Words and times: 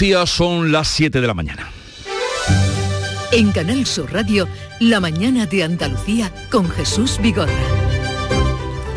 Andalucía 0.00 0.26
son 0.26 0.72
las 0.72 0.88
7 0.88 1.20
de 1.20 1.26
la 1.26 1.34
mañana. 1.34 1.70
En 3.32 3.52
Canal 3.52 3.84
Sur 3.84 4.10
Radio, 4.10 4.48
La 4.78 4.98
mañana 4.98 5.44
de 5.44 5.62
Andalucía 5.62 6.32
con 6.50 6.70
Jesús 6.70 7.18
Vigorra. 7.20 7.52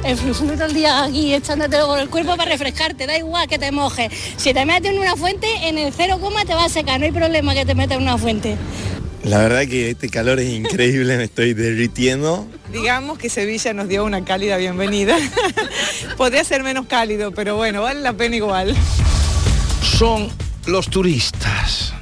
Enflusando 0.06 0.54
todo 0.54 0.64
el 0.64 0.74
día 0.74 1.04
aquí, 1.04 1.34
echándote 1.34 1.78
por 1.80 2.00
el 2.00 2.08
cuerpo 2.08 2.38
para 2.38 2.50
refrescarte, 2.50 3.06
da 3.06 3.18
igual 3.18 3.50
que 3.50 3.60
te 3.60 3.70
mojes. 3.74 4.14
Si 4.38 4.54
te 4.54 4.66
metes 4.66 4.94
en 4.94 5.00
una 5.00 5.18
fuente, 5.18 5.46
en 5.68 5.78
el 5.78 5.92
cero 5.92 6.20
coma 6.22 6.46
te 6.46 6.54
va 6.54 6.64
a 6.64 6.70
secar, 6.70 7.02
no 7.02 7.06
hay 7.06 7.12
problema 7.12 7.54
que 7.54 7.66
te 7.66 7.76
metas 7.76 7.98
en 7.98 8.04
una 8.04 8.18
fuente. 8.18 8.56
La 9.26 9.40
verdad 9.40 9.68
que 9.68 9.90
este 9.90 10.08
calor 10.08 10.40
es 10.40 10.54
increíble, 10.54 11.18
me 11.18 11.26
estoy 11.26 11.54
derritiendo. 11.54 12.48
Digamos 12.72 13.18
que 13.18 13.30
Sevilla 13.30 13.74
nos 13.74 13.90
dio 13.90 14.06
una 14.06 14.24
cálida 14.24 14.56
bienvenida. 14.56 15.18
Podría 16.18 16.46
ser 16.46 16.64
menos 16.64 16.86
cálido, 16.86 17.34
pero 17.34 17.58
bueno, 17.58 17.82
vale 17.82 18.00
la 18.00 18.14
pena 18.14 18.38
igual. 18.38 18.74
Son 19.98 20.30
los 20.66 20.90
turistas 20.90 21.93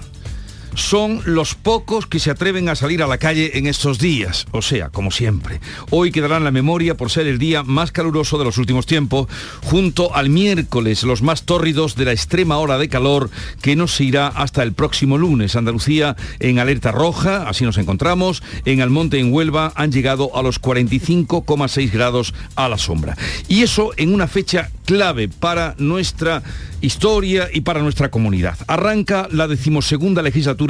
son 0.76 1.22
los 1.26 1.56
pocos 1.56 2.08
que 2.08 2.20
se 2.20 2.32
atreven 2.32 2.70
a 2.70 2.76
salir 2.76 3.04
a 3.04 3.08
la 3.08 3.18
calle 3.18 3.58
en 3.58 3.68
estos 3.68 4.00
días, 4.00 4.46
o 4.52 4.62
sea, 4.62 4.90
como 4.90 5.12
siempre. 5.12 5.62
Hoy 5.90 6.12
quedará 6.12 6.38
en 6.38 6.44
la 6.44 6.52
memoria 6.52 6.96
por 6.96 7.10
ser 7.10 7.28
el 7.28 7.40
día 7.40 7.64
más 7.64 7.92
caluroso 7.92 8.38
de 8.38 8.46
los 8.46 8.58
últimos 8.58 8.86
tiempos, 8.86 9.28
junto 9.64 10.16
al 10.16 10.30
miércoles, 10.30 11.04
los 11.04 11.22
más 11.22 11.44
tórridos 11.44 11.96
de 11.96 12.06
la 12.06 12.12
extrema 12.12 12.58
hora 12.58 12.78
de 12.78 12.90
calor 12.90 13.30
que 13.62 13.76
nos 13.76 14.00
irá 14.02 14.28
hasta 14.28 14.64
el 14.64 14.74
próximo 14.74 15.18
lunes. 15.18 15.56
Andalucía 15.56 16.16
en 16.40 16.60
alerta 16.60 16.92
roja, 16.92 17.48
así 17.48 17.64
nos 17.64 17.78
encontramos. 17.78 18.44
En 18.66 18.82
Almonte, 18.82 19.20
en 19.20 19.34
Huelva, 19.34 19.74
han 19.76 19.92
llegado 19.92 20.36
a 20.36 20.44
los 20.44 20.62
45,6 20.62 21.92
grados 21.92 22.34
a 22.56 22.70
la 22.70 22.78
sombra. 22.78 23.18
Y 23.48 23.64
eso 23.64 23.92
en 23.98 24.14
una 24.14 24.28
fecha 24.28 24.72
clave 24.86 25.30
para 25.30 25.76
nuestra 25.78 26.44
historia 26.82 27.48
y 27.54 27.62
para 27.62 27.82
nuestra 27.82 28.10
comunidad. 28.10 28.58
Arranca 28.68 29.28
la 29.32 29.48
decimosegunda 29.48 30.22
legislatura 30.22 30.61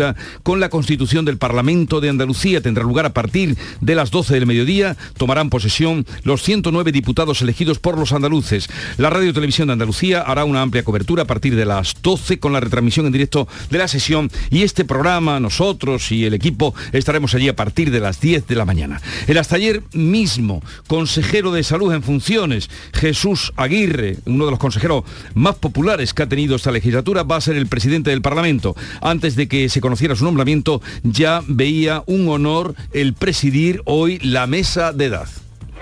con 0.44 0.60
la 0.60 0.70
constitución 0.70 1.26
del 1.26 1.38
Parlamento 1.38 2.02
de 2.02 2.10
Andalucía. 2.10 2.62
Tendrá 2.62 2.84
lugar 2.84 3.06
a 3.06 3.14
partir 3.14 3.58
de 3.82 3.96
las 3.96 4.12
12 4.12 4.34
del 4.34 4.46
mediodía. 4.46 4.96
Tomarán 5.18 5.50
posesión 5.50 6.06
los 6.24 6.44
109 6.44 6.92
diputados 6.92 7.42
elegidos 7.42 7.80
por 7.80 7.98
los 7.98 8.14
andaluces. 8.14 8.70
La 8.98 9.10
Radio 9.10 9.34
Televisión 9.34 9.68
de 9.68 9.74
Andalucía 9.74 10.22
hará 10.22 10.46
una 10.46 10.62
amplia 10.62 10.84
cobertura 10.84 11.24
a 11.24 11.28
partir 11.28 11.56
de 11.56 11.66
las 11.66 11.96
12 12.02 12.40
con 12.40 12.54
la 12.54 12.60
retransmisión 12.60 13.06
en 13.06 13.12
directo 13.12 13.48
de 13.70 13.78
la 13.78 13.88
sesión 13.88 14.32
y 14.50 14.64
este 14.64 14.86
programa, 14.86 15.40
nosotros 15.40 16.12
y 16.12 16.26
el 16.26 16.34
equipo 16.34 16.74
estaremos 16.92 17.36
allí 17.36 17.50
a 17.50 17.56
partir 17.56 17.92
de 17.92 18.00
las 18.00 18.20
10 18.20 18.48
de 18.48 18.56
la 18.56 18.66
mañana. 18.66 19.02
El 19.28 19.38
hasta 19.38 19.56
ayer 19.56 19.84
mismo, 19.94 20.64
consejero 20.88 21.52
de 21.52 21.64
salud 21.64 21.94
en 21.94 22.04
funciones, 22.04 22.70
Jesús 22.94 23.54
Aguirre, 23.56 24.18
uno 24.26 24.46
de 24.46 24.52
los 24.52 24.60
consejeros 24.60 25.04
más 25.34 25.56
populares 25.56 26.14
que 26.14 26.24
ha 26.24 26.30
tenido 26.30 26.56
esta 26.56 26.72
legislatura, 26.72 27.24
va 27.24 27.38
a 27.38 27.42
ser 27.42 27.56
el 27.56 27.68
presidente 27.68 28.10
del 28.10 28.22
Parlamento. 28.22 28.76
Antes 29.02 29.36
de 29.36 29.48
que 29.48 29.70
se 29.70 29.81
conociera 29.82 30.16
su 30.16 30.24
nombramiento, 30.24 30.82
ya 31.04 31.42
veía 31.48 32.04
un 32.06 32.30
honor 32.30 32.76
el 32.94 33.14
presidir 33.14 33.82
hoy 33.86 34.20
la 34.20 34.48
mesa 34.48 34.94
de 34.94 35.06
edad. 35.06 35.28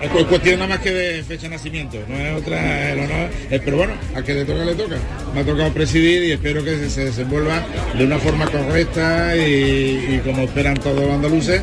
Es 0.00 0.08
cuestión 0.24 0.60
nada 0.60 0.70
más 0.70 0.80
que 0.80 0.90
de 0.90 1.22
fecha 1.22 1.42
de 1.42 1.50
nacimiento, 1.50 1.98
no 2.08 2.16
es 2.16 2.40
otra, 2.40 2.92
el 2.92 3.00
honor, 3.00 3.28
pero 3.50 3.76
bueno, 3.76 3.92
a 4.14 4.22
que 4.22 4.32
le 4.32 4.44
toca, 4.46 4.64
le 4.64 4.74
toca. 4.74 4.96
Me 5.34 5.40
ha 5.40 5.44
tocado 5.44 5.70
presidir 5.74 6.24
y 6.24 6.32
espero 6.32 6.64
que 6.64 6.88
se 6.88 7.04
desenvuelva 7.04 7.66
de 7.96 8.04
una 8.04 8.18
forma 8.18 8.46
correcta 8.46 9.36
y 9.36 10.20
como 10.24 10.44
esperan 10.44 10.78
todos 10.78 11.00
los 11.00 11.10
andaluces. 11.10 11.62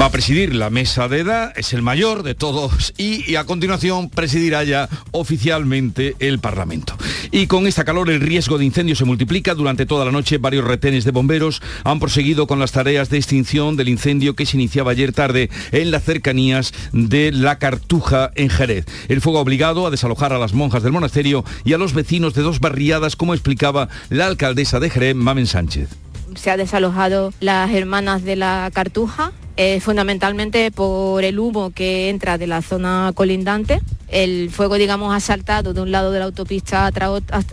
Va 0.00 0.06
a 0.06 0.10
presidir 0.10 0.56
la 0.56 0.70
mesa 0.70 1.06
de 1.06 1.20
edad, 1.20 1.52
es 1.56 1.72
el 1.72 1.80
mayor 1.80 2.24
de 2.24 2.34
todos 2.34 2.92
y, 2.98 3.36
a 3.36 3.44
continuación 3.44 4.10
presidirá 4.10 4.64
ya 4.64 4.88
oficialmente 5.12 6.16
el 6.18 6.40
Parlamento. 6.40 6.96
Y 7.30 7.46
con 7.46 7.68
esta 7.68 7.84
calor 7.84 8.10
el 8.10 8.20
riesgo 8.20 8.58
de 8.58 8.64
incendio 8.64 8.96
se 8.96 9.04
multiplica. 9.04 9.54
Durante 9.54 9.86
toda 9.86 10.04
la 10.04 10.10
noche 10.10 10.38
varios 10.38 10.64
retenes 10.64 11.04
de 11.04 11.12
bomberos 11.12 11.62
han 11.84 12.00
proseguido 12.00 12.48
con 12.48 12.58
las 12.58 12.72
tareas 12.72 13.08
de 13.08 13.18
extinción 13.18 13.76
del 13.76 13.88
incendio 13.88 14.34
que 14.34 14.46
se 14.46 14.56
iniciaba 14.56 14.90
ayer 14.90 15.12
tarde 15.12 15.48
en 15.70 15.92
las 15.92 16.02
cercanías 16.02 16.72
de 16.92 17.30
La 17.30 17.60
Cartuja 17.60 18.32
en 18.34 18.50
Jerez. 18.50 18.86
El 19.08 19.20
fuego 19.20 19.38
ha 19.38 19.42
obligado 19.42 19.86
a 19.86 19.90
desalojar 19.90 20.32
a 20.32 20.38
las 20.40 20.54
monjas 20.54 20.82
del 20.82 20.92
monasterio 20.92 21.44
y 21.64 21.72
a 21.72 21.78
los 21.78 21.94
vecinos 21.94 22.34
de 22.34 22.42
dos 22.42 22.58
barriadas, 22.58 23.14
como 23.14 23.32
explicaba 23.32 23.88
la 24.10 24.26
alcaldesa 24.26 24.80
de 24.80 24.90
Jerez, 24.90 25.14
Mamen 25.14 25.46
Sánchez. 25.46 25.88
Se 26.34 26.50
ha 26.50 26.56
desalojado 26.56 27.32
las 27.38 27.70
hermanas 27.70 28.24
de 28.24 28.34
la 28.34 28.68
Cartuja 28.74 29.30
eh, 29.56 29.80
fundamentalmente 29.80 30.70
por 30.70 31.22
el 31.22 31.38
humo 31.38 31.70
que 31.70 32.08
entra 32.08 32.38
de 32.38 32.46
la 32.46 32.62
zona 32.62 33.12
colindante. 33.14 33.80
El 34.08 34.50
fuego, 34.50 34.76
digamos, 34.76 35.14
ha 35.14 35.20
saltado 35.20 35.74
de 35.74 35.80
un 35.80 35.90
lado 35.92 36.10
de 36.12 36.18
la 36.18 36.24
autopista 36.24 36.90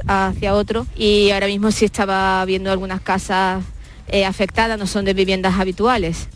hacia 0.08 0.56
otro 0.56 0.88
y 0.96 1.32
ahora 1.32 1.48
mismo 1.48 1.72
sí 1.72 1.86
estaba 1.86 2.44
viendo 2.46 2.72
algunas 2.72 3.02
casas 3.02 3.64
eh, 4.08 4.26
afectadas, 4.26 4.78
no 4.80 4.88
son 4.88 5.06
de 5.06 5.14
viviendas 5.14 5.60
habituales. 5.60 6.28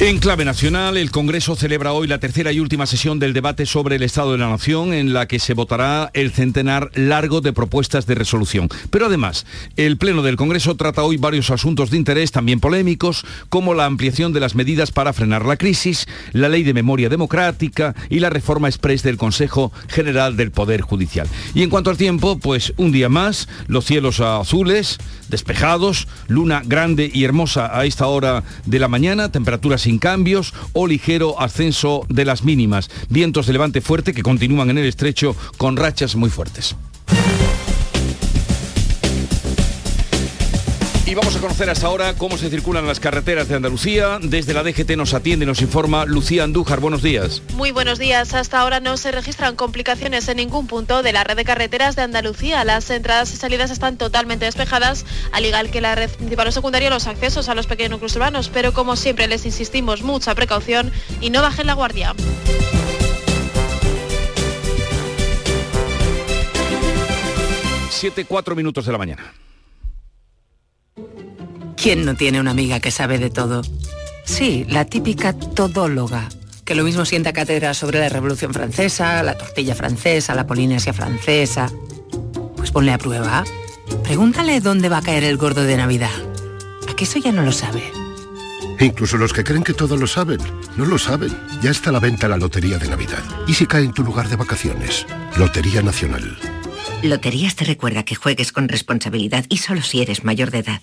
En 0.00 0.20
clave 0.20 0.44
nacional, 0.44 0.96
el 0.96 1.10
Congreso 1.10 1.56
celebra 1.56 1.92
hoy 1.92 2.06
la 2.06 2.20
tercera 2.20 2.52
y 2.52 2.60
última 2.60 2.86
sesión 2.86 3.18
del 3.18 3.32
debate 3.32 3.66
sobre 3.66 3.96
el 3.96 4.04
Estado 4.04 4.30
de 4.30 4.38
la 4.38 4.48
Nación, 4.48 4.92
en 4.92 5.12
la 5.12 5.26
que 5.26 5.40
se 5.40 5.54
votará 5.54 6.12
el 6.14 6.30
centenar 6.30 6.92
largo 6.94 7.40
de 7.40 7.52
propuestas 7.52 8.06
de 8.06 8.14
resolución. 8.14 8.68
Pero 8.90 9.06
además, 9.06 9.44
el 9.74 9.96
Pleno 9.96 10.22
del 10.22 10.36
Congreso 10.36 10.76
trata 10.76 11.02
hoy 11.02 11.16
varios 11.16 11.50
asuntos 11.50 11.90
de 11.90 11.96
interés, 11.96 12.30
también 12.30 12.60
polémicos, 12.60 13.26
como 13.48 13.74
la 13.74 13.86
ampliación 13.86 14.32
de 14.32 14.38
las 14.38 14.54
medidas 14.54 14.92
para 14.92 15.12
frenar 15.12 15.44
la 15.44 15.56
crisis, 15.56 16.06
la 16.30 16.48
ley 16.48 16.62
de 16.62 16.74
memoria 16.74 17.08
democrática 17.08 17.96
y 18.08 18.20
la 18.20 18.30
reforma 18.30 18.68
express 18.68 19.02
del 19.02 19.16
Consejo 19.16 19.72
General 19.88 20.36
del 20.36 20.52
Poder 20.52 20.82
Judicial. 20.82 21.26
Y 21.54 21.64
en 21.64 21.70
cuanto 21.70 21.90
al 21.90 21.96
tiempo, 21.96 22.38
pues 22.38 22.72
un 22.76 22.92
día 22.92 23.08
más, 23.08 23.48
los 23.66 23.84
cielos 23.84 24.20
azules, 24.20 24.98
despejados, 25.28 26.06
luna 26.28 26.62
grande 26.64 27.10
y 27.12 27.24
hermosa 27.24 27.76
a 27.76 27.84
esta 27.84 28.06
hora 28.06 28.44
de 28.64 28.78
la 28.78 28.86
mañana, 28.86 29.32
temperaturas 29.32 29.87
sin 29.88 29.98
cambios 29.98 30.52
o 30.74 30.86
ligero 30.86 31.40
ascenso 31.40 32.04
de 32.10 32.26
las 32.26 32.44
mínimas. 32.44 32.90
Vientos 33.08 33.46
de 33.46 33.54
levante 33.54 33.80
fuerte 33.80 34.12
que 34.12 34.22
continúan 34.22 34.68
en 34.68 34.76
el 34.76 34.84
estrecho 34.84 35.34
con 35.56 35.78
rachas 35.78 36.14
muy 36.14 36.28
fuertes. 36.28 36.76
Y 41.08 41.14
vamos 41.14 41.34
a 41.36 41.40
conocer 41.40 41.70
hasta 41.70 41.86
ahora 41.86 42.12
cómo 42.18 42.36
se 42.36 42.50
circulan 42.50 42.86
las 42.86 43.00
carreteras 43.00 43.48
de 43.48 43.54
Andalucía. 43.54 44.18
Desde 44.20 44.52
la 44.52 44.62
DGT 44.62 44.90
nos 44.90 45.14
atiende, 45.14 45.46
nos 45.46 45.62
informa 45.62 46.04
Lucía 46.04 46.44
Andújar. 46.44 46.80
Buenos 46.80 47.02
días. 47.02 47.40
Muy 47.54 47.70
buenos 47.70 47.98
días. 47.98 48.34
Hasta 48.34 48.60
ahora 48.60 48.80
no 48.80 48.98
se 48.98 49.10
registran 49.10 49.56
complicaciones 49.56 50.28
en 50.28 50.36
ningún 50.36 50.66
punto 50.66 51.02
de 51.02 51.14
la 51.14 51.24
red 51.24 51.34
de 51.36 51.46
carreteras 51.46 51.96
de 51.96 52.02
Andalucía. 52.02 52.62
Las 52.64 52.90
entradas 52.90 53.32
y 53.32 53.38
salidas 53.38 53.70
están 53.70 53.96
totalmente 53.96 54.44
despejadas, 54.44 55.06
al 55.32 55.46
igual 55.46 55.70
que 55.70 55.80
la 55.80 55.94
red 55.94 56.10
principal 56.10 56.48
o 56.48 56.52
secundaria, 56.52 56.90
los 56.90 57.06
accesos 57.06 57.48
a 57.48 57.54
los 57.54 57.66
pequeños 57.66 57.92
núcleos 57.92 58.14
urbanos. 58.14 58.50
Pero 58.50 58.74
como 58.74 58.94
siempre 58.94 59.28
les 59.28 59.46
insistimos, 59.46 60.02
mucha 60.02 60.34
precaución 60.34 60.92
y 61.22 61.30
no 61.30 61.40
bajen 61.40 61.68
la 61.68 61.72
guardia. 61.72 62.14
Siete, 67.88 68.26
cuatro 68.26 68.54
minutos 68.54 68.84
de 68.84 68.92
la 68.92 68.98
mañana. 68.98 69.32
¿Quién 71.80 72.04
no 72.04 72.16
tiene 72.16 72.40
una 72.40 72.50
amiga 72.50 72.80
que 72.80 72.90
sabe 72.90 73.18
de 73.18 73.30
todo? 73.30 73.62
Sí, 74.24 74.66
la 74.68 74.84
típica 74.84 75.32
todóloga, 75.32 76.28
que 76.64 76.74
lo 76.74 76.82
mismo 76.82 77.04
sienta 77.04 77.32
cátedra 77.32 77.72
sobre 77.72 78.00
la 78.00 78.08
Revolución 78.08 78.52
Francesa, 78.52 79.22
la 79.22 79.38
tortilla 79.38 79.76
francesa, 79.76 80.34
la 80.34 80.46
Polinesia 80.46 80.92
francesa. 80.92 81.70
Pues 82.56 82.72
ponle 82.72 82.92
a 82.92 82.98
prueba. 82.98 83.44
Pregúntale 84.02 84.60
dónde 84.60 84.88
va 84.88 84.98
a 84.98 85.02
caer 85.02 85.22
el 85.22 85.36
gordo 85.36 85.62
de 85.62 85.76
Navidad. 85.76 86.10
¿A 86.88 86.96
qué 86.96 87.04
eso 87.04 87.20
ya 87.20 87.30
no 87.30 87.42
lo 87.42 87.52
sabe? 87.52 87.84
Incluso 88.80 89.16
los 89.16 89.32
que 89.32 89.44
creen 89.44 89.62
que 89.62 89.72
todo 89.72 89.96
lo 89.96 90.06
saben, 90.06 90.40
no 90.76 90.84
lo 90.84 90.98
saben. 90.98 91.34
Ya 91.62 91.70
está 91.70 91.90
a 91.90 91.92
la 91.92 92.00
venta 92.00 92.28
la 92.28 92.36
Lotería 92.36 92.78
de 92.78 92.88
Navidad. 92.88 93.22
¿Y 93.46 93.54
si 93.54 93.66
cae 93.66 93.84
en 93.84 93.92
tu 93.92 94.02
lugar 94.02 94.28
de 94.28 94.36
vacaciones? 94.36 95.06
Lotería 95.36 95.80
Nacional. 95.82 96.38
Loterías 97.02 97.54
te 97.54 97.64
recuerda 97.64 98.04
que 98.04 98.16
juegues 98.16 98.52
con 98.52 98.68
responsabilidad 98.68 99.46
y 99.48 99.58
solo 99.58 99.82
si 99.82 100.02
eres 100.02 100.24
mayor 100.24 100.50
de 100.50 100.58
edad. 100.58 100.82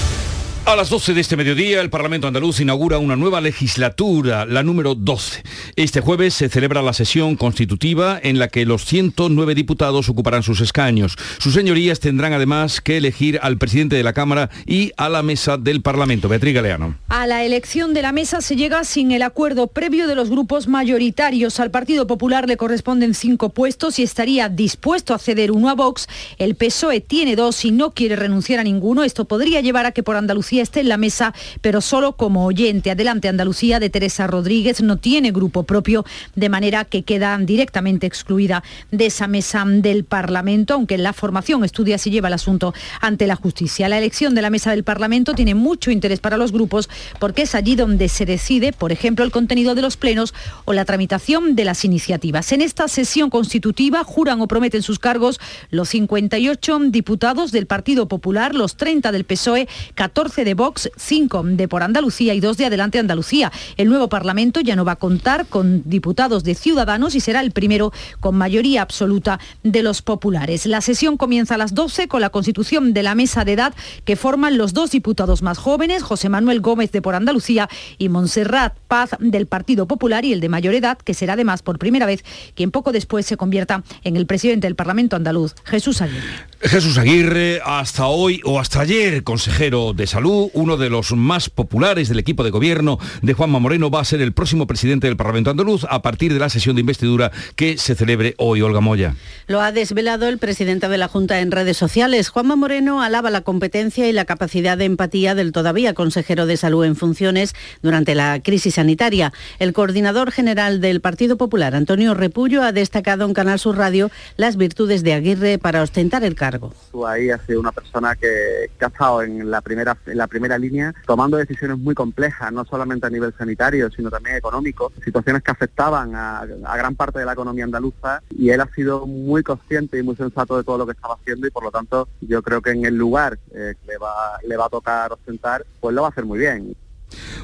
A 0.63 0.75
las 0.75 0.91
12 0.91 1.15
de 1.15 1.21
este 1.21 1.35
mediodía, 1.35 1.81
el 1.81 1.89
Parlamento 1.89 2.27
andaluz 2.27 2.59
inaugura 2.59 2.99
una 2.99 3.15
nueva 3.15 3.41
legislatura, 3.41 4.45
la 4.45 4.61
número 4.61 4.93
12. 4.93 5.41
Este 5.75 6.01
jueves 6.01 6.35
se 6.35 6.49
celebra 6.49 6.83
la 6.83 6.93
sesión 6.93 7.35
constitutiva 7.35 8.19
en 8.21 8.37
la 8.37 8.47
que 8.47 8.63
los 8.65 8.85
109 8.85 9.55
diputados 9.55 10.07
ocuparán 10.07 10.43
sus 10.43 10.61
escaños. 10.61 11.17
Sus 11.39 11.55
señorías 11.55 11.99
tendrán 11.99 12.33
además 12.33 12.79
que 12.79 12.97
elegir 12.97 13.39
al 13.41 13.57
presidente 13.57 13.95
de 13.95 14.03
la 14.03 14.13
Cámara 14.13 14.51
y 14.67 14.91
a 14.97 15.09
la 15.09 15.23
mesa 15.23 15.57
del 15.57 15.81
Parlamento. 15.81 16.29
Beatriz 16.29 16.53
Galeano. 16.53 16.95
A 17.09 17.25
la 17.25 17.43
elección 17.43 17.95
de 17.95 18.03
la 18.03 18.11
mesa 18.11 18.39
se 18.39 18.55
llega 18.55 18.83
sin 18.83 19.11
el 19.11 19.23
acuerdo 19.23 19.65
previo 19.67 20.07
de 20.07 20.13
los 20.13 20.29
grupos 20.29 20.67
mayoritarios. 20.67 21.59
Al 21.59 21.71
Partido 21.71 22.05
Popular 22.05 22.47
le 22.47 22.55
corresponden 22.55 23.15
cinco 23.15 23.49
puestos 23.49 23.97
y 23.97 24.03
estaría 24.03 24.47
dispuesto 24.47 25.15
a 25.15 25.19
ceder 25.19 25.51
uno 25.51 25.69
a 25.69 25.75
Vox. 25.75 26.07
El 26.37 26.53
PSOE 26.55 27.01
tiene 27.01 27.35
dos 27.35 27.65
y 27.65 27.71
no 27.71 27.91
quiere 27.91 28.15
renunciar 28.15 28.59
a 28.59 28.63
ninguno. 28.63 29.03
Esto 29.03 29.25
podría 29.25 29.59
llevar 29.59 29.87
a 29.87 29.91
que 29.91 30.03
por 30.03 30.15
Andalucía 30.15 30.50
esté 30.59 30.81
en 30.81 30.89
la 30.89 30.97
mesa, 30.97 31.33
pero 31.61 31.81
solo 31.81 32.13
como 32.13 32.45
oyente. 32.45 32.91
Adelante 32.91 33.29
Andalucía 33.29 33.79
de 33.79 33.89
Teresa 33.89 34.27
Rodríguez 34.27 34.81
no 34.81 34.97
tiene 34.97 35.31
grupo 35.31 35.63
propio, 35.63 36.05
de 36.35 36.49
manera 36.49 36.85
que 36.85 37.03
queda 37.03 37.37
directamente 37.37 38.07
excluida 38.07 38.63
de 38.91 39.05
esa 39.05 39.27
mesa 39.27 39.63
del 39.65 40.03
Parlamento, 40.03 40.73
aunque 40.73 40.97
la 40.97 41.13
formación 41.13 41.63
estudia 41.63 41.97
si 41.97 42.09
lleva 42.09 42.27
el 42.27 42.33
asunto 42.33 42.73
ante 42.99 43.27
la 43.27 43.35
justicia. 43.35 43.89
La 43.89 43.97
elección 43.97 44.35
de 44.35 44.41
la 44.41 44.49
mesa 44.49 44.71
del 44.71 44.83
Parlamento 44.83 45.33
tiene 45.33 45.55
mucho 45.55 45.91
interés 45.91 46.19
para 46.19 46.37
los 46.37 46.51
grupos 46.51 46.89
porque 47.19 47.43
es 47.43 47.55
allí 47.55 47.75
donde 47.75 48.09
se 48.09 48.25
decide, 48.25 48.73
por 48.73 48.91
ejemplo, 48.91 49.23
el 49.23 49.31
contenido 49.31 49.75
de 49.75 49.81
los 49.81 49.97
plenos 49.97 50.33
o 50.65 50.73
la 50.73 50.85
tramitación 50.85 51.55
de 51.55 51.65
las 51.65 51.85
iniciativas. 51.85 52.51
En 52.51 52.61
esta 52.61 52.87
sesión 52.87 53.29
constitutiva 53.29 54.03
juran 54.03 54.41
o 54.41 54.47
prometen 54.47 54.81
sus 54.81 54.99
cargos 54.99 55.39
los 55.69 55.89
58 55.89 56.79
diputados 56.89 57.51
del 57.51 57.67
Partido 57.67 58.07
Popular, 58.07 58.55
los 58.55 58.75
30 58.75 59.11
del 59.11 59.25
PSOE, 59.25 59.67
14 59.95 60.40
de 60.43 60.53
Vox, 60.53 60.89
5 60.95 61.43
de 61.43 61.67
Por 61.67 61.83
Andalucía 61.83 62.33
y 62.33 62.39
2 62.39 62.57
de 62.57 62.65
Adelante 62.65 62.99
Andalucía. 62.99 63.51
El 63.77 63.89
nuevo 63.89 64.09
Parlamento 64.09 64.61
ya 64.61 64.75
no 64.75 64.85
va 64.85 64.93
a 64.93 64.95
contar 64.97 65.45
con 65.45 65.83
diputados 65.85 66.43
de 66.43 66.55
Ciudadanos 66.55 67.15
y 67.15 67.19
será 67.19 67.41
el 67.41 67.51
primero 67.51 67.91
con 68.19 68.35
mayoría 68.35 68.81
absoluta 68.81 69.39
de 69.63 69.83
los 69.83 70.01
populares. 70.01 70.65
La 70.65 70.81
sesión 70.81 71.17
comienza 71.17 71.55
a 71.55 71.57
las 71.57 71.73
12 71.73 72.07
con 72.07 72.21
la 72.21 72.29
constitución 72.29 72.93
de 72.93 73.03
la 73.03 73.15
mesa 73.15 73.45
de 73.45 73.53
edad 73.53 73.73
que 74.05 74.15
forman 74.15 74.57
los 74.57 74.73
dos 74.73 74.91
diputados 74.91 75.41
más 75.41 75.57
jóvenes, 75.57 76.03
José 76.03 76.29
Manuel 76.29 76.61
Gómez 76.61 76.91
de 76.91 77.01
Por 77.01 77.15
Andalucía 77.15 77.69
y 77.97 78.09
Montserrat 78.09 78.75
Paz 78.87 79.11
del 79.19 79.47
Partido 79.47 79.87
Popular 79.87 80.25
y 80.25 80.33
el 80.33 80.41
de 80.41 80.49
mayor 80.49 80.73
edad, 80.73 80.97
que 80.97 81.13
será 81.13 81.33
además 81.33 81.61
por 81.61 81.79
primera 81.79 82.05
vez 82.05 82.23
quien 82.55 82.71
poco 82.71 82.91
después 82.91 83.25
se 83.25 83.37
convierta 83.37 83.83
en 84.03 84.15
el 84.15 84.25
presidente 84.25 84.67
del 84.67 84.75
Parlamento 84.75 85.15
andaluz, 85.15 85.55
Jesús 85.63 86.01
Aguirre. 86.01 86.47
Jesús 86.61 86.97
Aguirre, 86.97 87.61
hasta 87.65 88.07
hoy 88.07 88.41
o 88.43 88.59
hasta 88.59 88.81
ayer, 88.81 89.23
consejero 89.23 89.93
de 89.93 90.07
salud 90.07 90.30
uno 90.53 90.77
de 90.77 90.89
los 90.89 91.11
más 91.13 91.49
populares 91.49 92.09
del 92.09 92.19
equipo 92.19 92.43
de 92.43 92.51
gobierno 92.51 92.97
de 93.21 93.33
Juanma 93.33 93.59
Moreno, 93.59 93.89
va 93.89 94.01
a 94.01 94.05
ser 94.05 94.21
el 94.21 94.33
próximo 94.33 94.67
presidente 94.67 95.07
del 95.07 95.17
Parlamento 95.17 95.51
andaluz 95.51 95.85
a 95.89 96.01
partir 96.01 96.33
de 96.33 96.39
la 96.39 96.49
sesión 96.49 96.75
de 96.75 96.81
investidura 96.81 97.31
que 97.55 97.77
se 97.77 97.95
celebre 97.95 98.33
hoy. 98.37 98.61
Olga 98.61 98.81
Moya. 98.81 99.15
Lo 99.47 99.61
ha 99.61 99.71
desvelado 99.71 100.27
el 100.27 100.37
presidente 100.37 100.87
de 100.87 100.97
la 100.97 101.07
Junta 101.07 101.39
en 101.39 101.51
redes 101.51 101.77
sociales. 101.77 102.29
Juanma 102.29 102.55
Moreno 102.55 103.01
alaba 103.01 103.29
la 103.29 103.41
competencia 103.41 104.07
y 104.07 104.13
la 104.13 104.25
capacidad 104.25 104.77
de 104.77 104.85
empatía 104.85 105.35
del 105.35 105.51
todavía 105.51 105.93
consejero 105.93 106.45
de 106.45 106.57
salud 106.57 106.85
en 106.85 106.95
funciones 106.95 107.53
durante 107.81 108.15
la 108.15 108.41
crisis 108.41 108.75
sanitaria. 108.75 109.33
El 109.59 109.73
coordinador 109.73 110.31
general 110.31 110.81
del 110.81 111.01
Partido 111.01 111.37
Popular, 111.37 111.75
Antonio 111.75 112.13
Repullo, 112.13 112.63
ha 112.63 112.71
destacado 112.71 113.25
en 113.25 113.33
Canal 113.33 113.59
Sur 113.59 113.77
Radio 113.77 114.11
las 114.37 114.57
virtudes 114.57 115.03
de 115.03 115.13
Aguirre 115.13 115.57
para 115.57 115.81
ostentar 115.81 116.23
el 116.23 116.35
cargo. 116.35 116.73
Tú 116.91 117.05
ahí 117.05 117.29
has 117.29 117.41
sido 117.45 117.59
una 117.59 117.71
persona 117.71 118.15
que, 118.15 118.69
que 118.77 118.85
ha 118.85 118.87
estado 118.87 119.23
en 119.23 119.49
la 119.49 119.61
primera, 119.61 119.97
en 120.05 120.17
la 120.17 120.20
primera 120.27 120.57
línea 120.57 120.93
tomando 121.05 121.37
decisiones 121.37 121.77
muy 121.77 121.95
complejas, 121.95 122.51
no 122.51 122.65
solamente 122.65 123.07
a 123.07 123.09
nivel 123.09 123.33
sanitario, 123.37 123.89
sino 123.91 124.09
también 124.09 124.35
económico, 124.35 124.91
situaciones 125.03 125.43
que 125.43 125.51
afectaban 125.51 126.15
a, 126.15 126.45
gran 126.75 126.95
parte 126.95 127.19
de 127.19 127.25
la 127.25 127.33
economía 127.33 127.65
andaluza 127.65 128.21
y 128.29 128.49
él 128.49 128.61
ha 128.61 128.67
sido 128.73 129.05
muy 129.05 129.43
consciente 129.43 129.99
y 129.99 130.03
muy 130.03 130.15
sensato 130.15 130.57
de 130.57 130.63
todo 130.63 130.79
lo 130.79 130.85
que 130.85 130.93
estaba 130.93 131.15
haciendo 131.15 131.47
y 131.47 131.51
por 131.51 131.63
lo 131.63 131.71
tanto 131.71 132.07
yo 132.21 132.41
creo 132.41 132.61
que 132.61 132.71
en 132.71 132.85
el 132.85 132.95
lugar 132.95 133.37
eh, 133.53 133.75
que 133.79 133.91
le 133.91 133.97
va, 133.97 134.37
le 134.47 134.57
va 134.57 134.65
a 134.65 134.69
tocar 134.69 135.11
ostentar, 135.11 135.65
pues 135.79 135.93
lo 135.93 136.01
va 136.01 136.07
a 136.07 136.11
hacer 136.11 136.25
muy 136.25 136.39
bien. 136.39 136.75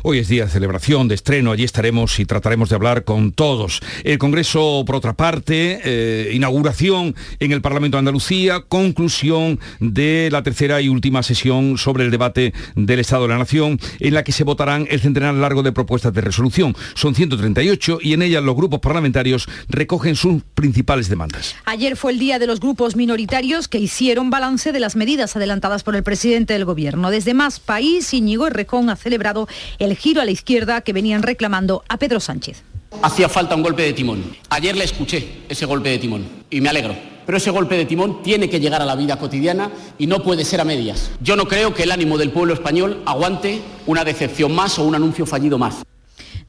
Hoy 0.03 0.19
es 0.19 0.27
día 0.27 0.45
de 0.45 0.51
celebración, 0.51 1.07
de 1.07 1.15
estreno, 1.15 1.51
allí 1.51 1.63
estaremos 1.63 2.19
y 2.19 2.25
trataremos 2.25 2.69
de 2.69 2.75
hablar 2.75 3.03
con 3.03 3.31
todos. 3.31 3.81
El 4.03 4.17
Congreso, 4.17 4.83
por 4.85 4.95
otra 4.95 5.13
parte, 5.13 5.79
eh, 5.83 6.31
inauguración 6.33 7.15
en 7.39 7.51
el 7.51 7.61
Parlamento 7.61 7.97
de 7.97 7.99
Andalucía, 7.99 8.61
conclusión 8.67 9.59
de 9.79 10.29
la 10.31 10.43
tercera 10.43 10.81
y 10.81 10.89
última 10.89 11.23
sesión 11.23 11.77
sobre 11.77 12.05
el 12.05 12.11
debate 12.11 12.53
del 12.75 12.99
Estado 12.99 13.23
de 13.23 13.29
la 13.29 13.37
Nación, 13.37 13.79
en 13.99 14.13
la 14.13 14.23
que 14.23 14.31
se 14.31 14.43
votarán 14.43 14.87
el 14.89 14.99
centenar 14.99 15.33
largo 15.35 15.63
de 15.63 15.71
propuestas 15.71 16.13
de 16.13 16.21
resolución. 16.21 16.75
Son 16.93 17.15
138 17.15 17.99
y 18.01 18.13
en 18.13 18.21
ellas 18.21 18.43
los 18.43 18.55
grupos 18.55 18.79
parlamentarios 18.79 19.47
recogen 19.67 20.15
sus 20.15 20.43
principales 20.53 21.09
demandas. 21.09 21.55
Ayer 21.65 21.95
fue 21.95 22.11
el 22.11 22.19
día 22.19 22.39
de 22.39 22.47
los 22.47 22.59
grupos 22.59 22.95
minoritarios 22.95 23.67
que 23.67 23.79
hicieron 23.79 24.29
balance 24.29 24.71
de 24.71 24.79
las 24.79 24.95
medidas 24.95 25.35
adelantadas 25.35 25.83
por 25.83 25.95
el 25.95 26.03
presidente 26.03 26.53
del 26.53 26.65
Gobierno. 26.65 27.09
Desde 27.09 27.33
Más 27.33 27.59
País, 27.59 28.13
Íñigo 28.13 28.47
Errejón 28.47 28.89
ha 28.89 28.95
celebrado 28.95 29.47
el 29.79 29.86
giro 29.95 30.21
a 30.21 30.25
la 30.25 30.31
izquierda 30.31 30.81
que 30.81 30.93
venían 30.93 31.23
reclamando 31.23 31.83
a 31.87 31.97
Pedro 31.97 32.19
Sánchez. 32.19 32.63
Hacía 33.01 33.29
falta 33.29 33.55
un 33.55 33.63
golpe 33.63 33.83
de 33.83 33.93
timón. 33.93 34.23
Ayer 34.49 34.75
le 34.75 34.83
escuché 34.83 35.43
ese 35.49 35.65
golpe 35.65 35.89
de 35.89 35.99
timón 35.99 36.25
y 36.49 36.61
me 36.61 36.69
alegro. 36.69 36.95
Pero 37.25 37.37
ese 37.37 37.51
golpe 37.51 37.75
de 37.75 37.85
timón 37.85 38.23
tiene 38.23 38.49
que 38.49 38.59
llegar 38.59 38.81
a 38.81 38.85
la 38.85 38.95
vida 38.95 39.19
cotidiana 39.19 39.69
y 39.97 40.07
no 40.07 40.23
puede 40.23 40.45
ser 40.45 40.61
a 40.61 40.63
medias. 40.63 41.11
Yo 41.21 41.35
no 41.35 41.45
creo 41.45 41.73
que 41.73 41.83
el 41.83 41.91
ánimo 41.91 42.17
del 42.17 42.31
pueblo 42.31 42.53
español 42.53 43.01
aguante 43.05 43.61
una 43.85 44.05
decepción 44.05 44.55
más 44.55 44.79
o 44.79 44.85
un 44.85 44.95
anuncio 44.95 45.25
fallido 45.25 45.57
más. 45.57 45.83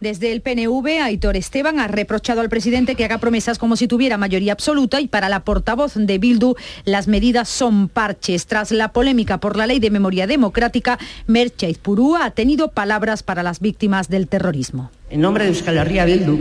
Desde 0.00 0.30
el 0.30 0.42
PNV, 0.42 1.02
Aitor 1.02 1.36
Esteban 1.36 1.80
ha 1.80 1.88
reprochado 1.88 2.40
al 2.40 2.48
presidente 2.48 2.94
que 2.94 3.04
haga 3.04 3.18
promesas 3.18 3.58
como 3.58 3.74
si 3.74 3.88
tuviera 3.88 4.16
mayoría 4.16 4.52
absoluta 4.52 5.00
y 5.00 5.08
para 5.08 5.28
la 5.28 5.40
portavoz 5.40 5.94
de 5.96 6.18
Bildu 6.18 6.54
las 6.84 7.08
medidas 7.08 7.48
son 7.48 7.88
parches. 7.88 8.46
Tras 8.46 8.70
la 8.70 8.92
polémica 8.92 9.40
por 9.40 9.56
la 9.56 9.66
ley 9.66 9.80
de 9.80 9.90
memoria 9.90 10.28
democrática, 10.28 11.00
Mercha 11.26 11.68
Izpurúa 11.68 12.26
ha 12.26 12.30
tenido 12.30 12.68
palabras 12.70 13.24
para 13.24 13.42
las 13.42 13.58
víctimas 13.58 14.08
del 14.08 14.28
terrorismo. 14.28 14.92
En 15.10 15.20
nombre 15.20 15.42
de 15.42 15.50
Euskal 15.50 15.78
Herria 15.78 16.04
Bildu, 16.04 16.38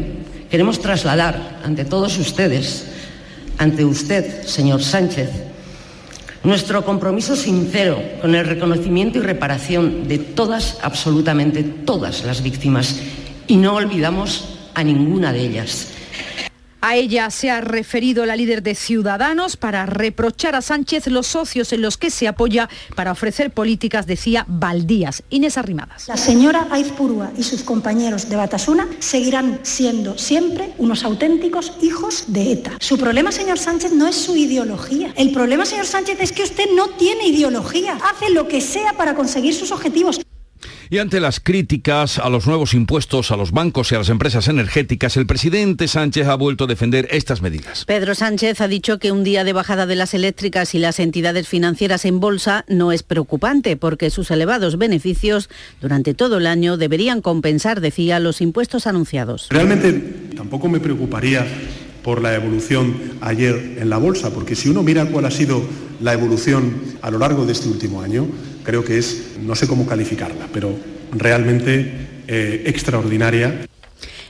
queremos 0.51 0.79
trasladar 0.79 1.59
ante 1.63 1.83
todos 1.83 2.15
ustedes, 2.19 2.85
ante 3.57 3.83
usted, 3.85 4.43
señor 4.43 4.83
Sánchez, 4.83 5.31
nuestro 6.43 6.85
compromiso 6.85 7.35
sincero 7.35 7.99
con 8.21 8.35
el 8.35 8.45
reconocimiento 8.45 9.17
y 9.17 9.21
reparación 9.21 10.07
de 10.07 10.19
todas, 10.19 10.77
absolutamente 10.83 11.63
todas 11.63 12.23
las 12.23 12.43
víctimas 12.43 13.01
y 13.47 13.57
no 13.57 13.75
olvidamos 13.75 14.57
a 14.73 14.83
ninguna 14.83 15.33
de 15.33 15.41
ellas. 15.41 15.87
A 16.79 16.95
ella 16.95 17.31
se 17.31 17.49
ha 17.49 17.59
referido 17.59 18.25
la 18.27 18.35
líder 18.35 18.61
de 18.61 18.75
Ciudadanos 18.75 19.57
para 19.57 19.87
reprochar 19.87 20.55
a 20.55 20.61
Sánchez 20.61 21.07
los 21.07 21.25
socios 21.25 21.73
en 21.73 21.81
los 21.81 21.97
que 21.97 22.11
se 22.11 22.27
apoya 22.27 22.69
para 22.95 23.11
ofrecer 23.11 23.51
políticas, 23.51 24.05
decía, 24.05 24.45
baldías. 24.47 25.23
Inés 25.31 25.57
Arrimadas. 25.57 26.07
La 26.07 26.17
señora 26.17 26.67
Aizpurúa 26.69 27.31
y 27.35 27.41
sus 27.41 27.63
compañeros 27.63 28.29
de 28.29 28.35
Batasuna 28.35 28.87
seguirán 28.99 29.59
siendo 29.63 30.19
siempre 30.19 30.73
unos 30.77 31.03
auténticos 31.03 31.73
hijos 31.81 32.25
de 32.27 32.51
ETA. 32.51 32.73
Su 32.79 32.99
problema, 32.99 33.31
señor 33.31 33.57
Sánchez, 33.57 33.93
no 33.93 34.07
es 34.07 34.15
su 34.15 34.35
ideología. 34.35 35.11
El 35.17 35.31
problema, 35.31 35.65
señor 35.65 35.87
Sánchez, 35.87 36.19
es 36.21 36.31
que 36.31 36.43
usted 36.43 36.69
no 36.75 36.89
tiene 36.89 37.27
ideología. 37.27 37.97
Hace 38.03 38.29
lo 38.29 38.47
que 38.47 38.61
sea 38.61 38.93
para 38.93 39.15
conseguir 39.15 39.55
sus 39.55 39.71
objetivos. 39.71 40.21
Y 40.89 40.99
ante 40.99 41.19
las 41.19 41.41
críticas 41.41 42.17
a 42.17 42.29
los 42.29 42.47
nuevos 42.47 42.73
impuestos 42.73 43.31
a 43.31 43.37
los 43.37 43.51
bancos 43.51 43.91
y 43.91 43.95
a 43.95 43.97
las 43.97 44.09
empresas 44.09 44.47
energéticas, 44.47 45.17
el 45.17 45.25
presidente 45.25 45.87
Sánchez 45.89 46.27
ha 46.27 46.35
vuelto 46.35 46.63
a 46.63 46.67
defender 46.67 47.07
estas 47.11 47.41
medidas. 47.41 47.83
Pedro 47.85 48.15
Sánchez 48.15 48.61
ha 48.61 48.69
dicho 48.69 48.97
que 48.97 49.11
un 49.11 49.25
día 49.25 49.43
de 49.43 49.51
bajada 49.51 49.85
de 49.85 49.95
las 49.95 50.13
eléctricas 50.13 50.73
y 50.75 50.79
las 50.79 50.99
entidades 50.99 51.47
financieras 51.49 52.05
en 52.05 52.21
bolsa 52.21 52.63
no 52.69 52.93
es 52.93 53.03
preocupante 53.03 53.75
porque 53.75 54.09
sus 54.09 54.31
elevados 54.31 54.77
beneficios 54.77 55.49
durante 55.81 56.13
todo 56.13 56.37
el 56.37 56.47
año 56.47 56.77
deberían 56.77 57.21
compensar, 57.21 57.81
decía, 57.81 58.19
los 58.19 58.39
impuestos 58.39 58.87
anunciados. 58.87 59.47
Realmente 59.49 59.91
tampoco 60.35 60.69
me 60.69 60.79
preocuparía 60.79 61.45
por 62.01 62.21
la 62.21 62.33
evolución 62.35 62.95
ayer 63.19 63.75
en 63.79 63.89
la 63.89 63.97
bolsa, 63.97 64.33
porque 64.33 64.55
si 64.55 64.69
uno 64.69 64.83
mira 64.83 65.05
cuál 65.07 65.25
ha 65.25 65.31
sido 65.31 65.61
la 65.99 66.13
evolución 66.13 66.81
a 67.01 67.11
lo 67.11 67.19
largo 67.19 67.45
de 67.45 67.51
este 67.51 67.67
último 67.67 68.01
año, 68.01 68.27
creo 68.67 68.83
que 68.83 68.97
es, 68.97 69.37
no 69.41 69.55
sé 69.55 69.65
cómo 69.65 69.87
calificarla, 69.87 70.49
pero 70.51 70.75
realmente 71.13 71.89
eh, 72.27 72.63
extraordinaria. 72.65 73.65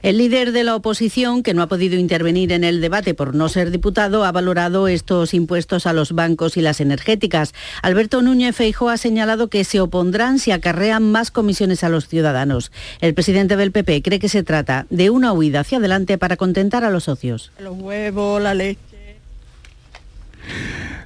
El 0.03 0.19
líder 0.19 0.51
de 0.51 0.63
la 0.63 0.75
oposición, 0.75 1.41
que 1.41 1.55
no 1.55 1.63
ha 1.63 1.67
podido 1.67 1.97
intervenir 1.97 2.51
en 2.51 2.63
el 2.63 2.79
debate 2.79 3.15
por 3.15 3.33
no 3.33 3.49
ser 3.49 3.71
diputado, 3.71 4.25
ha 4.25 4.31
valorado 4.31 4.87
estos 4.87 5.33
impuestos 5.33 5.87
a 5.87 5.93
los 5.93 6.11
bancos 6.11 6.55
y 6.55 6.61
las 6.61 6.81
energéticas. 6.81 7.55
Alberto 7.81 8.21
Núñez 8.21 8.55
Feijóo 8.55 8.89
ha 8.89 8.97
señalado 8.97 9.47
que 9.47 9.63
se 9.63 9.79
opondrán 9.79 10.37
si 10.37 10.51
acarrean 10.51 11.11
más 11.11 11.31
comisiones 11.31 11.83
a 11.83 11.89
los 11.89 12.07
ciudadanos. 12.07 12.71
El 13.01 13.15
presidente 13.15 13.57
del 13.57 13.71
PP 13.71 14.03
cree 14.03 14.19
que 14.19 14.29
se 14.29 14.43
trata 14.43 14.85
de 14.91 15.09
una 15.09 15.33
huida 15.33 15.61
hacia 15.61 15.79
adelante 15.79 16.19
para 16.19 16.37
contentar 16.37 16.83
a 16.83 16.91
los 16.91 17.05
socios. 17.05 17.51
Los 17.59 17.75
huevos, 17.75 18.39
la 18.39 18.53
leche. 18.53 19.17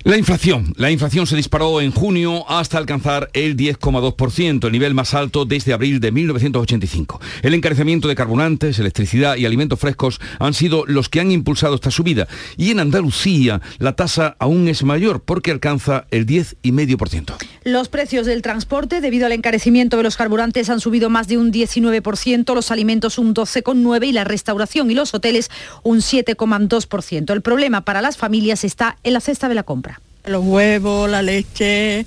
La 0.03 0.17
inflación. 0.17 0.73
La 0.77 0.89
inflación 0.89 1.27
se 1.27 1.35
disparó 1.35 1.79
en 1.79 1.91
junio 1.91 2.49
hasta 2.49 2.79
alcanzar 2.79 3.29
el 3.33 3.55
10,2%, 3.55 4.65
el 4.65 4.71
nivel 4.71 4.95
más 4.95 5.13
alto 5.13 5.45
desde 5.45 5.73
abril 5.73 5.99
de 5.99 6.11
1985. 6.11 7.21
El 7.43 7.53
encarecimiento 7.53 8.07
de 8.07 8.15
carburantes, 8.15 8.79
electricidad 8.79 9.35
y 9.35 9.45
alimentos 9.45 9.79
frescos 9.79 10.19
han 10.39 10.55
sido 10.55 10.85
los 10.87 11.07
que 11.07 11.19
han 11.19 11.31
impulsado 11.31 11.75
esta 11.75 11.91
subida. 11.91 12.27
Y 12.57 12.71
en 12.71 12.79
Andalucía 12.79 13.61
la 13.77 13.95
tasa 13.95 14.35
aún 14.39 14.67
es 14.67 14.83
mayor 14.83 15.21
porque 15.21 15.51
alcanza 15.51 16.07
el 16.09 16.25
10,5%. 16.25 17.35
Los 17.63 17.87
precios 17.87 18.25
del 18.25 18.41
transporte 18.41 19.01
debido 19.01 19.27
al 19.27 19.33
encarecimiento 19.33 19.97
de 19.97 20.03
los 20.03 20.17
carburantes 20.17 20.71
han 20.71 20.79
subido 20.79 21.11
más 21.11 21.27
de 21.27 21.37
un 21.37 21.53
19%, 21.53 22.55
los 22.55 22.71
alimentos 22.71 23.19
un 23.19 23.35
12,9% 23.35 24.07
y 24.07 24.13
la 24.13 24.23
restauración 24.23 24.89
y 24.89 24.95
los 24.95 25.13
hoteles 25.13 25.51
un 25.83 25.99
7,2%. 25.99 27.31
El 27.31 27.41
problema 27.43 27.81
para 27.81 28.01
las 28.01 28.17
familias 28.17 28.63
está 28.63 28.97
en 29.03 29.13
la 29.13 29.19
cesta 29.19 29.47
de 29.47 29.55
la 29.55 29.61
compra. 29.61 29.90
Los 30.25 30.45
huevos, 30.45 31.09
la 31.09 31.23
leche, 31.23 32.05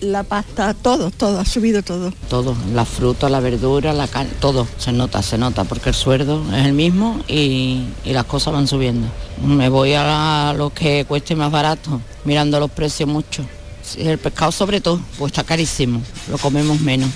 la 0.00 0.24
pasta, 0.24 0.74
todo, 0.74 1.10
todo, 1.10 1.38
ha 1.38 1.44
subido 1.44 1.82
todo. 1.82 2.12
Todo, 2.28 2.56
la 2.74 2.84
fruta, 2.84 3.28
la 3.28 3.38
verdura, 3.38 3.92
la 3.92 4.08
carne, 4.08 4.32
todo, 4.40 4.66
se 4.78 4.92
nota, 4.92 5.22
se 5.22 5.38
nota, 5.38 5.62
porque 5.64 5.90
el 5.90 5.94
sueldo 5.94 6.44
es 6.52 6.66
el 6.66 6.72
mismo 6.72 7.20
y, 7.28 7.84
las 8.04 8.24
cosas 8.24 8.54
van 8.54 8.66
subiendo. 8.66 9.06
Me 9.44 9.68
voy 9.68 9.92
a 9.94 10.52
lo 10.56 10.70
que 10.70 11.04
cueste 11.06 11.36
más 11.36 11.52
barato, 11.52 12.00
mirando 12.24 12.58
los 12.58 12.70
precios 12.70 13.08
mucho. 13.08 13.44
El 13.96 14.18
pescado 14.18 14.50
sobre 14.50 14.80
todo, 14.80 15.00
pues 15.16 15.30
está 15.32 15.44
carísimo, 15.44 16.02
lo 16.28 16.38
comemos 16.38 16.80
menos. 16.80 17.10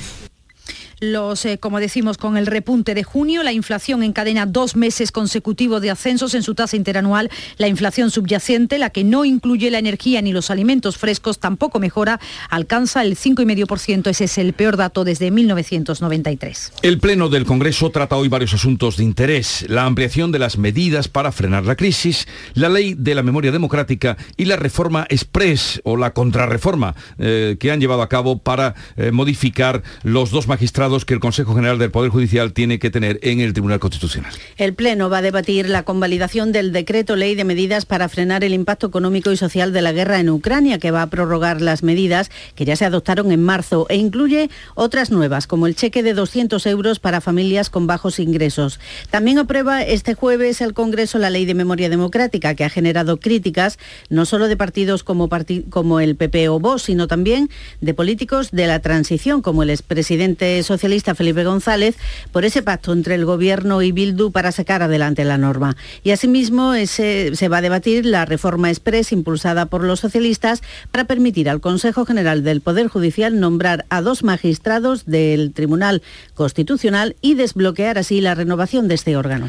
Los, 1.03 1.45
eh, 1.47 1.59
como 1.59 1.81
decimos, 1.81 2.17
con 2.17 2.37
el 2.37 2.47
repunte 2.47 2.95
de 2.95 3.03
junio, 3.03 3.43
la 3.43 3.53
inflación 3.53 4.05
encadena 4.05 4.47
dos 4.47 4.77
meses 4.77 5.11
consecutivos 5.11 5.83
de 5.83 5.91
ascensos 5.91 6.33
en 6.35 6.45
su 6.45 6.55
tasa 6.55 6.77
interanual. 6.77 7.29
La 7.59 7.67
inflación 7.67 8.13
subyacente, 8.13 8.79
la 8.79 8.91
que 8.91 9.03
no 9.03 9.25
incluye 9.25 9.73
la 9.73 9.81
energía 9.81 10.23
ni 10.23 10.33
los 10.33 10.49
alimentos 10.49 10.99
frescos, 10.99 11.41
tampoco 11.41 11.81
mejora, 11.81 12.21
alcanza 12.51 13.03
el 13.03 13.17
5,5%. 13.17 14.11
Ese 14.11 14.25
es 14.27 14.39
el 14.39 14.53
peor 14.53 14.77
dato 14.77 15.03
desde 15.03 15.33
1993. 15.33 16.75
El 16.83 17.01
Pleno 17.01 17.29
del 17.29 17.47
Congreso 17.47 17.91
trata 17.91 18.15
hoy 18.15 18.29
varios 18.29 18.55
asuntos 18.55 18.97
de 18.97 19.03
interés. 19.03 19.67
La 19.69 19.87
ampliación 19.87 20.31
de 20.31 20.39
las 20.39 20.57
medidas 20.57 21.09
para 21.09 21.33
frenar 21.33 21.67
la 21.67 21.75
crisis, 21.75 22.29
la 22.55 22.69
ley 22.69 22.95
de 22.95 23.17
la 23.17 23.25
memoria 23.25 23.51
democrática 23.51 24.17
y 24.37 24.45
la 24.45 24.55
reforma 24.55 25.05
express 25.09 25.81
o 25.83 25.97
la 25.97 26.13
contrarreforma 26.13 26.95
eh, 27.19 27.57
que 27.59 27.73
han 27.73 27.81
llevado 27.81 28.03
a 28.03 28.09
cabo 28.09 28.39
para 28.39 28.77
eh, 28.97 29.11
modificar 29.11 29.83
los 30.05 30.31
dos 30.31 30.47
magistrados 30.47 30.92
que 31.01 31.15
el 31.15 31.21
Consejo 31.21 31.55
General 31.55 31.79
del 31.79 31.91
Poder 31.91 32.11
Judicial 32.11 32.53
tiene 32.53 32.79
que 32.79 32.91
tener 32.91 33.19
en 33.23 33.41
el 33.41 33.55
Tribunal 33.55 33.81
Constitucional. 33.81 34.31
El 34.59 34.75
Pleno 34.75 35.09
va 35.09 35.19
a 35.19 35.23
debatir 35.23 35.69
la 35.69 35.85
convalidación 35.85 36.53
del 36.53 36.71
decreto 36.71 37.17
ley 37.17 37.35
de 37.35 37.45
medidas 37.45 37.87
para 37.87 38.11
frenar 38.11 38.45
el 38.45 38.53
impacto 38.53 38.89
económico 38.89 39.33
y 39.33 39.39
social 39.39 39.73
de 39.73 39.81
la 39.81 39.93
guerra 39.93 40.21
en 40.21 40.29
Ucrania, 40.29 40.79
que 40.79 40.91
va 40.91 41.01
a 41.01 41.09
prorrogar 41.09 41.63
las 41.63 41.83
medidas 41.83 42.31
que 42.55 42.67
ya 42.67 42.77
se 42.77 42.85
adoptaron 42.85 43.33
en 43.33 43.43
marzo 43.43 43.87
e 43.89 43.97
incluye 43.97 44.51
otras 44.75 45.11
nuevas, 45.11 45.47
como 45.47 45.67
el 45.67 45.77
cheque 45.77 46.03
de 46.03 46.13
200 46.13 46.65
euros 46.67 46.99
para 46.99 47.23
familias 47.23 47.71
con 47.71 47.87
bajos 47.87 48.19
ingresos. 48.19 48.79
También 49.11 49.39
aprueba 49.39 49.83
este 49.83 50.13
jueves 50.13 50.61
el 50.61 50.75
Congreso 50.75 51.19
la 51.19 51.31
ley 51.31 51.47
de 51.47 51.55
memoria 51.55 51.89
democrática, 51.89 52.55
que 52.55 52.65
ha 52.65 52.71
generado 52.71 53.19
críticas 53.19 53.79
no 54.11 54.27
solo 54.27 54.47
de 54.49 54.59
partidos 54.59 55.05
como, 55.05 55.31
como 55.71 56.01
el 56.01 56.17
PP 56.17 56.51
o 56.51 56.61
Vox, 56.61 56.83
sino 56.83 57.07
también 57.09 57.49
de 57.81 57.95
políticos 57.95 58.51
de 58.51 58.67
la 58.67 58.81
transición, 58.81 59.41
como 59.41 59.63
el 59.63 59.71
expresidente 59.71 60.63
social 60.63 60.82
socialista 60.83 61.15
Felipe 61.15 61.45
González 61.45 61.95
por 62.33 62.45
ese 62.45 62.61
pacto 62.61 62.93
entre 62.93 63.15
el 63.15 63.25
Gobierno 63.25 63.83
y 63.83 63.93
Bildu 63.93 64.33
para 64.33 64.51
sacar 64.51 64.83
adelante 64.83 65.23
la 65.25 65.39
norma. 65.39 65.77
Y 66.03 66.11
asimismo 66.11 66.75
ese, 66.75 67.37
se 67.37 67.47
va 67.47 67.59
a 67.59 67.61
debatir 67.63 68.05
la 68.05 68.25
reforma 68.25 68.69
express 68.69 69.13
impulsada 69.13 69.67
por 69.67 69.85
los 69.85 70.01
socialistas 70.01 70.61
para 70.91 71.05
permitir 71.05 71.49
al 71.49 71.61
Consejo 71.61 72.05
General 72.05 72.43
del 72.43 72.63
Poder 72.63 72.89
Judicial 72.89 73.39
nombrar 73.39 73.87
a 73.91 74.03
dos 74.03 74.25
magistrados 74.25 75.07
del 75.07 75.53
Tribunal 75.53 76.03
Constitucional 76.35 77.15
y 77.21 77.35
desbloquear 77.35 77.97
así 77.97 78.21
la 78.21 78.35
renovación 78.35 78.89
de 78.89 78.97
este 78.97 79.17
órgano. 79.17 79.49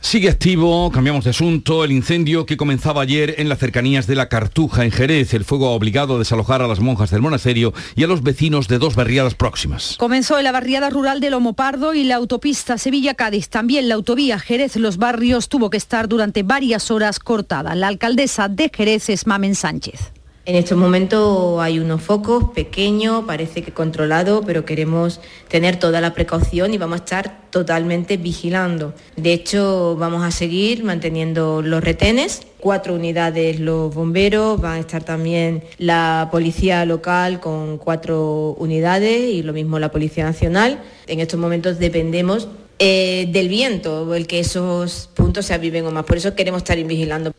Sigue 0.00 0.28
activo, 0.28 0.90
cambiamos 0.92 1.24
de 1.24 1.30
asunto, 1.30 1.82
el 1.82 1.90
incendio 1.90 2.46
que 2.46 2.56
comenzaba 2.56 3.02
ayer 3.02 3.34
en 3.38 3.48
las 3.48 3.58
cercanías 3.58 4.06
de 4.06 4.14
la 4.14 4.28
Cartuja, 4.28 4.84
en 4.84 4.92
Jerez. 4.92 5.34
El 5.34 5.44
fuego 5.44 5.66
ha 5.66 5.72
obligado 5.72 6.14
a 6.14 6.18
desalojar 6.18 6.62
a 6.62 6.68
las 6.68 6.78
monjas 6.78 7.10
del 7.10 7.22
monasterio 7.22 7.74
y 7.96 8.04
a 8.04 8.06
los 8.06 8.22
vecinos 8.22 8.68
de 8.68 8.78
dos 8.78 8.94
barriadas 8.94 9.34
próximas. 9.34 9.96
Comenzó 9.98 10.38
en 10.38 10.44
la 10.44 10.52
barriada 10.52 10.90
rural 10.90 11.20
de 11.20 11.30
Lomo 11.30 11.54
Pardo 11.54 11.92
y 11.92 12.04
la 12.04 12.16
autopista 12.16 12.78
Sevilla-Cádiz. 12.78 13.48
También 13.48 13.88
la 13.88 13.96
autovía 13.96 14.38
Jerez-Los 14.38 14.96
Barrios 14.98 15.48
tuvo 15.48 15.70
que 15.70 15.76
estar 15.76 16.08
durante 16.08 16.44
varias 16.44 16.90
horas 16.92 17.18
cortada. 17.18 17.74
La 17.74 17.88
alcaldesa 17.88 18.48
de 18.48 18.70
Jerez 18.72 19.08
es 19.08 19.26
Mamen 19.26 19.56
Sánchez. 19.56 20.15
En 20.46 20.54
estos 20.54 20.78
momentos 20.78 21.60
hay 21.60 21.80
unos 21.80 22.02
focos 22.02 22.52
pequeños, 22.54 23.24
parece 23.26 23.62
que 23.62 23.72
controlado, 23.72 24.42
pero 24.46 24.64
queremos 24.64 25.20
tener 25.48 25.76
toda 25.76 26.00
la 26.00 26.14
precaución 26.14 26.72
y 26.72 26.78
vamos 26.78 27.00
a 27.00 27.02
estar 27.02 27.50
totalmente 27.50 28.16
vigilando. 28.16 28.94
De 29.16 29.32
hecho, 29.32 29.96
vamos 29.98 30.22
a 30.22 30.30
seguir 30.30 30.84
manteniendo 30.84 31.62
los 31.62 31.82
retenes. 31.82 32.42
Cuatro 32.60 32.94
unidades 32.94 33.58
los 33.58 33.92
bomberos, 33.92 34.62
va 34.62 34.74
a 34.74 34.78
estar 34.78 35.02
también 35.02 35.64
la 35.78 36.28
policía 36.30 36.84
local 36.84 37.40
con 37.40 37.76
cuatro 37.78 38.54
unidades 38.56 39.20
y 39.22 39.42
lo 39.42 39.52
mismo 39.52 39.80
la 39.80 39.90
Policía 39.90 40.22
Nacional. 40.22 40.80
En 41.08 41.18
estos 41.18 41.40
momentos 41.40 41.80
dependemos 41.80 42.46
eh, 42.78 43.28
del 43.32 43.48
viento, 43.48 44.14
el 44.14 44.28
que 44.28 44.38
esos 44.38 45.10
puntos 45.12 45.46
se 45.46 45.54
aviven 45.54 45.86
o 45.86 45.90
más. 45.90 46.04
Por 46.04 46.18
eso 46.18 46.36
queremos 46.36 46.58
estar 46.58 46.80
vigilando. 46.84 47.32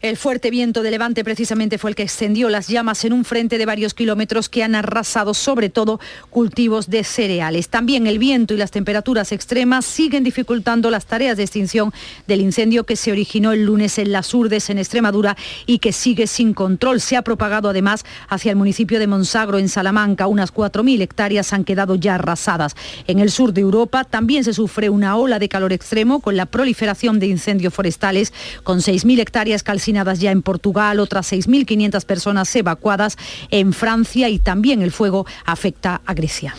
El 0.00 0.16
fuerte 0.16 0.50
viento 0.50 0.82
de 0.82 0.90
levante 0.90 1.24
precisamente 1.24 1.78
fue 1.78 1.90
el 1.90 1.96
que 1.96 2.02
extendió 2.02 2.50
las 2.50 2.68
llamas 2.68 3.04
en 3.04 3.14
un 3.14 3.24
frente 3.24 3.56
de 3.56 3.66
varios 3.66 3.94
kilómetros 3.94 4.48
que 4.48 4.62
han 4.62 4.74
arrasado 4.74 5.32
sobre 5.32 5.70
todo 5.70 5.98
cultivos 6.30 6.90
de 6.90 7.04
cereales. 7.04 7.68
También 7.70 8.06
el 8.06 8.18
viento 8.18 8.52
y 8.52 8.58
las 8.58 8.70
temperaturas 8.70 9.32
extremas 9.32 9.86
siguen 9.86 10.22
dificultando 10.22 10.90
las 10.90 11.06
tareas 11.06 11.36
de 11.36 11.42
extinción 11.42 11.92
del 12.26 12.42
incendio 12.42 12.84
que 12.84 12.96
se 12.96 13.12
originó 13.12 13.52
el 13.52 13.64
lunes 13.64 13.98
en 13.98 14.12
las 14.12 14.32
Urdes, 14.34 14.70
en 14.70 14.78
Extremadura, 14.78 15.36
y 15.66 15.78
que 15.78 15.92
sigue 15.92 16.26
sin 16.26 16.54
control. 16.54 17.00
Se 17.00 17.16
ha 17.16 17.22
propagado 17.22 17.68
además 17.68 18.04
hacia 18.28 18.50
el 18.50 18.56
municipio 18.56 18.98
de 18.98 19.06
Monsagro, 19.06 19.58
en 19.58 19.68
Salamanca. 19.68 20.26
Unas 20.26 20.52
4.000 20.52 21.00
hectáreas 21.00 21.52
han 21.52 21.64
quedado 21.64 21.94
ya 21.96 22.14
arrasadas. 22.14 22.76
En 23.06 23.18
el 23.18 23.30
sur 23.30 23.52
de 23.52 23.62
Europa 23.62 24.04
también 24.04 24.44
se 24.44 24.54
sufre 24.54 24.90
una 24.90 25.16
ola 25.16 25.38
de 25.38 25.48
calor 25.48 25.72
extremo 25.72 26.20
con 26.20 26.36
la 26.36 26.46
proliferación 26.46 27.18
de 27.18 27.26
incendios 27.26 27.74
forestales, 27.74 28.32
con 28.62 28.80
6.000 28.80 29.20
hectáreas 29.20 29.62
calcinadas 29.64 30.20
ya 30.20 30.30
en 30.30 30.42
Portugal, 30.42 31.00
otras 31.00 31.32
6.500 31.32 32.04
personas 32.04 32.54
evacuadas 32.54 33.18
en 33.50 33.72
Francia 33.72 34.28
y 34.28 34.38
también 34.38 34.82
el 34.82 34.92
fuego 34.92 35.26
afecta 35.44 36.00
a 36.06 36.14
Grecia. 36.14 36.54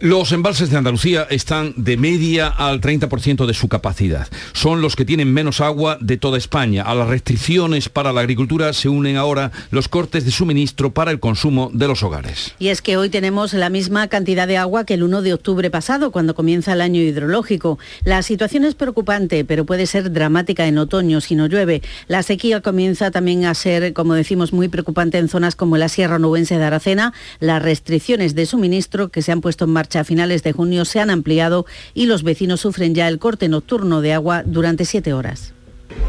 Los 0.00 0.30
embalses 0.30 0.70
de 0.70 0.76
Andalucía 0.76 1.26
están 1.28 1.74
de 1.74 1.96
media 1.96 2.46
al 2.46 2.80
30% 2.80 3.46
de 3.46 3.52
su 3.52 3.66
capacidad. 3.66 4.28
Son 4.52 4.80
los 4.80 4.94
que 4.94 5.04
tienen 5.04 5.34
menos 5.34 5.60
agua 5.60 5.98
de 6.00 6.16
toda 6.16 6.38
España. 6.38 6.84
A 6.84 6.94
las 6.94 7.08
restricciones 7.08 7.88
para 7.88 8.12
la 8.12 8.20
agricultura 8.20 8.72
se 8.74 8.88
unen 8.88 9.16
ahora 9.16 9.50
los 9.72 9.88
cortes 9.88 10.24
de 10.24 10.30
suministro 10.30 10.94
para 10.94 11.10
el 11.10 11.18
consumo 11.18 11.72
de 11.74 11.88
los 11.88 12.04
hogares. 12.04 12.54
Y 12.60 12.68
es 12.68 12.80
que 12.80 12.96
hoy 12.96 13.08
tenemos 13.08 13.54
la 13.54 13.70
misma 13.70 14.06
cantidad 14.06 14.46
de 14.46 14.56
agua 14.56 14.84
que 14.84 14.94
el 14.94 15.02
1 15.02 15.20
de 15.22 15.34
octubre 15.34 15.68
pasado, 15.68 16.12
cuando 16.12 16.36
comienza 16.36 16.74
el 16.74 16.80
año 16.80 17.00
hidrológico. 17.00 17.80
La 18.04 18.22
situación 18.22 18.64
es 18.64 18.76
preocupante, 18.76 19.44
pero 19.44 19.66
puede 19.66 19.88
ser 19.88 20.12
dramática 20.12 20.68
en 20.68 20.78
otoño 20.78 21.20
si 21.20 21.34
no 21.34 21.48
llueve. 21.48 21.82
La 22.06 22.22
sequía 22.22 22.60
comienza 22.60 23.10
también 23.10 23.46
a 23.46 23.54
ser, 23.54 23.92
como 23.94 24.14
decimos, 24.14 24.52
muy 24.52 24.68
preocupante 24.68 25.18
en 25.18 25.28
zonas 25.28 25.56
como 25.56 25.76
la 25.76 25.88
Sierra 25.88 26.20
Nubense 26.20 26.56
de 26.56 26.64
Aracena. 26.64 27.12
Las 27.40 27.60
restricciones 27.60 28.36
de 28.36 28.46
suministro 28.46 29.08
que 29.08 29.22
se 29.22 29.32
han 29.32 29.40
puesto 29.40 29.64
en 29.64 29.72
marcha 29.72 29.87
a 29.96 30.04
finales 30.04 30.42
de 30.42 30.52
junio 30.52 30.84
se 30.84 31.00
han 31.00 31.10
ampliado 31.10 31.66
y 31.94 32.06
los 32.06 32.22
vecinos 32.22 32.60
sufren 32.60 32.94
ya 32.94 33.08
el 33.08 33.18
corte 33.18 33.48
nocturno 33.48 34.00
de 34.00 34.12
agua 34.12 34.42
durante 34.44 34.84
siete 34.84 35.12
horas. 35.12 35.54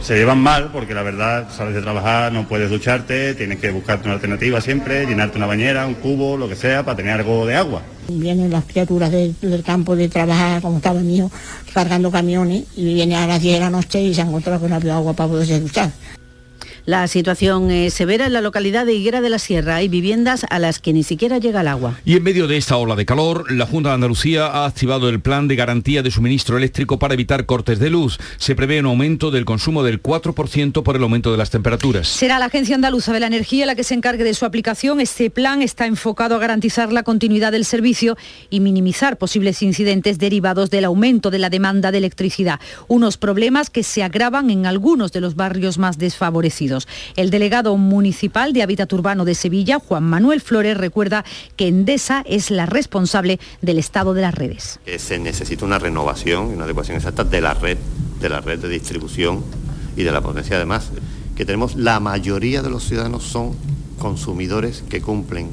Se 0.01 0.15
llevan 0.15 0.39
mal 0.39 0.71
porque 0.71 0.93
la 0.93 1.03
verdad 1.03 1.49
sales 1.49 1.73
de 1.73 1.81
trabajar, 1.81 2.31
no 2.31 2.47
puedes 2.47 2.69
ducharte, 2.69 3.33
tienes 3.35 3.59
que 3.59 3.71
buscarte 3.71 4.05
una 4.05 4.15
alternativa 4.15 4.61
siempre, 4.61 5.05
llenarte 5.05 5.37
una 5.37 5.45
bañera, 5.45 5.85
un 5.85 5.95
cubo, 5.95 6.37
lo 6.37 6.49
que 6.49 6.55
sea, 6.55 6.83
para 6.83 6.97
tener 6.97 7.13
algo 7.13 7.45
de 7.45 7.55
agua. 7.55 7.81
Vienen 8.07 8.49
las 8.49 8.65
criaturas 8.65 9.11
del 9.11 9.63
campo 9.65 9.95
de 9.95 10.09
trabajar, 10.09 10.61
como 10.61 10.77
estaba 10.77 10.99
el 10.99 11.05
mío, 11.05 11.29
cargando 11.73 12.11
camiones 12.11 12.63
y 12.75 12.93
viene 12.93 13.15
a 13.15 13.27
las 13.27 13.41
10 13.41 13.55
de 13.55 13.59
la 13.59 13.69
noche 13.69 14.01
y 14.01 14.13
se 14.13 14.21
ha 14.21 14.25
encontrado 14.25 14.61
que 14.61 14.69
no 14.69 14.75
había 14.75 14.95
agua 14.95 15.13
para 15.13 15.29
poderse 15.29 15.59
duchar. 15.59 15.91
La 16.85 17.07
situación 17.07 17.71
es 17.71 17.93
severa 17.93 18.25
en 18.25 18.33
la 18.33 18.41
localidad 18.41 18.85
de 18.85 18.93
Higuera 18.93 19.21
de 19.21 19.29
la 19.29 19.39
Sierra. 19.39 19.75
Hay 19.75 19.87
viviendas 19.87 20.45
a 20.49 20.59
las 20.59 20.79
que 20.79 20.93
ni 20.93 21.03
siquiera 21.03 21.37
llega 21.37 21.61
el 21.61 21.67
agua. 21.67 21.99
Y 22.05 22.15
en 22.15 22.23
medio 22.23 22.47
de 22.47 22.57
esta 22.57 22.77
ola 22.77 22.95
de 22.95 23.05
calor, 23.05 23.51
la 23.51 23.65
Junta 23.65 23.89
de 23.89 23.95
Andalucía 23.95 24.47
ha 24.47 24.65
activado 24.65 25.09
el 25.09 25.19
plan 25.19 25.47
de 25.47 25.55
garantía 25.55 26.01
de 26.01 26.11
suministro 26.11 26.57
eléctrico 26.57 26.99
para 26.99 27.13
evitar 27.13 27.45
cortes 27.45 27.79
de 27.79 27.89
luz. 27.89 28.17
Se 28.37 28.55
prevé 28.55 28.79
un 28.79 28.87
aumento 28.87 29.31
del 29.31 29.45
consumo 29.45 29.83
del 29.83 30.01
4% 30.01 30.83
por 30.83 30.95
el 30.95 31.03
aumento 31.03 31.31
de 31.31 31.37
las 31.37 31.49
temperaturas. 31.49 32.07
Será 32.07 32.39
la 32.39 32.45
Agencia 32.45 32.75
Andaluza 32.75 33.13
de 33.13 33.19
la 33.19 33.27
Energía 33.27 33.65
la 33.65 33.75
que 33.75 33.83
se 33.83 33.93
encargue 33.93 34.23
de 34.23 34.33
su 34.33 34.45
aplicación. 34.45 34.99
Este 34.99 35.29
plan 35.29 35.61
está 35.61 35.85
enfocado 35.85 36.35
a 36.35 36.39
garantizar 36.39 36.91
la 36.91 37.03
continuidad 37.03 37.51
del 37.51 37.65
servicio 37.65 38.17
y 38.49 38.59
minimizar 38.59 39.17
posibles 39.17 39.61
incidentes 39.61 40.19
derivados 40.19 40.69
del 40.69 40.85
aumento 40.85 41.31
de 41.31 41.39
la 41.39 41.49
demanda 41.49 41.91
de 41.91 41.97
electricidad. 41.97 42.59
Unos 42.87 43.17
problemas 43.17 43.69
que 43.69 43.83
se 43.83 44.03
agravan 44.03 44.49
en 44.49 44.65
algunos 44.65 45.11
de 45.11 45.21
los 45.21 45.35
barrios 45.35 45.77
más 45.77 45.97
desfavorecidos. 45.97 46.68
El 47.15 47.29
delegado 47.29 47.75
municipal 47.77 48.53
de 48.53 48.63
Hábitat 48.63 48.91
Urbano 48.93 49.25
de 49.25 49.35
Sevilla, 49.35 49.79
Juan 49.79 50.03
Manuel 50.03 50.41
Flores, 50.41 50.77
recuerda 50.77 51.25
que 51.55 51.67
Endesa 51.67 52.23
es 52.25 52.51
la 52.51 52.65
responsable 52.65 53.39
del 53.61 53.79
estado 53.79 54.13
de 54.13 54.21
las 54.21 54.35
redes. 54.35 54.79
Se 54.97 55.19
necesita 55.19 55.65
una 55.65 55.79
renovación 55.79 56.51
y 56.51 56.53
una 56.53 56.65
adecuación 56.65 56.97
exacta 56.97 57.23
de 57.23 57.41
la 57.41 57.53
red, 57.53 57.77
de 58.21 58.29
la 58.29 58.41
red 58.41 58.59
de 58.59 58.69
distribución 58.69 59.43
y 59.95 60.03
de 60.03 60.11
la 60.11 60.21
potencia 60.21 60.55
además, 60.55 60.89
que 61.35 61.45
tenemos 61.45 61.75
la 61.75 61.99
mayoría 61.99 62.61
de 62.61 62.69
los 62.69 62.83
ciudadanos 62.83 63.23
son 63.23 63.55
consumidores 63.97 64.83
que 64.89 65.01
cumplen. 65.01 65.49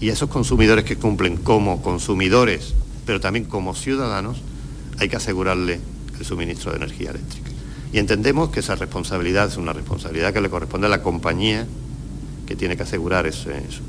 Y 0.00 0.10
esos 0.10 0.28
consumidores 0.28 0.84
que 0.84 0.96
cumplen 0.96 1.36
como 1.36 1.82
consumidores, 1.82 2.74
pero 3.06 3.20
también 3.20 3.44
como 3.44 3.74
ciudadanos, 3.74 4.38
hay 4.98 5.08
que 5.08 5.16
asegurarle 5.16 5.80
el 6.18 6.24
suministro 6.24 6.70
de 6.70 6.78
energía 6.78 7.10
eléctrica. 7.10 7.45
Y 7.96 7.98
entendemos 7.98 8.50
que 8.50 8.60
esa 8.60 8.74
responsabilidad 8.74 9.48
es 9.48 9.56
una 9.56 9.72
responsabilidad 9.72 10.34
que 10.34 10.42
le 10.42 10.50
corresponde 10.50 10.86
a 10.86 10.90
la 10.90 11.02
compañía 11.02 11.66
que 12.46 12.54
tiene 12.54 12.76
que 12.76 12.82
asegurar 12.82 13.26
suministro. 13.32 13.82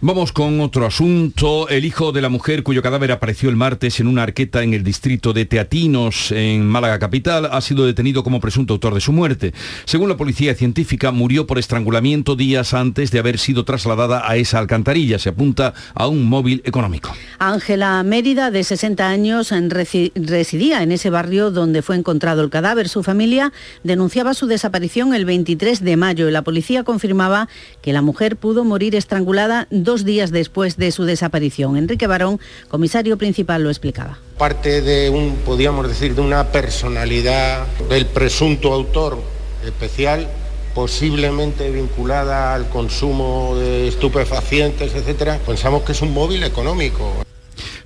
Vamos 0.00 0.30
con 0.30 0.60
otro 0.60 0.86
asunto. 0.86 1.68
El 1.68 1.84
hijo 1.84 2.12
de 2.12 2.22
la 2.22 2.28
mujer 2.28 2.62
cuyo 2.62 2.82
cadáver 2.82 3.10
apareció 3.10 3.50
el 3.50 3.56
martes 3.56 3.98
en 3.98 4.06
una 4.06 4.22
arqueta 4.22 4.62
en 4.62 4.72
el 4.72 4.84
distrito 4.84 5.32
de 5.32 5.44
Teatinos, 5.44 6.30
en 6.30 6.64
Málaga 6.64 7.00
capital, 7.00 7.46
ha 7.50 7.60
sido 7.60 7.84
detenido 7.84 8.22
como 8.22 8.38
presunto 8.38 8.74
autor 8.74 8.94
de 8.94 9.00
su 9.00 9.12
muerte. 9.12 9.54
Según 9.86 10.08
la 10.08 10.16
policía 10.16 10.54
científica, 10.54 11.10
murió 11.10 11.48
por 11.48 11.58
estrangulamiento 11.58 12.36
días 12.36 12.74
antes 12.74 13.10
de 13.10 13.18
haber 13.18 13.40
sido 13.40 13.64
trasladada 13.64 14.22
a 14.24 14.36
esa 14.36 14.60
alcantarilla. 14.60 15.18
Se 15.18 15.30
apunta 15.30 15.74
a 15.94 16.06
un 16.06 16.26
móvil 16.26 16.62
económico. 16.64 17.12
Ángela 17.40 18.00
Mérida, 18.04 18.52
de 18.52 18.62
60 18.62 19.04
años, 19.04 19.50
residía 19.50 20.84
en 20.84 20.92
ese 20.92 21.10
barrio 21.10 21.50
donde 21.50 21.82
fue 21.82 21.96
encontrado 21.96 22.42
el 22.42 22.50
cadáver. 22.50 22.88
Su 22.88 23.02
familia 23.02 23.52
denunciaba 23.82 24.34
su 24.34 24.46
desaparición 24.46 25.12
el 25.12 25.24
23 25.24 25.82
de 25.82 25.96
mayo 25.96 26.28
y 26.28 26.30
la 26.30 26.42
policía 26.42 26.84
confirmaba 26.84 27.48
que 27.82 27.92
la 27.92 28.00
mujer 28.00 28.36
pudo 28.36 28.62
morir 28.62 28.94
estrangulada 28.94 29.66
dos 29.88 30.04
días 30.04 30.30
después 30.30 30.76
de 30.76 30.92
su 30.92 31.04
desaparición. 31.04 31.78
Enrique 31.78 32.06
Barón, 32.06 32.38
comisario 32.68 33.16
principal, 33.16 33.62
lo 33.62 33.70
explicaba. 33.70 34.18
Parte 34.36 34.82
de 34.82 35.08
un, 35.08 35.36
podríamos 35.46 35.88
decir, 35.88 36.14
de 36.14 36.20
una 36.20 36.52
personalidad 36.52 37.66
del 37.88 38.04
presunto 38.04 38.74
autor 38.74 39.18
especial 39.64 40.28
posiblemente 40.74 41.70
vinculada 41.70 42.52
al 42.52 42.68
consumo 42.68 43.56
de 43.56 43.88
estupefacientes, 43.88 44.94
etcétera, 44.94 45.40
pensamos 45.46 45.82
que 45.84 45.92
es 45.92 46.02
un 46.02 46.12
móvil 46.12 46.44
económico. 46.44 47.24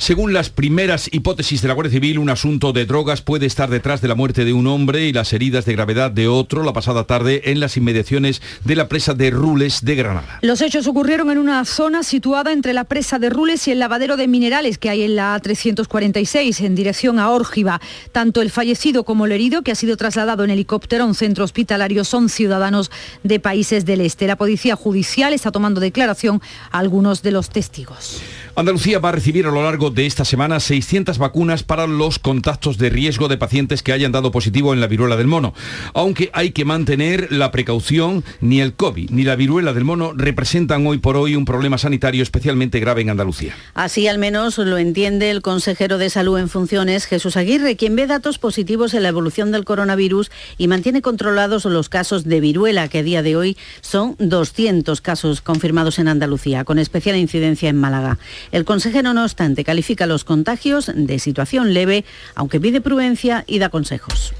Según 0.02 0.32
las 0.32 0.50
primeras 0.50 1.08
hipótesis 1.12 1.62
de 1.62 1.68
la 1.68 1.74
Guardia 1.74 1.92
Civil, 1.92 2.18
un 2.18 2.28
asunto 2.28 2.72
de 2.72 2.86
drogas 2.86 3.22
puede 3.22 3.46
estar 3.46 3.70
detrás 3.70 4.00
de 4.00 4.08
la 4.08 4.16
muerte 4.16 4.44
de 4.44 4.52
un 4.52 4.66
hombre 4.66 5.06
y 5.06 5.12
las 5.12 5.32
heridas 5.32 5.64
de 5.64 5.74
gravedad 5.74 6.10
de 6.10 6.26
otro 6.26 6.64
la 6.64 6.72
pasada 6.72 7.04
tarde 7.04 7.52
en 7.52 7.60
las 7.60 7.76
inmediaciones 7.76 8.42
de 8.64 8.74
la 8.74 8.88
presa 8.88 9.14
de 9.14 9.30
Rules 9.30 9.84
de 9.84 9.94
Granada. 9.94 10.40
Los 10.42 10.60
hechos 10.60 10.88
ocurrieron 10.88 11.30
en 11.30 11.38
una 11.38 11.64
zona 11.64 12.02
situada 12.02 12.50
entre 12.50 12.72
la 12.72 12.82
presa 12.82 13.20
de 13.20 13.30
Rules 13.30 13.68
y 13.68 13.70
el 13.70 13.78
lavadero 13.78 14.16
de 14.16 14.26
minerales 14.26 14.76
que 14.76 14.90
hay 14.90 15.02
en 15.02 15.14
la 15.14 15.40
A346 15.40 16.64
en 16.64 16.74
dirección 16.74 17.20
a 17.20 17.30
Órgiva. 17.30 17.80
Tanto 18.10 18.42
el 18.42 18.50
fallecido 18.50 19.04
como 19.04 19.26
el 19.26 19.30
herido, 19.30 19.62
que 19.62 19.70
ha 19.70 19.76
sido 19.76 19.96
trasladado 19.96 20.42
en 20.42 20.50
helicóptero 20.50 21.04
a 21.04 21.06
un 21.06 21.14
centro 21.14 21.44
hospitalario, 21.44 22.02
son 22.02 22.28
ciudadanos 22.28 22.90
de 23.22 23.38
países 23.38 23.84
del 23.84 24.00
este. 24.00 24.26
La 24.26 24.34
policía 24.34 24.74
judicial 24.74 25.32
está 25.32 25.52
tomando 25.52 25.80
declaración 25.80 26.42
a 26.72 26.80
algunos 26.80 27.22
de 27.22 27.30
los 27.30 27.50
testigos. 27.50 28.20
Andalucía 28.54 28.98
va 28.98 29.08
a 29.08 29.12
recibir 29.12 29.46
a 29.46 29.50
lo 29.50 29.62
largo 29.62 29.88
de 29.88 30.04
esta 30.04 30.26
semana 30.26 30.60
600 30.60 31.16
vacunas 31.16 31.62
para 31.62 31.86
los 31.86 32.18
contactos 32.18 32.76
de 32.76 32.90
riesgo 32.90 33.28
de 33.28 33.38
pacientes 33.38 33.82
que 33.82 33.92
hayan 33.92 34.12
dado 34.12 34.30
positivo 34.30 34.74
en 34.74 34.80
la 34.80 34.88
viruela 34.88 35.16
del 35.16 35.26
mono. 35.26 35.54
Aunque 35.94 36.30
hay 36.34 36.50
que 36.50 36.66
mantener 36.66 37.32
la 37.32 37.50
precaución, 37.50 38.22
ni 38.42 38.60
el 38.60 38.74
COVID 38.74 39.10
ni 39.10 39.24
la 39.24 39.36
viruela 39.36 39.72
del 39.72 39.84
mono 39.84 40.12
representan 40.14 40.86
hoy 40.86 40.98
por 40.98 41.16
hoy 41.16 41.34
un 41.34 41.46
problema 41.46 41.78
sanitario 41.78 42.22
especialmente 42.22 42.78
grave 42.78 43.00
en 43.00 43.08
Andalucía. 43.08 43.54
Así 43.72 44.06
al 44.06 44.18
menos 44.18 44.58
lo 44.58 44.76
entiende 44.76 45.30
el 45.30 45.40
consejero 45.40 45.96
de 45.96 46.10
Salud 46.10 46.38
en 46.38 46.50
funciones, 46.50 47.06
Jesús 47.06 47.38
Aguirre, 47.38 47.76
quien 47.76 47.96
ve 47.96 48.06
datos 48.06 48.38
positivos 48.38 48.92
en 48.92 49.02
la 49.02 49.08
evolución 49.08 49.50
del 49.50 49.64
coronavirus 49.64 50.30
y 50.58 50.68
mantiene 50.68 51.00
controlados 51.00 51.64
los 51.64 51.88
casos 51.88 52.24
de 52.24 52.40
viruela, 52.40 52.88
que 52.88 52.98
a 52.98 53.02
día 53.02 53.22
de 53.22 53.34
hoy 53.34 53.56
son 53.80 54.14
200 54.18 55.00
casos 55.00 55.40
confirmados 55.40 55.98
en 55.98 56.08
Andalucía, 56.08 56.64
con 56.64 56.78
especial 56.78 57.16
incidencia 57.16 57.70
en 57.70 57.80
Málaga. 57.80 58.18
El 58.50 58.64
consejero, 58.64 59.14
no 59.14 59.24
obstante, 59.24 59.64
califica 59.64 60.06
los 60.06 60.24
contagios 60.24 60.90
de 60.94 61.18
situación 61.18 61.72
leve, 61.74 62.04
aunque 62.34 62.60
pide 62.60 62.80
prudencia 62.80 63.44
y 63.46 63.58
da 63.58 63.68
consejos. 63.68 64.34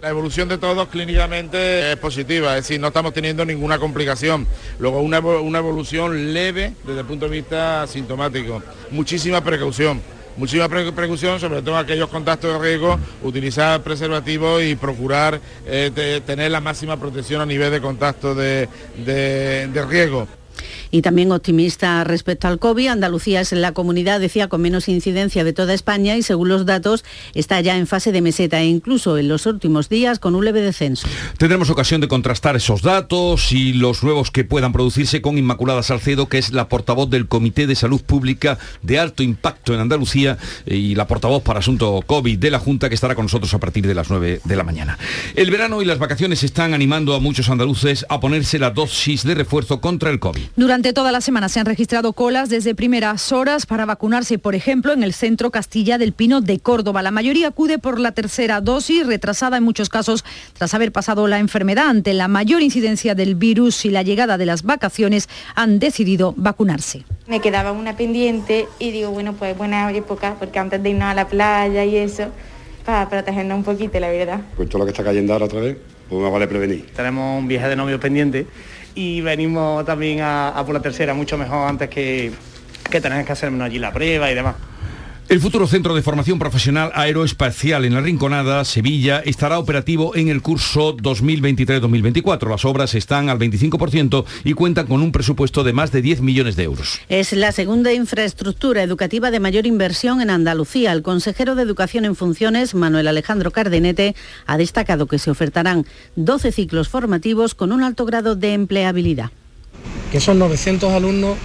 La 0.00 0.10
evolución 0.10 0.48
de 0.48 0.58
todos 0.58 0.86
clínicamente 0.88 1.90
es 1.90 1.96
positiva, 1.96 2.56
es 2.56 2.62
decir, 2.62 2.78
no 2.78 2.86
estamos 2.86 3.12
teniendo 3.12 3.44
ninguna 3.44 3.80
complicación. 3.80 4.46
Luego 4.78 5.00
una, 5.00 5.18
evolución 5.18 6.32
leve 6.32 6.72
desde 6.84 7.00
el 7.00 7.06
punto 7.06 7.28
de 7.28 7.32
vista 7.32 7.84
sintomático. 7.88 8.62
Muchísima 8.90 9.42
precaución 9.42 10.00
muchísima 10.36 10.68
precaución, 10.68 11.40
sobre 11.40 11.62
todo 11.62 11.76
aquellos 11.76 12.08
contactos 12.08 12.52
de 12.52 12.58
riesgo, 12.60 12.96
utilizar 13.24 13.82
preservativos 13.82 14.62
y 14.62 14.76
procurar 14.76 15.40
eh, 15.66 16.22
tener 16.24 16.52
la 16.52 16.60
máxima 16.60 16.96
protección 16.96 17.40
a 17.40 17.46
nivel 17.46 17.72
de 17.72 17.80
contacto 17.80 18.36
de, 18.36 18.68
de 19.04 19.84
riesgo 19.90 20.28
y 20.90 21.02
también 21.02 21.32
optimista 21.32 22.04
respecto 22.04 22.48
al 22.48 22.58
COVID. 22.58 22.88
Andalucía 22.88 23.40
es 23.40 23.52
la 23.52 23.72
comunidad, 23.72 24.20
decía, 24.20 24.48
con 24.48 24.60
menos 24.60 24.88
incidencia 24.88 25.44
de 25.44 25.52
toda 25.52 25.74
España 25.74 26.16
y 26.16 26.22
según 26.22 26.48
los 26.48 26.66
datos 26.66 27.04
está 27.34 27.60
ya 27.60 27.76
en 27.76 27.86
fase 27.86 28.12
de 28.12 28.20
meseta 28.20 28.60
e 28.60 28.66
incluso 28.66 29.18
en 29.18 29.28
los 29.28 29.46
últimos 29.46 29.88
días 29.88 30.18
con 30.18 30.34
un 30.34 30.44
leve 30.44 30.60
descenso. 30.60 31.08
Tendremos 31.38 31.70
ocasión 31.70 32.00
de 32.00 32.08
contrastar 32.08 32.56
esos 32.56 32.82
datos 32.82 33.52
y 33.52 33.72
los 33.72 34.02
nuevos 34.02 34.30
que 34.30 34.44
puedan 34.44 34.72
producirse 34.72 35.22
con 35.22 35.38
Inmaculada 35.38 35.82
Salcedo, 35.82 36.28
que 36.28 36.38
es 36.38 36.52
la 36.52 36.68
portavoz 36.68 37.10
del 37.10 37.28
Comité 37.28 37.66
de 37.66 37.74
Salud 37.74 38.00
Pública 38.00 38.58
de 38.82 38.98
Alto 38.98 39.22
Impacto 39.22 39.74
en 39.74 39.80
Andalucía 39.80 40.38
y 40.66 40.94
la 40.94 41.06
portavoz 41.06 41.42
para 41.42 41.60
asunto 41.60 42.02
COVID 42.06 42.38
de 42.38 42.50
la 42.50 42.58
Junta, 42.58 42.88
que 42.88 42.94
estará 42.94 43.14
con 43.14 43.26
nosotros 43.26 43.52
a 43.54 43.58
partir 43.58 43.86
de 43.86 43.94
las 43.94 44.10
9 44.10 44.40
de 44.44 44.56
la 44.56 44.64
mañana. 44.64 44.98
El 45.34 45.50
verano 45.50 45.82
y 45.82 45.84
las 45.84 45.98
vacaciones 45.98 46.42
están 46.42 46.74
animando 46.74 47.14
a 47.14 47.20
muchos 47.20 47.48
andaluces 47.48 48.06
a 48.08 48.20
ponerse 48.20 48.58
la 48.58 48.70
dosis 48.70 49.24
de 49.24 49.34
refuerzo 49.34 49.80
contra 49.80 50.10
el 50.10 50.18
COVID. 50.18 50.47
Durante 50.56 50.92
toda 50.92 51.12
la 51.12 51.20
semana 51.20 51.48
se 51.48 51.60
han 51.60 51.66
registrado 51.66 52.12
colas 52.12 52.48
desde 52.48 52.74
primeras 52.74 53.32
horas 53.32 53.66
para 53.66 53.86
vacunarse, 53.86 54.38
por 54.38 54.54
ejemplo, 54.54 54.92
en 54.92 55.02
el 55.02 55.12
centro 55.12 55.50
Castilla 55.50 55.98
del 55.98 56.12
Pino 56.12 56.40
de 56.40 56.58
Córdoba. 56.58 57.02
La 57.02 57.10
mayoría 57.10 57.48
acude 57.48 57.78
por 57.78 58.00
la 58.00 58.12
tercera 58.12 58.60
dosis, 58.60 59.06
retrasada 59.06 59.56
en 59.58 59.62
muchos 59.62 59.88
casos 59.88 60.24
tras 60.54 60.74
haber 60.74 60.90
pasado 60.90 61.26
la 61.28 61.38
enfermedad. 61.38 61.88
Ante 61.88 62.12
la 62.12 62.28
mayor 62.28 62.62
incidencia 62.62 63.14
del 63.14 63.34
virus 63.36 63.84
y 63.84 63.90
la 63.90 64.02
llegada 64.02 64.36
de 64.38 64.46
las 64.46 64.64
vacaciones, 64.64 65.28
han 65.54 65.78
decidido 65.78 66.34
vacunarse. 66.36 67.04
Me 67.26 67.40
quedaba 67.40 67.72
una 67.72 67.96
pendiente 67.96 68.66
y 68.78 68.90
digo, 68.90 69.10
bueno, 69.10 69.34
pues 69.34 69.56
buena 69.56 69.90
época, 69.92 70.36
porque 70.38 70.58
antes 70.58 70.82
de 70.82 70.90
irnos 70.90 71.08
a 71.08 71.14
la 71.14 71.28
playa 71.28 71.84
y 71.84 71.96
eso, 71.96 72.28
para 72.84 73.08
protegernos 73.08 73.58
un 73.58 73.64
poquito, 73.64 74.00
la 74.00 74.08
verdad. 74.08 74.40
Pues 74.56 74.68
todo 74.68 74.80
lo 74.80 74.84
que 74.86 74.92
está 74.92 75.04
cayendo 75.04 75.32
ahora 75.32 75.44
otra 75.44 75.60
vez, 75.60 75.76
pues 76.08 76.20
me 76.20 76.30
vale 76.30 76.48
prevenir. 76.48 76.86
Tenemos 76.96 77.38
un 77.38 77.46
viaje 77.46 77.68
de 77.68 77.76
novio 77.76 78.00
pendiente 78.00 78.46
y 78.98 79.20
venimos 79.20 79.84
también 79.84 80.22
a, 80.22 80.60
por 80.66 80.74
la 80.74 80.82
tercera 80.82 81.14
mucho 81.14 81.38
mejor 81.38 81.68
antes 81.68 81.88
que, 81.88 82.32
que 82.90 83.00
tener 83.00 83.24
que 83.24 83.30
hacernos 83.30 83.64
allí 83.64 83.78
la 83.78 83.92
prueba 83.92 84.28
y 84.28 84.34
demás. 84.34 84.56
El 85.28 85.40
futuro 85.40 85.66
Centro 85.66 85.94
de 85.94 86.00
Formación 86.00 86.38
Profesional 86.38 86.90
Aeroespacial 86.94 87.84
en 87.84 87.92
la 87.92 88.00
Rinconada, 88.00 88.64
Sevilla, 88.64 89.18
estará 89.18 89.58
operativo 89.58 90.16
en 90.16 90.28
el 90.28 90.40
curso 90.40 90.96
2023-2024. 90.96 92.48
Las 92.48 92.64
obras 92.64 92.94
están 92.94 93.28
al 93.28 93.38
25% 93.38 94.24
y 94.44 94.54
cuentan 94.54 94.86
con 94.86 95.02
un 95.02 95.12
presupuesto 95.12 95.64
de 95.64 95.74
más 95.74 95.92
de 95.92 96.00
10 96.00 96.22
millones 96.22 96.56
de 96.56 96.62
euros. 96.62 97.00
Es 97.10 97.34
la 97.34 97.52
segunda 97.52 97.92
infraestructura 97.92 98.82
educativa 98.82 99.30
de 99.30 99.38
mayor 99.38 99.66
inversión 99.66 100.22
en 100.22 100.30
Andalucía. 100.30 100.92
El 100.92 101.02
consejero 101.02 101.54
de 101.56 101.62
Educación 101.62 102.06
en 102.06 102.16
Funciones, 102.16 102.74
Manuel 102.74 103.06
Alejandro 103.06 103.50
Cardenete, 103.50 104.16
ha 104.46 104.56
destacado 104.56 105.08
que 105.08 105.18
se 105.18 105.30
ofertarán 105.30 105.84
12 106.16 106.52
ciclos 106.52 106.88
formativos 106.88 107.54
con 107.54 107.72
un 107.72 107.82
alto 107.82 108.06
grado 108.06 108.34
de 108.34 108.54
empleabilidad. 108.54 109.30
Que 110.10 110.20
son 110.20 110.38
900 110.38 110.90
alumnos 110.90 111.36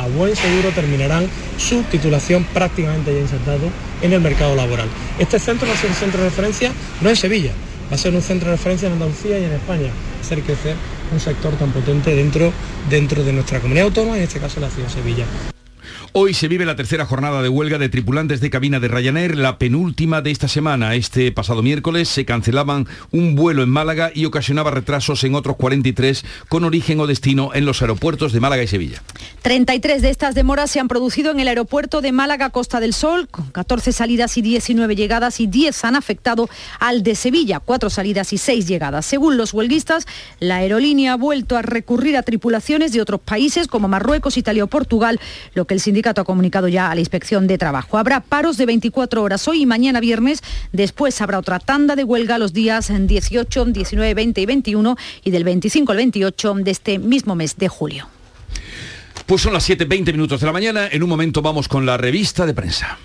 a 0.00 0.08
buen 0.08 0.34
seguro 0.34 0.70
terminarán 0.70 1.28
su 1.58 1.82
titulación 1.82 2.44
prácticamente 2.54 3.12
ya 3.12 3.20
insertado 3.20 3.68
en 4.00 4.12
el 4.12 4.20
mercado 4.20 4.56
laboral. 4.56 4.88
Este 5.18 5.38
centro 5.38 5.68
va 5.68 5.74
a 5.74 5.76
ser 5.76 5.90
un 5.90 5.96
centro 5.96 6.22
de 6.22 6.30
referencia 6.30 6.72
no 7.02 7.10
en 7.10 7.16
Sevilla, 7.16 7.52
va 7.90 7.96
a 7.96 7.98
ser 7.98 8.14
un 8.14 8.22
centro 8.22 8.50
de 8.50 8.56
referencia 8.56 8.86
en 8.86 8.94
Andalucía 8.94 9.38
y 9.38 9.44
en 9.44 9.52
España, 9.52 9.90
hacer 10.20 10.40
crecer 10.42 10.74
un 11.12 11.20
sector 11.20 11.54
tan 11.54 11.70
potente 11.72 12.14
dentro, 12.14 12.52
dentro 12.88 13.22
de 13.22 13.32
nuestra 13.32 13.60
comunidad 13.60 13.86
autónoma, 13.86 14.16
en 14.16 14.22
este 14.22 14.40
caso 14.40 14.58
la 14.60 14.70
ciudad 14.70 14.88
de 14.88 14.94
Sevilla. 14.94 15.24
Hoy 16.12 16.34
se 16.34 16.48
vive 16.48 16.64
la 16.64 16.74
tercera 16.74 17.06
jornada 17.06 17.40
de 17.40 17.48
huelga 17.48 17.78
de 17.78 17.88
tripulantes 17.88 18.40
de 18.40 18.50
cabina 18.50 18.80
de 18.80 18.88
Ryanair, 18.88 19.36
la 19.36 19.58
penúltima 19.58 20.22
de 20.22 20.32
esta 20.32 20.48
semana. 20.48 20.96
Este 20.96 21.30
pasado 21.30 21.62
miércoles 21.62 22.08
se 22.08 22.24
cancelaban 22.24 22.88
un 23.12 23.36
vuelo 23.36 23.62
en 23.62 23.68
Málaga 23.68 24.10
y 24.12 24.24
ocasionaba 24.24 24.72
retrasos 24.72 25.22
en 25.22 25.36
otros 25.36 25.54
43 25.54 26.24
con 26.48 26.64
origen 26.64 26.98
o 26.98 27.06
destino 27.06 27.54
en 27.54 27.64
los 27.64 27.80
aeropuertos 27.80 28.32
de 28.32 28.40
Málaga 28.40 28.64
y 28.64 28.66
Sevilla. 28.66 29.00
33 29.42 30.02
de 30.02 30.10
estas 30.10 30.34
demoras 30.34 30.72
se 30.72 30.80
han 30.80 30.88
producido 30.88 31.30
en 31.30 31.38
el 31.38 31.46
aeropuerto 31.46 32.00
de 32.00 32.10
Málaga 32.10 32.50
Costa 32.50 32.80
del 32.80 32.92
Sol, 32.92 33.28
con 33.28 33.52
14 33.52 33.92
salidas 33.92 34.36
y 34.36 34.42
19 34.42 34.96
llegadas 34.96 35.38
y 35.38 35.46
10 35.46 35.84
han 35.84 35.94
afectado 35.94 36.50
al 36.80 37.04
de 37.04 37.14
Sevilla, 37.14 37.60
4 37.60 37.88
salidas 37.88 38.32
y 38.32 38.38
6 38.38 38.66
llegadas. 38.66 39.06
Según 39.06 39.36
los 39.36 39.54
huelguistas, 39.54 40.06
la 40.40 40.56
aerolínea 40.56 41.12
ha 41.12 41.16
vuelto 41.16 41.56
a 41.56 41.62
recurrir 41.62 42.16
a 42.16 42.24
tripulaciones 42.24 42.90
de 42.92 43.00
otros 43.00 43.20
países 43.20 43.68
como 43.68 43.86
Marruecos, 43.86 44.36
Italia 44.36 44.64
o 44.64 44.66
Portugal, 44.66 45.20
lo 45.54 45.66
que 45.66 45.74
el 45.74 45.80
sindicato 45.80 45.99
sindicato 46.00 46.22
ha 46.22 46.24
comunicado 46.24 46.66
ya 46.66 46.90
a 46.90 46.94
la 46.94 47.00
inspección 47.00 47.46
de 47.46 47.58
trabajo. 47.58 47.98
Habrá 47.98 48.20
paros 48.20 48.56
de 48.56 48.64
24 48.64 49.22
horas 49.22 49.46
hoy 49.48 49.62
y 49.62 49.66
mañana 49.66 50.00
viernes. 50.00 50.42
Después 50.72 51.20
habrá 51.20 51.38
otra 51.38 51.58
tanda 51.58 51.94
de 51.94 52.04
huelga 52.04 52.38
los 52.38 52.54
días 52.54 52.90
18, 52.90 53.66
19, 53.66 54.14
20 54.14 54.40
y 54.40 54.46
21 54.46 54.96
y 55.24 55.30
del 55.30 55.44
25 55.44 55.92
al 55.92 55.98
28 55.98 56.54
de 56.54 56.70
este 56.70 56.98
mismo 56.98 57.34
mes 57.34 57.56
de 57.58 57.68
julio. 57.68 58.08
Pues 59.26 59.42
son 59.42 59.52
las 59.52 59.68
7.20 59.68 60.12
minutos 60.12 60.40
de 60.40 60.46
la 60.46 60.52
mañana. 60.52 60.88
En 60.90 61.02
un 61.02 61.08
momento 61.10 61.42
vamos 61.42 61.68
con 61.68 61.84
la 61.84 61.98
revista 61.98 62.46
de 62.46 62.54
prensa. 62.54 62.98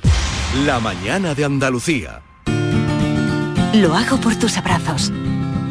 La 0.65 0.79
mañana 0.79 1.36
de 1.36 1.43
Andalucía. 1.43 2.21
Lo 3.73 3.93
hago 3.93 4.21
por 4.21 4.36
tus 4.38 4.58
abrazos, 4.58 5.12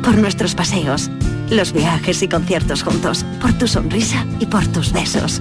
por 0.02 0.18
nuestros 0.18 0.54
paseos, 0.54 1.10
los 1.48 1.72
viajes 1.72 2.22
y 2.22 2.28
conciertos 2.28 2.82
juntos, 2.82 3.24
por 3.40 3.54
tu 3.54 3.66
sonrisa 3.66 4.26
y 4.40 4.46
por 4.46 4.66
tus 4.66 4.92
besos. 4.92 5.40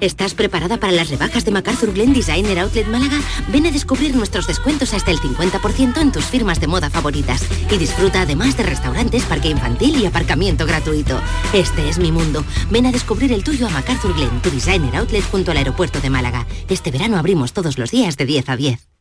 ¿Estás 0.00 0.34
preparada 0.34 0.76
para 0.76 0.92
las 0.92 1.10
rebajas 1.10 1.44
de 1.44 1.50
MacArthur 1.50 1.92
Glen 1.92 2.12
Designer 2.12 2.60
Outlet 2.60 2.86
Málaga? 2.86 3.18
Ven 3.48 3.66
a 3.66 3.72
descubrir 3.72 4.14
nuestros 4.14 4.46
descuentos 4.46 4.94
hasta 4.94 5.10
el 5.10 5.18
50% 5.18 6.00
en 6.00 6.12
tus 6.12 6.24
firmas 6.24 6.60
de 6.60 6.68
moda 6.68 6.88
favoritas. 6.88 7.44
Y 7.68 7.78
disfruta 7.78 8.22
además 8.22 8.56
de 8.56 8.62
restaurantes, 8.62 9.24
parque 9.24 9.48
infantil 9.48 10.00
y 10.00 10.06
aparcamiento 10.06 10.66
gratuito. 10.66 11.20
Este 11.52 11.88
es 11.88 11.98
mi 11.98 12.12
mundo. 12.12 12.44
Ven 12.70 12.86
a 12.86 12.92
descubrir 12.92 13.32
el 13.32 13.42
tuyo 13.42 13.66
a 13.66 13.70
MacArthur 13.70 14.14
Glen, 14.14 14.40
tu 14.40 14.50
designer 14.50 14.94
outlet 14.96 15.24
junto 15.24 15.50
al 15.50 15.56
aeropuerto 15.56 16.00
de 16.00 16.10
Málaga. 16.10 16.46
Este 16.68 16.92
verano 16.92 17.16
abrimos 17.16 17.52
todos 17.52 17.76
los 17.76 17.90
días 17.90 18.16
de 18.16 18.26
10 18.26 18.48
a 18.50 18.56
10. 18.56 18.97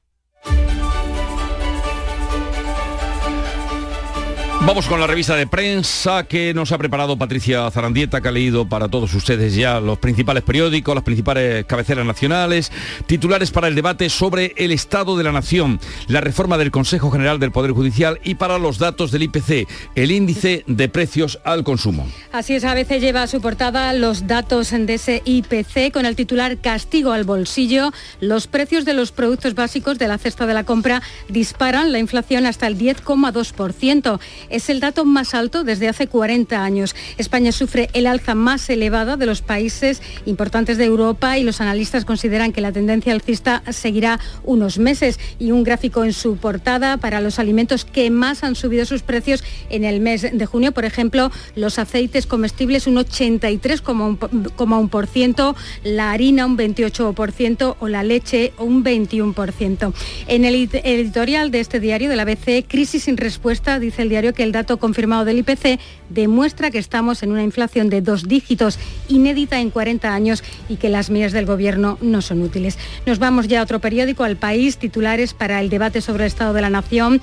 Vamos 4.67 4.87
con 4.87 4.99
la 4.99 5.07
revista 5.07 5.37
de 5.37 5.47
prensa 5.47 6.25
que 6.25 6.53
nos 6.53 6.73
ha 6.73 6.77
preparado 6.77 7.17
Patricia 7.17 7.71
Zarandieta, 7.71 8.19
que 8.19 8.27
ha 8.27 8.33
leído 8.33 8.67
para 8.67 8.89
todos 8.89 9.13
ustedes 9.13 9.55
ya 9.55 9.79
los 9.79 9.97
principales 9.97 10.43
periódicos, 10.43 10.93
las 10.93 11.05
principales 11.05 11.63
cabeceras 11.63 12.05
nacionales, 12.05 12.69
titulares 13.05 13.49
para 13.51 13.69
el 13.69 13.75
debate 13.75 14.09
sobre 14.09 14.53
el 14.57 14.73
Estado 14.73 15.15
de 15.15 15.23
la 15.23 15.31
Nación, 15.31 15.79
la 16.09 16.19
reforma 16.19 16.57
del 16.57 16.71
Consejo 16.71 17.11
General 17.11 17.39
del 17.39 17.53
Poder 17.53 17.71
Judicial 17.71 18.19
y 18.25 18.35
para 18.35 18.59
los 18.59 18.77
datos 18.77 19.09
del 19.11 19.23
IPC, 19.23 19.69
el 19.95 20.11
índice 20.11 20.65
de 20.67 20.89
precios 20.89 21.39
al 21.45 21.63
consumo. 21.63 22.05
Así 22.33 22.53
es, 22.53 22.65
a 22.65 22.73
veces 22.73 23.01
lleva 23.01 23.23
a 23.23 23.27
su 23.27 23.39
portada 23.39 23.93
los 23.93 24.27
datos 24.27 24.71
de 24.71 24.93
ese 24.93 25.21
IPC 25.23 25.93
con 25.93 26.05
el 26.05 26.17
titular 26.17 26.57
Castigo 26.57 27.13
al 27.13 27.23
bolsillo. 27.23 27.93
Los 28.19 28.47
precios 28.47 28.83
de 28.83 28.93
los 28.93 29.13
productos 29.13 29.55
básicos 29.55 29.97
de 29.97 30.09
la 30.09 30.17
cesta 30.17 30.45
de 30.45 30.53
la 30.53 30.65
compra 30.65 31.01
disparan 31.29 31.93
la 31.93 31.99
inflación 31.99 32.45
hasta 32.45 32.67
el 32.67 32.77
10,2% 32.77 34.19
es 34.57 34.69
el 34.69 34.79
dato 34.79 35.05
más 35.05 35.33
alto 35.33 35.63
desde 35.63 35.87
hace 35.87 36.05
40 36.07 36.63
años. 36.63 36.95
España 37.17 37.51
sufre 37.51 37.89
el 37.93 38.05
alza 38.07 38.35
más 38.35 38.69
elevada 38.69 39.15
de 39.15 39.25
los 39.27 39.41
países 39.41 40.01
importantes 40.25 40.77
de 40.77 40.83
Europa 40.85 41.37
y 41.37 41.43
los 41.43 41.61
analistas 41.61 42.03
consideran 42.05 42.51
que 42.51 42.61
la 42.61 42.71
tendencia 42.71 43.13
alcista 43.13 43.61
seguirá 43.71 44.19
unos 44.43 44.79
meses. 44.79 45.19
Y 45.37 45.51
un 45.51 45.63
gráfico 45.63 46.03
en 46.03 46.13
su 46.13 46.37
portada 46.37 46.97
para 46.97 47.21
los 47.21 47.37
alimentos 47.37 47.85
que 47.85 48.09
más 48.09 48.43
han 48.43 48.55
subido 48.55 48.85
sus 48.85 49.03
precios 49.03 49.43
en 49.69 49.85
el 49.85 49.99
mes 49.99 50.23
de 50.23 50.45
junio. 50.47 50.71
Por 50.71 50.85
ejemplo, 50.85 51.31
los 51.55 51.77
aceites 51.77 52.25
comestibles 52.25 52.87
un 52.87 52.95
83,1%, 52.95 55.55
la 55.83 56.11
harina 56.11 56.47
un 56.47 56.57
28% 56.57 57.75
o 57.79 57.87
la 57.87 58.01
leche 58.01 58.53
un 58.57 58.83
21%. 58.83 59.93
En 60.27 60.45
el 60.45 60.55
editorial 60.55 61.51
de 61.51 61.59
este 61.59 61.79
diario 61.79 62.09
de 62.09 62.15
la 62.15 62.23
ABC, 62.23 62.65
Crisis 62.67 63.03
sin 63.03 63.17
respuesta, 63.17 63.79
dice 63.79 64.01
el 64.01 64.09
diario 64.09 64.33
que 64.33 64.46
el 64.47 64.53
dato 64.53 64.77
confirmado 64.77 65.25
del 65.25 65.39
IPC 65.39 65.79
demuestra 66.09 66.71
que 66.71 66.79
estamos 66.79 67.21
en 67.21 67.31
una 67.31 67.43
inflación 67.43 67.89
de 67.89 68.01
dos 68.01 68.27
dígitos 68.27 68.79
inédita 69.09 69.59
en 69.59 69.69
40 69.69 70.13
años 70.13 70.43
y 70.69 70.77
que 70.77 70.89
las 70.89 71.09
medidas 71.09 71.33
del 71.33 71.45
Gobierno 71.45 71.97
no 72.01 72.21
son 72.21 72.41
útiles. 72.41 72.79
Nos 73.05 73.19
vamos 73.19 73.47
ya 73.47 73.59
a 73.59 73.63
otro 73.63 73.79
periódico, 73.79 74.23
al 74.23 74.37
país, 74.37 74.77
titulares 74.77 75.33
para 75.33 75.59
el 75.59 75.69
debate 75.69 76.01
sobre 76.01 76.23
el 76.23 76.27
Estado 76.27 76.53
de 76.53 76.61
la 76.61 76.69
Nación. 76.69 77.21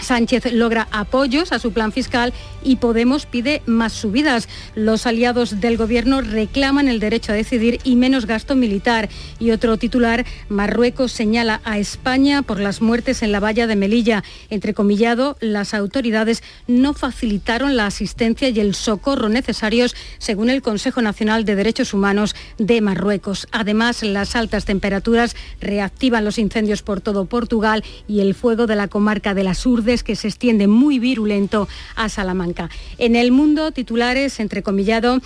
Sánchez 0.00 0.52
logra 0.52 0.88
apoyos 0.90 1.52
a 1.52 1.58
su 1.58 1.72
plan 1.72 1.92
fiscal 1.92 2.32
y 2.62 2.76
Podemos 2.76 3.26
pide 3.26 3.62
más 3.66 3.92
subidas. 3.92 4.48
Los 4.74 5.06
aliados 5.06 5.60
del 5.60 5.76
gobierno 5.76 6.20
reclaman 6.20 6.88
el 6.88 7.00
derecho 7.00 7.32
a 7.32 7.34
decidir 7.34 7.80
y 7.84 7.96
menos 7.96 8.26
gasto 8.26 8.54
militar. 8.54 9.08
Y 9.38 9.50
otro 9.50 9.76
titular, 9.76 10.24
Marruecos 10.48 11.12
señala 11.12 11.60
a 11.64 11.78
España 11.78 12.42
por 12.42 12.60
las 12.60 12.80
muertes 12.80 13.22
en 13.22 13.32
la 13.32 13.40
valla 13.40 13.66
de 13.66 13.76
Melilla. 13.76 14.24
Entrecomillado, 14.50 15.36
las 15.40 15.74
autoridades 15.74 16.42
no 16.66 16.94
facilitaron 16.94 17.76
la 17.76 17.86
asistencia 17.86 18.48
y 18.48 18.60
el 18.60 18.74
socorro 18.74 19.28
necesarios 19.28 19.94
según 20.18 20.50
el 20.50 20.62
Consejo 20.62 21.02
Nacional 21.02 21.44
de 21.44 21.56
Derechos 21.56 21.94
Humanos 21.94 22.34
de 22.58 22.80
Marruecos. 22.80 23.48
Además, 23.52 24.02
las 24.02 24.36
altas 24.36 24.64
temperaturas 24.64 25.36
reactivan 25.60 26.24
los 26.24 26.38
incendios 26.38 26.82
por 26.82 27.00
todo 27.00 27.26
Portugal 27.26 27.84
y 28.06 28.20
el 28.20 28.34
fuego 28.34 28.66
de 28.66 28.76
la 28.76 28.88
comarca 28.88 29.34
de 29.34 29.44
las 29.44 29.66
Que 29.88 30.16
se 30.16 30.28
extiende 30.28 30.68
muy 30.68 30.98
virulento 30.98 31.66
a 31.96 32.10
Salamanca. 32.10 32.68
En 32.98 33.16
el 33.16 33.32
mundo, 33.32 33.72
titulares, 33.72 34.38
entrecomillado, 34.38 35.20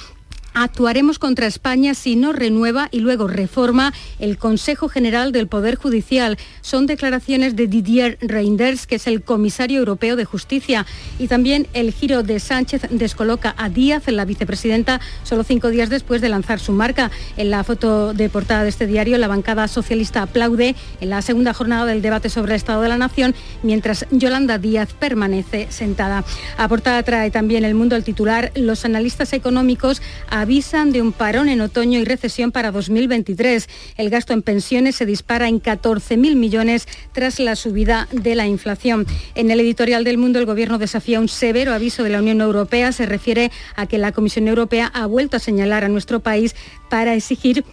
Actuaremos 0.55 1.19
contra 1.19 1.47
España 1.47 1.95
si 1.95 2.15
no 2.15 2.33
renueva 2.33 2.89
y 2.91 3.01
luego 3.01 3.27
reforma 3.27 3.95
el 4.19 4.37
Consejo 4.37 4.89
General 4.89 5.33
del 5.33 5.47
Poder 5.47 5.77
Judicial. 5.77 6.37
Son 6.61 6.87
declaraciones 6.87 7.57
de 7.57 7.67
Didier 7.67 8.19
Reinders, 8.21 8.87
que 8.87 8.97
es 8.97 9.07
el 9.07 9.23
comisario 9.23 9.79
europeo 9.79 10.15
de 10.15 10.27
justicia. 10.27 10.85
Y 11.19 11.29
también 11.29 11.69
el 11.73 11.93
giro 11.93 12.23
de 12.23 12.39
Sánchez 12.39 12.83
descoloca 12.91 13.55
a 13.57 13.71
Díaz, 13.71 14.09
la 14.09 14.27
vicepresidenta, 14.27 15.01
solo 15.23 15.43
cinco 15.43 15.69
días 15.69 15.89
después 15.89 16.21
de 16.21 16.29
lanzar 16.29 16.61
su 16.61 16.73
marca. 16.73 17.11
En 17.39 17.51
la 17.51 17.65
foto 17.65 18.13
de 18.13 18.29
portada 18.29 18.63
de 18.63 18.69
este 18.69 18.87
diario, 18.87 19.17
la 19.17 19.29
bancada 19.29 19.69
socialista 19.69 20.23
aplaude 20.23 20.77
en 21.01 21.09
la 21.09 21.23
segunda 21.23 21.55
jornada 21.55 21.87
del 21.87 22.03
debate 22.03 22.29
sobre 22.29 22.53
el 22.53 22.57
Estado 22.57 22.83
de 22.83 22.89
la 22.89 22.99
Nación, 22.99 23.35
mientras 23.63 24.07
Yolanda 24.11 24.59
Díaz 24.59 24.93
permanece 24.93 25.69
sentada. 25.71 26.25
A 26.59 26.69
portada 26.69 27.03
trae 27.03 27.31
también 27.31 27.65
el 27.65 27.75
mundo 27.75 27.97
el 27.97 28.05
titular, 28.05 28.53
los 28.55 28.85
analistas 28.85 29.33
económicos 29.33 30.03
avisan 30.43 30.91
de 30.91 31.01
un 31.01 31.13
parón 31.13 31.49
en 31.49 31.61
otoño 31.61 32.01
y 32.01 32.05
recesión 32.05 32.51
para 32.51 32.73
2023. 32.73 33.69
El 33.97 34.11
gasto 34.11 34.33
en 34.33 34.43
pensiones 34.43 34.97
se 34.97 35.07
dispara 35.07 35.47
en 35.47 35.63
14.000 35.63 36.35
millones 36.35 36.89
tras 37.13 37.39
la 37.39 37.55
subida 37.55 38.09
de 38.11 38.35
la 38.35 38.49
inflación. 38.49 39.07
En 39.37 39.53
el 39.53 39.61
editorial 39.61 40.03
del 40.03 40.19
Mundo, 40.19 40.41
el 40.41 40.47
Gobierno 40.47 40.79
desafía 40.79 41.21
un 41.21 41.29
severo 41.29 41.73
aviso 41.73 42.03
de 42.03 42.11
la 42.11 42.19
Unión 42.19 42.41
Europea. 42.41 42.91
Se 42.91 43.07
refiere 43.07 43.53
a 43.77 43.87
que 43.87 43.99
la 43.99 44.11
Comisión 44.11 44.49
Europea 44.49 44.91
ha 44.93 45.07
vuelto 45.07 45.37
a 45.37 45.41
señalar 45.41 45.85
a 45.85 45.89
nuestro 45.89 46.21
país 46.21 46.57
para 46.91 47.15
exigir 47.15 47.65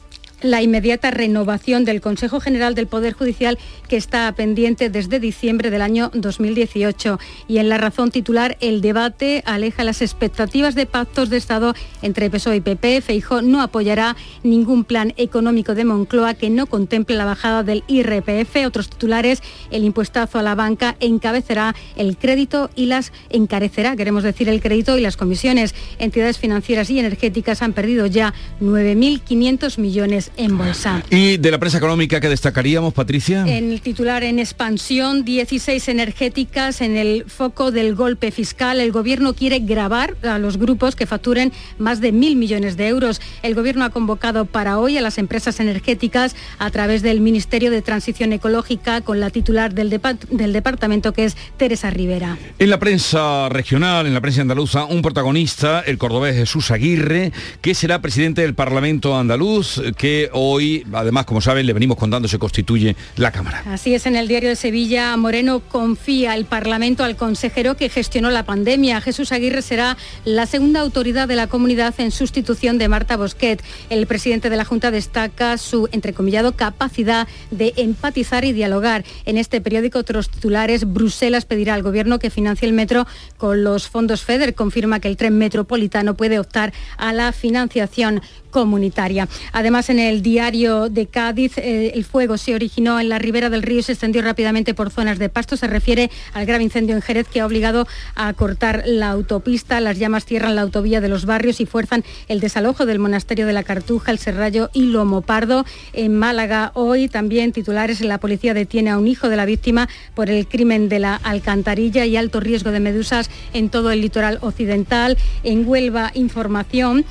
la 0.42 0.62
inmediata 0.62 1.12
renovación 1.12 1.86
del 1.86 2.02
Consejo 2.02 2.40
General 2.40 2.76
del 2.76 2.88
Poder 2.88 3.14
Judicial 3.14 3.58
que 3.88 3.98
está 3.98 4.32
pendiente 4.34 4.90
desde 4.90 5.20
diciembre 5.20 5.70
del 5.70 5.82
año 5.82 6.12
2018. 6.14 7.20
Y 7.48 7.58
en 7.58 7.70
la 7.70 7.78
razón 7.78 8.12
titular, 8.12 8.58
el 8.62 8.82
debate 8.82 9.44
aleja 9.46 9.84
las 9.84 10.02
expectativas 10.02 10.76
de 10.76 10.86
pactos 10.86 11.30
de 11.30 11.38
Estado 11.38 11.74
entre 12.02 12.30
PSOE 12.30 12.58
y 12.58 12.62
PP. 12.62 13.02
Feijo 13.02 13.42
no 13.42 13.62
apoyará 13.62 14.16
ningún 14.44 14.84
plan 14.84 15.14
económico 15.18 15.76
de 15.76 15.86
Moncloa 15.86 16.34
que 16.34 16.50
no 16.50 16.68
contemple 16.68 17.16
la 17.16 17.26
bajada 17.26 17.64
del 17.64 17.84
IRPF. 17.88 18.66
Otros 18.66 18.90
titulares, 18.90 19.42
el 19.72 19.84
impuestazo 19.84 20.40
a 20.40 20.44
la 20.44 20.56
banca 20.56 20.96
encabecerá 21.00 21.76
el 21.96 22.18
crédito 22.18 22.70
y 22.76 22.86
las 22.86 23.12
encarecerá, 23.30 23.96
queremos 23.96 24.24
decir, 24.24 24.50
el 24.50 24.62
crédito 24.62 24.98
y 24.98 25.02
las 25.02 25.18
comisiones. 25.18 25.74
Entidades 25.98 26.38
financieras 26.38 26.90
y 26.90 27.00
energéticas 27.00 27.62
han 27.62 27.74
perdido 27.74 28.06
ya 28.06 28.34
9.500 28.62 29.80
millones 29.80 30.29
en 30.38 30.58
bolsa. 30.58 31.04
¿Y 31.10 31.38
de 31.38 31.52
la 31.52 31.58
prensa 31.58 31.78
económica 31.78 32.20
que 32.20 32.30
destacaríamos, 32.30 32.94
Patricia? 32.94 33.42
En 33.42 33.72
el 33.72 33.82
titular 33.82 34.24
en 34.24 34.40
expansión, 34.40 35.24
16 35.26 35.88
energéticas 35.90 36.82
en 36.82 36.96
el 36.96 37.26
foco 37.28 37.72
del 37.72 37.96
golpe 37.96 38.32
fiscal. 38.32 38.80
El 38.80 38.92
gobierno 38.92 39.34
quiere 39.34 39.60
grabar 39.60 40.16
a 40.24 40.40
los 40.40 40.58
grupos 40.58 40.96
que 40.96 41.06
facturen 41.06 41.52
más 41.78 42.02
de 42.02 42.12
mil 42.12 42.36
millones 42.36 42.78
de 42.78 42.88
euros. 42.88 43.22
El 43.44 43.56
gobierno 43.56 43.86
ha 43.86 43.90
convocado 43.90 44.46
para 44.46 44.80
hoy 44.80 44.98
a 44.98 45.02
las 45.02 45.18
empresas 45.18 45.60
energéticas 45.60 46.36
a 46.58 46.70
través 46.72 47.02
del 47.02 47.22
Ministerio 47.22 47.72
de 47.72 47.82
Transición 47.82 48.34
Ecológica 48.34 49.02
con 49.02 49.20
la 49.20 49.30
titular 49.30 49.74
del, 49.74 49.90
del 49.90 50.54
departamento 50.54 51.14
que 51.14 51.26
es 51.26 51.38
Teresa 51.58 51.90
Rivera. 51.90 52.38
En 52.58 52.70
la 52.70 52.80
prensa 52.80 53.50
regional, 53.50 54.08
en 54.08 54.14
la 54.14 54.22
prensa 54.22 54.42
andaluza, 54.42 54.86
un 54.86 55.02
protagonista, 55.02 55.82
el 55.82 55.98
cordobés 55.98 56.36
Jesús 56.36 56.72
Aguirre, 56.72 57.32
que 57.62 57.76
será 57.76 58.02
presidente 58.02 58.42
del 58.42 58.56
Parlamento 58.56 59.18
andaluz, 59.18 59.82
que 59.98 60.19
hoy, 60.34 60.86
además, 60.92 61.26
como 61.26 61.40
saben, 61.40 61.66
le 61.66 61.74
venimos 61.74 61.98
contando, 61.98 62.28
se 62.28 62.40
constituye 62.40 62.96
la 63.16 63.32
Cámara. 63.32 63.64
Así 63.68 63.94
es, 63.94 64.06
en 64.06 64.16
el 64.16 64.28
diario 64.28 64.50
de 64.50 64.56
Sevilla, 64.56 65.16
Moreno 65.16 65.62
confía 65.62 66.36
el 66.36 66.46
Parlamento 66.46 67.04
al 67.04 67.16
consejero 67.16 67.78
que 67.78 67.90
gestionó 67.90 68.30
la 68.30 68.44
pandemia. 68.44 69.02
Jesús 69.02 69.32
Aguirre 69.32 69.62
será 69.62 69.98
la 70.26 70.46
segunda 70.46 70.82
autoridad 70.82 71.28
de 71.28 71.36
la 71.36 71.48
comunidad 71.48 71.94
en 72.00 72.12
sustitución 72.12 72.78
de 72.78 72.90
Marta 72.90 73.18
Bosquet. 73.18 73.64
El 73.90 74.08
presidente 74.08 74.50
de 74.50 74.58
la 74.58 74.66
Junta 74.66 74.92
destaca 74.92 75.58
su, 75.58 75.88
entrecomillado, 75.92 76.56
capacidad 76.56 77.28
de 77.52 77.74
empatizar 77.78 78.46
y 78.46 78.54
dialogar. 78.54 79.04
En 79.26 79.38
este 79.38 79.62
periódico, 79.62 80.00
otros 80.00 80.30
titulares, 80.30 80.92
Bruselas 80.92 81.46
pedirá 81.46 81.74
al 81.74 81.84
gobierno 81.84 82.20
que 82.20 82.30
financie 82.30 82.68
el 82.68 82.74
metro 82.74 83.08
con 83.38 83.64
los 83.64 83.88
fondos 83.88 84.24
FEDER. 84.24 84.56
Confirma 84.56 85.00
que 85.00 85.08
el 85.08 85.18
tren 85.18 85.38
metropolitano 85.38 86.16
puede 86.16 86.40
optar 86.40 86.74
a 86.98 87.14
la 87.14 87.32
financiación 87.32 88.22
comunitaria. 88.50 89.28
Además, 89.52 89.90
en 89.90 90.00
el 90.00 90.22
diario 90.22 90.90
de 90.90 91.08
Cádiz, 91.08 91.58
eh, 91.58 91.92
el 91.94 92.04
fuego 92.04 92.38
se 92.38 92.56
originó 92.56 93.00
en 93.00 93.10
la 93.10 93.20
ribera 93.20 93.50
del 93.50 93.64
río 93.64 93.80
y 93.80 93.84
se 93.84 93.94
extendió 93.94 94.22
rápidamente 94.22 94.74
por 94.74 94.92
zonas 94.92 95.20
de 95.20 95.30
pasto. 95.30 95.58
Se 95.58 95.68
refiere 95.68 96.10
al 96.34 96.46
grave 96.46 96.64
incendio 96.64 96.96
en 96.96 97.02
Jerez 97.02 97.28
que 97.28 97.42
ha 97.42 97.46
obligado 97.46 97.88
a 98.16 98.34
cortar 98.34 98.84
la 98.86 99.10
autopista. 99.10 99.80
Las 99.80 99.98
llamas 100.00 100.26
cierran 100.26 100.56
la 100.56 100.62
autovía 100.62 101.02
de 101.02 101.10
los 101.10 101.26
barrios 101.26 101.60
y 101.60 101.66
fuerzan 101.66 102.04
el 102.28 102.40
desalojo 102.40 102.86
del 102.86 103.00
monasterio 103.00 103.46
de 103.46 103.54
la 103.54 103.64
Cartuja, 103.64 104.12
el 104.12 104.20
Serrallo 104.20 104.70
y 104.74 104.84
Lomo 104.84 105.22
Pardo. 105.22 105.66
En 105.94 106.18
Málaga, 106.18 106.72
hoy 106.74 107.08
también 107.08 107.52
titulares, 107.52 108.02
la 108.02 108.20
policía 108.20 108.54
detiene 108.54 108.90
a 108.90 108.98
un 108.98 109.08
hijo 109.08 109.30
de 109.30 109.38
la 109.38 109.46
víctima 109.46 109.90
por 110.16 110.30
el 110.30 110.48
crimen 110.48 110.90
de 110.90 111.00
la 111.00 111.16
alcantarilla 111.16 112.06
y 112.06 112.18
alto 112.18 112.40
riesgo 112.40 112.72
de 112.72 112.80
medusas 112.80 113.30
en 113.54 113.70
todo 113.70 113.92
el 113.92 114.02
litoral 114.02 114.40
occidental. 114.42 115.18
En 115.44 115.68
Huelva, 115.68 116.12
información 116.14 117.06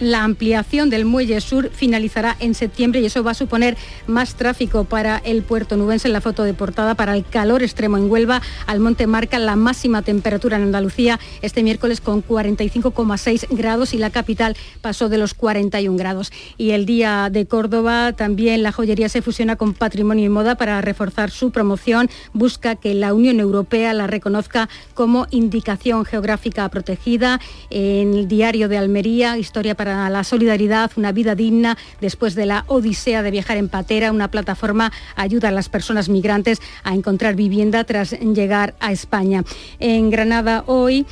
la 0.00 0.24
ampliación 0.24 0.90
del 0.90 1.04
muelle 1.04 1.40
sur 1.40 1.70
finalizará 1.70 2.36
en 2.40 2.54
septiembre 2.54 3.00
y 3.00 3.06
eso 3.06 3.22
va 3.22 3.32
a 3.32 3.34
suponer 3.34 3.76
más 4.06 4.34
tráfico 4.34 4.84
para 4.84 5.18
el 5.18 5.42
puerto 5.42 5.76
nubense 5.76 6.08
en 6.08 6.12
la 6.12 6.20
foto 6.20 6.44
de 6.44 6.54
portada 6.54 6.94
para 6.94 7.16
el 7.16 7.24
calor 7.24 7.62
extremo 7.62 7.96
en 7.96 8.10
Huelva. 8.10 8.42
Al 8.66 8.80
monte 8.80 9.06
marca 9.06 9.38
la 9.38 9.56
máxima 9.56 10.02
temperatura 10.02 10.56
en 10.56 10.64
Andalucía 10.64 11.18
este 11.42 11.62
miércoles 11.62 12.00
con 12.00 12.24
45,6 12.24 13.46
grados 13.50 13.94
y 13.94 13.98
la 13.98 14.10
capital 14.10 14.56
pasó 14.80 15.08
de 15.08 15.18
los 15.18 15.34
41 15.34 15.96
grados. 15.96 16.32
Y 16.56 16.70
el 16.70 16.86
día 16.86 17.28
de 17.30 17.46
Córdoba 17.46 18.12
también 18.12 18.62
la 18.62 18.72
joyería 18.72 19.08
se 19.08 19.22
fusiona 19.22 19.56
con 19.56 19.74
patrimonio 19.74 20.26
y 20.26 20.28
moda 20.28 20.56
para 20.56 20.80
reforzar 20.80 21.30
su 21.30 21.50
promoción. 21.50 22.10
Busca 22.32 22.76
que 22.76 22.94
la 22.94 23.14
Unión 23.14 23.40
Europea 23.40 23.92
la 23.94 24.06
reconozca 24.06 24.68
como 24.94 25.26
indicación 25.30 26.04
geográfica 26.04 26.68
protegida. 26.68 27.40
En 27.70 28.14
el 28.14 28.28
diario 28.28 28.68
de 28.68 28.78
Almería, 28.78 29.38
historia 29.38 29.74
para 29.74 29.87
la 29.88 30.24
solidaridad, 30.24 30.90
una 30.96 31.12
vida 31.12 31.34
digna 31.34 31.76
después 32.00 32.34
de 32.34 32.46
la 32.46 32.64
odisea 32.68 33.22
de 33.22 33.30
viajar 33.30 33.56
en 33.56 33.68
patera. 33.68 34.12
Una 34.12 34.30
plataforma 34.30 34.92
ayuda 35.16 35.48
a 35.48 35.52
las 35.52 35.68
personas 35.68 36.08
migrantes 36.08 36.60
a 36.84 36.94
encontrar 36.94 37.34
vivienda 37.34 37.84
tras 37.84 38.12
llegar 38.12 38.74
a 38.80 38.92
España. 38.92 39.44
En 39.78 40.10
Granada 40.10 40.64
hoy 40.66 41.06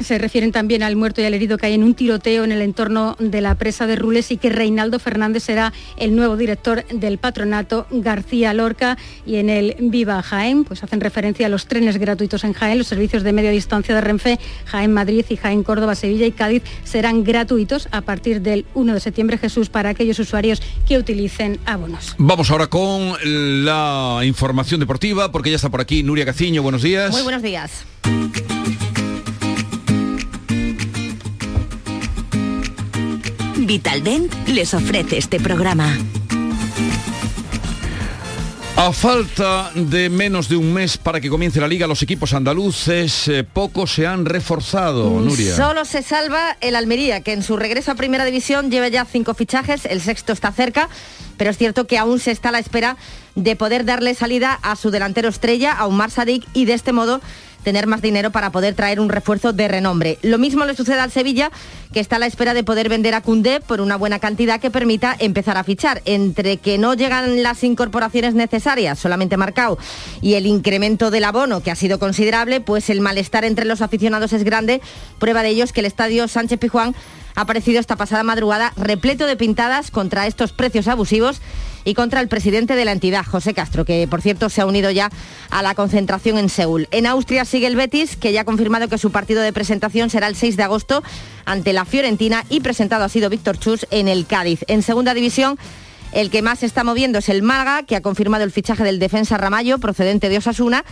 se 0.00 0.18
refieren 0.18 0.52
también 0.52 0.82
al 0.82 0.96
muerto 0.96 1.20
y 1.20 1.24
al 1.24 1.34
herido 1.34 1.58
que 1.58 1.66
hay 1.66 1.74
en 1.74 1.84
un 1.84 1.94
tiroteo 1.94 2.44
en 2.44 2.52
el 2.52 2.62
entorno 2.62 3.16
de 3.18 3.40
la 3.40 3.54
presa 3.54 3.86
de 3.86 3.96
Rules 3.96 4.30
y 4.30 4.36
que 4.36 4.50
Reinaldo 4.50 4.98
Fernández 4.98 5.44
será 5.44 5.72
el 5.96 6.14
nuevo 6.16 6.36
director 6.36 6.84
del 6.86 7.18
patronato 7.18 7.86
García 7.90 8.54
Lorca 8.54 8.98
y 9.26 9.36
en 9.36 9.50
el 9.50 9.76
Viva 9.78 10.22
Jaén, 10.22 10.64
pues 10.64 10.82
hacen 10.82 11.00
referencia 11.00 11.46
a 11.46 11.48
los 11.48 11.66
trenes 11.66 11.98
gratuitos 11.98 12.44
en 12.44 12.52
Jaén, 12.52 12.78
los 12.78 12.86
servicios 12.86 13.22
de 13.22 13.32
media 13.32 13.50
distancia 13.50 13.94
de 13.94 14.00
Renfe, 14.00 14.38
Jaén 14.66 14.92
Madrid 14.92 15.24
y 15.28 15.36
Jaén 15.36 15.62
Córdoba, 15.62 15.94
Sevilla 15.94 16.26
y 16.26 16.32
Cádiz 16.32 16.62
serán 16.84 17.24
gratuitos 17.24 17.88
a 17.90 18.00
partir 18.00 18.40
del 18.40 18.66
1 18.74 18.94
de 18.94 19.00
septiembre 19.00 19.38
Jesús 19.38 19.68
para 19.68 19.90
aquellos 19.90 20.18
usuarios 20.18 20.62
que 20.86 20.98
utilicen 20.98 21.58
abonos. 21.66 22.14
Vamos 22.18 22.50
ahora 22.50 22.68
con 22.68 23.14
la 23.22 24.20
información 24.24 24.80
deportiva 24.80 25.32
porque 25.32 25.50
ya 25.50 25.56
está 25.56 25.68
por 25.68 25.80
aquí 25.80 26.02
Nuria 26.02 26.24
Caciño, 26.24 26.62
buenos 26.62 26.82
días. 26.82 27.10
Muy 27.10 27.22
buenos 27.22 27.42
días. 27.42 27.84
Vitaldent 33.70 34.26
les 34.48 34.74
ofrece 34.74 35.16
este 35.16 35.38
programa. 35.38 35.96
A 38.74 38.92
falta 38.92 39.70
de 39.76 40.10
menos 40.10 40.48
de 40.48 40.56
un 40.56 40.72
mes 40.72 40.98
para 40.98 41.20
que 41.20 41.28
comience 41.28 41.60
la 41.60 41.68
liga, 41.68 41.86
los 41.86 42.02
equipos 42.02 42.34
andaluces 42.34 43.28
eh, 43.28 43.44
poco 43.44 43.86
se 43.86 44.08
han 44.08 44.24
reforzado, 44.24 45.10
Mm, 45.10 45.24
Nuria. 45.24 45.54
Solo 45.54 45.84
se 45.84 46.02
salva 46.02 46.56
el 46.60 46.74
Almería, 46.74 47.20
que 47.20 47.32
en 47.32 47.44
su 47.44 47.56
regreso 47.56 47.92
a 47.92 47.94
Primera 47.94 48.24
División 48.24 48.72
lleva 48.72 48.88
ya 48.88 49.04
cinco 49.04 49.34
fichajes, 49.34 49.84
el 49.84 50.00
sexto 50.00 50.32
está 50.32 50.50
cerca, 50.50 50.88
pero 51.36 51.50
es 51.52 51.56
cierto 51.56 51.86
que 51.86 51.96
aún 51.96 52.18
se 52.18 52.32
está 52.32 52.48
a 52.48 52.52
la 52.52 52.58
espera 52.58 52.96
de 53.36 53.54
poder 53.54 53.84
darle 53.84 54.14
salida 54.14 54.58
a 54.62 54.74
su 54.74 54.90
delantero 54.90 55.28
estrella, 55.28 55.70
a 55.74 55.86
Umar 55.86 56.10
Sadik, 56.10 56.44
y 56.54 56.64
de 56.64 56.72
este 56.72 56.92
modo 56.92 57.20
tener 57.62 57.86
más 57.86 58.02
dinero 58.02 58.30
para 58.30 58.50
poder 58.50 58.74
traer 58.74 59.00
un 59.00 59.08
refuerzo 59.08 59.52
de 59.52 59.68
renombre. 59.68 60.18
Lo 60.22 60.38
mismo 60.38 60.64
le 60.64 60.74
sucede 60.74 61.00
al 61.00 61.10
Sevilla, 61.10 61.50
que 61.92 62.00
está 62.00 62.16
a 62.16 62.18
la 62.18 62.26
espera 62.26 62.54
de 62.54 62.64
poder 62.64 62.88
vender 62.88 63.14
a 63.14 63.20
Cundé 63.20 63.60
por 63.60 63.80
una 63.80 63.96
buena 63.96 64.18
cantidad 64.18 64.60
que 64.60 64.70
permita 64.70 65.16
empezar 65.18 65.56
a 65.56 65.64
fichar. 65.64 66.02
Entre 66.04 66.56
que 66.56 66.78
no 66.78 66.94
llegan 66.94 67.42
las 67.42 67.62
incorporaciones 67.64 68.34
necesarias, 68.34 68.98
solamente 68.98 69.36
marcado, 69.36 69.78
y 70.20 70.34
el 70.34 70.46
incremento 70.46 71.10
del 71.10 71.24
abono, 71.24 71.62
que 71.62 71.70
ha 71.70 71.76
sido 71.76 71.98
considerable, 71.98 72.60
pues 72.60 72.90
el 72.90 73.00
malestar 73.00 73.44
entre 73.44 73.64
los 73.64 73.82
aficionados 73.82 74.32
es 74.32 74.44
grande. 74.44 74.80
Prueba 75.18 75.42
de 75.42 75.50
ello 75.50 75.64
es 75.64 75.72
que 75.72 75.80
el 75.80 75.86
estadio 75.86 76.28
Sánchez 76.28 76.58
Pijuán 76.58 76.94
ha 77.34 77.42
aparecido 77.42 77.80
esta 77.80 77.96
pasada 77.96 78.22
madrugada 78.22 78.72
repleto 78.76 79.26
de 79.26 79.36
pintadas 79.36 79.90
contra 79.90 80.26
estos 80.26 80.52
precios 80.52 80.88
abusivos 80.88 81.40
y 81.84 81.94
contra 81.94 82.20
el 82.20 82.28
presidente 82.28 82.76
de 82.76 82.84
la 82.84 82.92
entidad, 82.92 83.24
José 83.24 83.54
Castro, 83.54 83.84
que 83.84 84.06
por 84.08 84.20
cierto 84.20 84.48
se 84.48 84.60
ha 84.60 84.66
unido 84.66 84.90
ya 84.90 85.10
a 85.50 85.62
la 85.62 85.74
concentración 85.74 86.38
en 86.38 86.48
Seúl. 86.48 86.88
En 86.90 87.06
Austria 87.06 87.44
sigue 87.44 87.66
el 87.66 87.76
Betis, 87.76 88.16
que 88.16 88.32
ya 88.32 88.42
ha 88.42 88.44
confirmado 88.44 88.88
que 88.88 88.98
su 88.98 89.10
partido 89.10 89.42
de 89.42 89.52
presentación 89.52 90.10
será 90.10 90.26
el 90.26 90.36
6 90.36 90.56
de 90.56 90.62
agosto 90.62 91.02
ante 91.44 91.72
la 91.72 91.84
Fiorentina 91.84 92.44
y 92.48 92.60
presentado 92.60 93.04
ha 93.04 93.08
sido 93.08 93.30
Víctor 93.30 93.58
Chus 93.58 93.86
en 93.90 94.08
el 94.08 94.26
Cádiz. 94.26 94.60
En 94.66 94.82
segunda 94.82 95.14
división, 95.14 95.58
el 96.12 96.30
que 96.30 96.42
más 96.42 96.60
se 96.60 96.66
está 96.66 96.84
moviendo 96.84 97.18
es 97.18 97.28
el 97.28 97.42
Málaga, 97.42 97.84
que 97.84 97.96
ha 97.96 98.02
confirmado 98.02 98.44
el 98.44 98.50
fichaje 98.50 98.82
del 98.82 98.98
defensa 98.98 99.38
Ramallo, 99.38 99.78
procedente 99.78 100.28
de 100.28 100.38
Osasuna, 100.38 100.84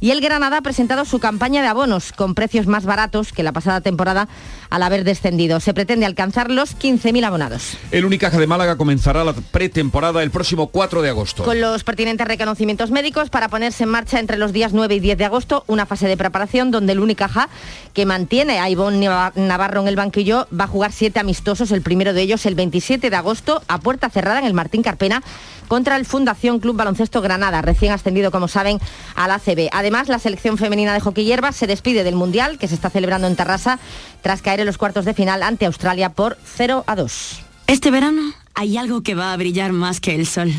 y 0.00 0.10
el 0.10 0.20
Granada 0.20 0.58
ha 0.58 0.62
presentado 0.62 1.04
su 1.04 1.18
campaña 1.18 1.62
de 1.62 1.68
abonos 1.68 2.12
con 2.12 2.34
precios 2.34 2.66
más 2.66 2.84
baratos 2.84 3.32
que 3.32 3.42
la 3.42 3.52
pasada 3.52 3.80
temporada 3.80 4.28
al 4.70 4.82
haber 4.82 5.04
descendido. 5.04 5.60
Se 5.60 5.74
pretende 5.74 6.06
alcanzar 6.06 6.50
los 6.50 6.76
15.000 6.76 7.24
abonados. 7.24 7.76
El 7.90 8.04
Unicaja 8.04 8.38
de 8.38 8.46
Málaga 8.46 8.76
comenzará 8.76 9.24
la 9.24 9.32
pretemporada 9.32 10.22
el 10.22 10.30
próximo 10.30 10.68
4 10.68 11.02
de 11.02 11.08
agosto. 11.10 11.44
Con 11.44 11.60
los 11.60 11.84
pertinentes 11.84 12.26
reconocimientos 12.26 12.90
médicos 12.90 13.30
para 13.30 13.48
ponerse 13.48 13.84
en 13.84 13.90
marcha 13.90 14.18
entre 14.18 14.36
los 14.36 14.52
días 14.52 14.72
9 14.72 14.94
y 14.94 15.00
10 15.00 15.18
de 15.18 15.24
agosto 15.24 15.64
una 15.66 15.86
fase 15.86 16.08
de 16.08 16.16
preparación 16.16 16.70
donde 16.70 16.92
el 16.92 17.00
Unicaja, 17.00 17.48
que 17.92 18.06
mantiene 18.06 18.58
a 18.58 18.68
Ivonne 18.68 19.08
Navarro 19.34 19.80
en 19.82 19.88
el 19.88 19.96
banquillo, 19.96 20.46
va 20.58 20.64
a 20.64 20.68
jugar 20.68 20.92
siete 20.92 21.20
amistosos, 21.20 21.70
el 21.70 21.82
primero 21.82 22.12
de 22.12 22.22
ellos 22.22 22.46
el 22.46 22.54
27 22.54 23.10
de 23.10 23.16
agosto 23.16 23.62
a 23.68 23.78
puerta 23.78 24.10
cerrada 24.10 24.38
en 24.38 24.44
el 24.44 24.54
Martín 24.54 24.82
Carpena 24.82 25.22
contra 25.66 25.96
el 25.96 26.06
Fundación 26.06 26.60
Club 26.60 26.76
Baloncesto 26.76 27.20
Granada, 27.20 27.62
recién 27.62 27.92
ascendido, 27.92 28.30
como 28.30 28.48
saben, 28.48 28.78
a 29.14 29.28
la 29.28 29.38
CB. 29.38 29.68
Además, 29.72 30.08
la 30.08 30.18
selección 30.18 30.58
femenina 30.58 30.94
de 30.94 31.00
hockey 31.00 31.24
hierba 31.24 31.52
se 31.52 31.66
despide 31.66 32.04
del 32.04 32.14
Mundial, 32.14 32.58
que 32.58 32.68
se 32.68 32.74
está 32.74 32.90
celebrando 32.90 33.26
en 33.26 33.36
Tarrasa, 33.36 33.78
tras 34.22 34.42
caer 34.42 34.60
en 34.60 34.66
los 34.66 34.78
cuartos 34.78 35.04
de 35.04 35.14
final 35.14 35.42
ante 35.42 35.66
Australia 35.66 36.10
por 36.10 36.38
0 36.56 36.84
a 36.86 36.96
2. 36.96 37.40
Este 37.66 37.90
verano 37.90 38.32
hay 38.54 38.76
algo 38.76 39.02
que 39.02 39.14
va 39.14 39.32
a 39.32 39.36
brillar 39.36 39.72
más 39.72 40.00
que 40.00 40.14
el 40.14 40.26
sol. 40.26 40.52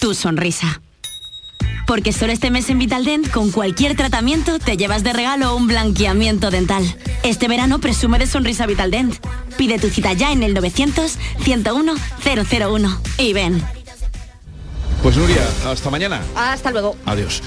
Tu 0.00 0.14
sonrisa. 0.14 0.80
Porque 1.86 2.12
solo 2.12 2.32
este 2.32 2.50
mes 2.50 2.68
en 2.70 2.78
Vitaldent, 2.78 3.30
con 3.30 3.50
cualquier 3.50 3.96
tratamiento, 3.96 4.58
te 4.58 4.76
llevas 4.76 5.04
de 5.04 5.12
regalo 5.12 5.54
un 5.54 5.66
blanqueamiento 5.66 6.50
dental. 6.50 6.82
Este 7.22 7.46
verano 7.46 7.78
presume 7.78 8.18
de 8.18 8.26
sonrisa 8.26 8.64
Vitaldent. 8.66 9.14
Pide 9.58 9.78
tu 9.78 9.90
cita 9.90 10.14
ya 10.14 10.32
en 10.32 10.42
el 10.42 10.56
900-101-001. 10.56 12.98
Y 13.18 13.34
ven. 13.34 13.62
Pues 15.02 15.16
Nuria, 15.16 15.46
hasta 15.66 15.90
mañana. 15.90 16.22
Hasta 16.34 16.70
luego. 16.70 16.96
Adiós. 17.04 17.42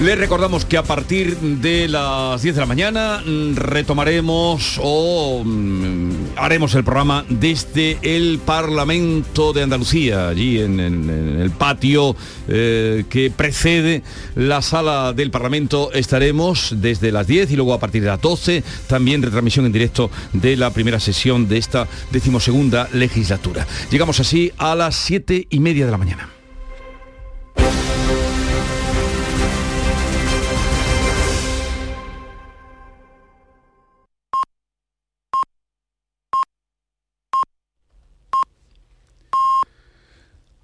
Les 0.00 0.16
recordamos 0.16 0.64
que 0.64 0.76
a 0.76 0.84
partir 0.84 1.36
de 1.36 1.88
las 1.88 2.40
10 2.40 2.54
de 2.54 2.60
la 2.60 2.66
mañana 2.66 3.20
mm, 3.26 3.56
retomaremos 3.56 4.78
o 4.80 5.42
mm, 5.44 6.10
haremos 6.36 6.72
el 6.76 6.84
programa 6.84 7.24
desde 7.28 7.98
el 8.02 8.38
Parlamento 8.38 9.52
de 9.52 9.64
Andalucía, 9.64 10.28
allí 10.28 10.60
en, 10.60 10.78
el 10.78 11.50
patio 11.50 12.14
eh, 12.46 13.06
que 13.10 13.32
precede 13.32 14.04
la 14.36 14.62
sala 14.62 15.12
del 15.12 15.32
Parlamento. 15.32 15.90
Estaremos 15.92 16.74
desde 16.76 17.10
las 17.10 17.26
10 17.26 17.50
y 17.50 17.56
luego 17.56 17.74
a 17.74 17.80
partir 17.80 18.02
de 18.02 18.08
las 18.08 18.20
12 18.20 18.62
también 18.86 19.20
retransmisión 19.20 19.66
en 19.66 19.72
directo 19.72 20.12
de 20.32 20.56
la 20.56 20.70
primera 20.70 21.00
sesión 21.00 21.48
de 21.48 21.58
esta 21.58 21.88
decimosegunda 22.12 22.88
legislatura. 22.92 23.66
Llegamos 23.90 24.20
así 24.20 24.52
a 24.58 24.76
las 24.76 24.94
7 24.94 25.48
y 25.50 25.58
media 25.58 25.86
de 25.86 25.90
la 25.90 25.98
mañana. 25.98 26.37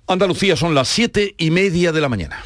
Andalucía 0.06 0.54
son 0.56 0.74
las 0.74 0.88
siete 0.88 1.34
y 1.38 1.50
media 1.50 1.90
de 1.90 2.00
la 2.00 2.08
mañana. 2.08 2.44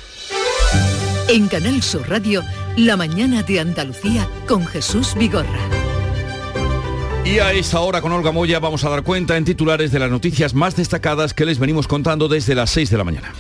En 1.28 1.48
Canal 1.48 1.82
Sur 1.82 2.08
Radio, 2.08 2.42
La 2.76 2.96
mañana 2.96 3.42
de 3.42 3.60
Andalucía 3.60 4.28
con 4.46 4.64
Jesús 4.64 5.14
Vigorra. 5.14 5.60
Y 7.24 7.40
a 7.40 7.52
esta 7.52 7.80
hora 7.80 8.00
con 8.00 8.12
Olga 8.12 8.30
Moya 8.32 8.60
vamos 8.60 8.84
a 8.84 8.90
dar 8.90 9.02
cuenta 9.02 9.36
en 9.36 9.44
titulares 9.44 9.90
de 9.90 9.98
las 9.98 10.10
noticias 10.10 10.54
más 10.54 10.76
destacadas 10.76 11.34
que 11.34 11.44
les 11.44 11.58
venimos 11.58 11.88
contando 11.88 12.28
desde 12.28 12.54
las 12.54 12.70
6 12.70 12.90
de 12.90 12.96
la 12.96 13.04
mañana. 13.04 13.34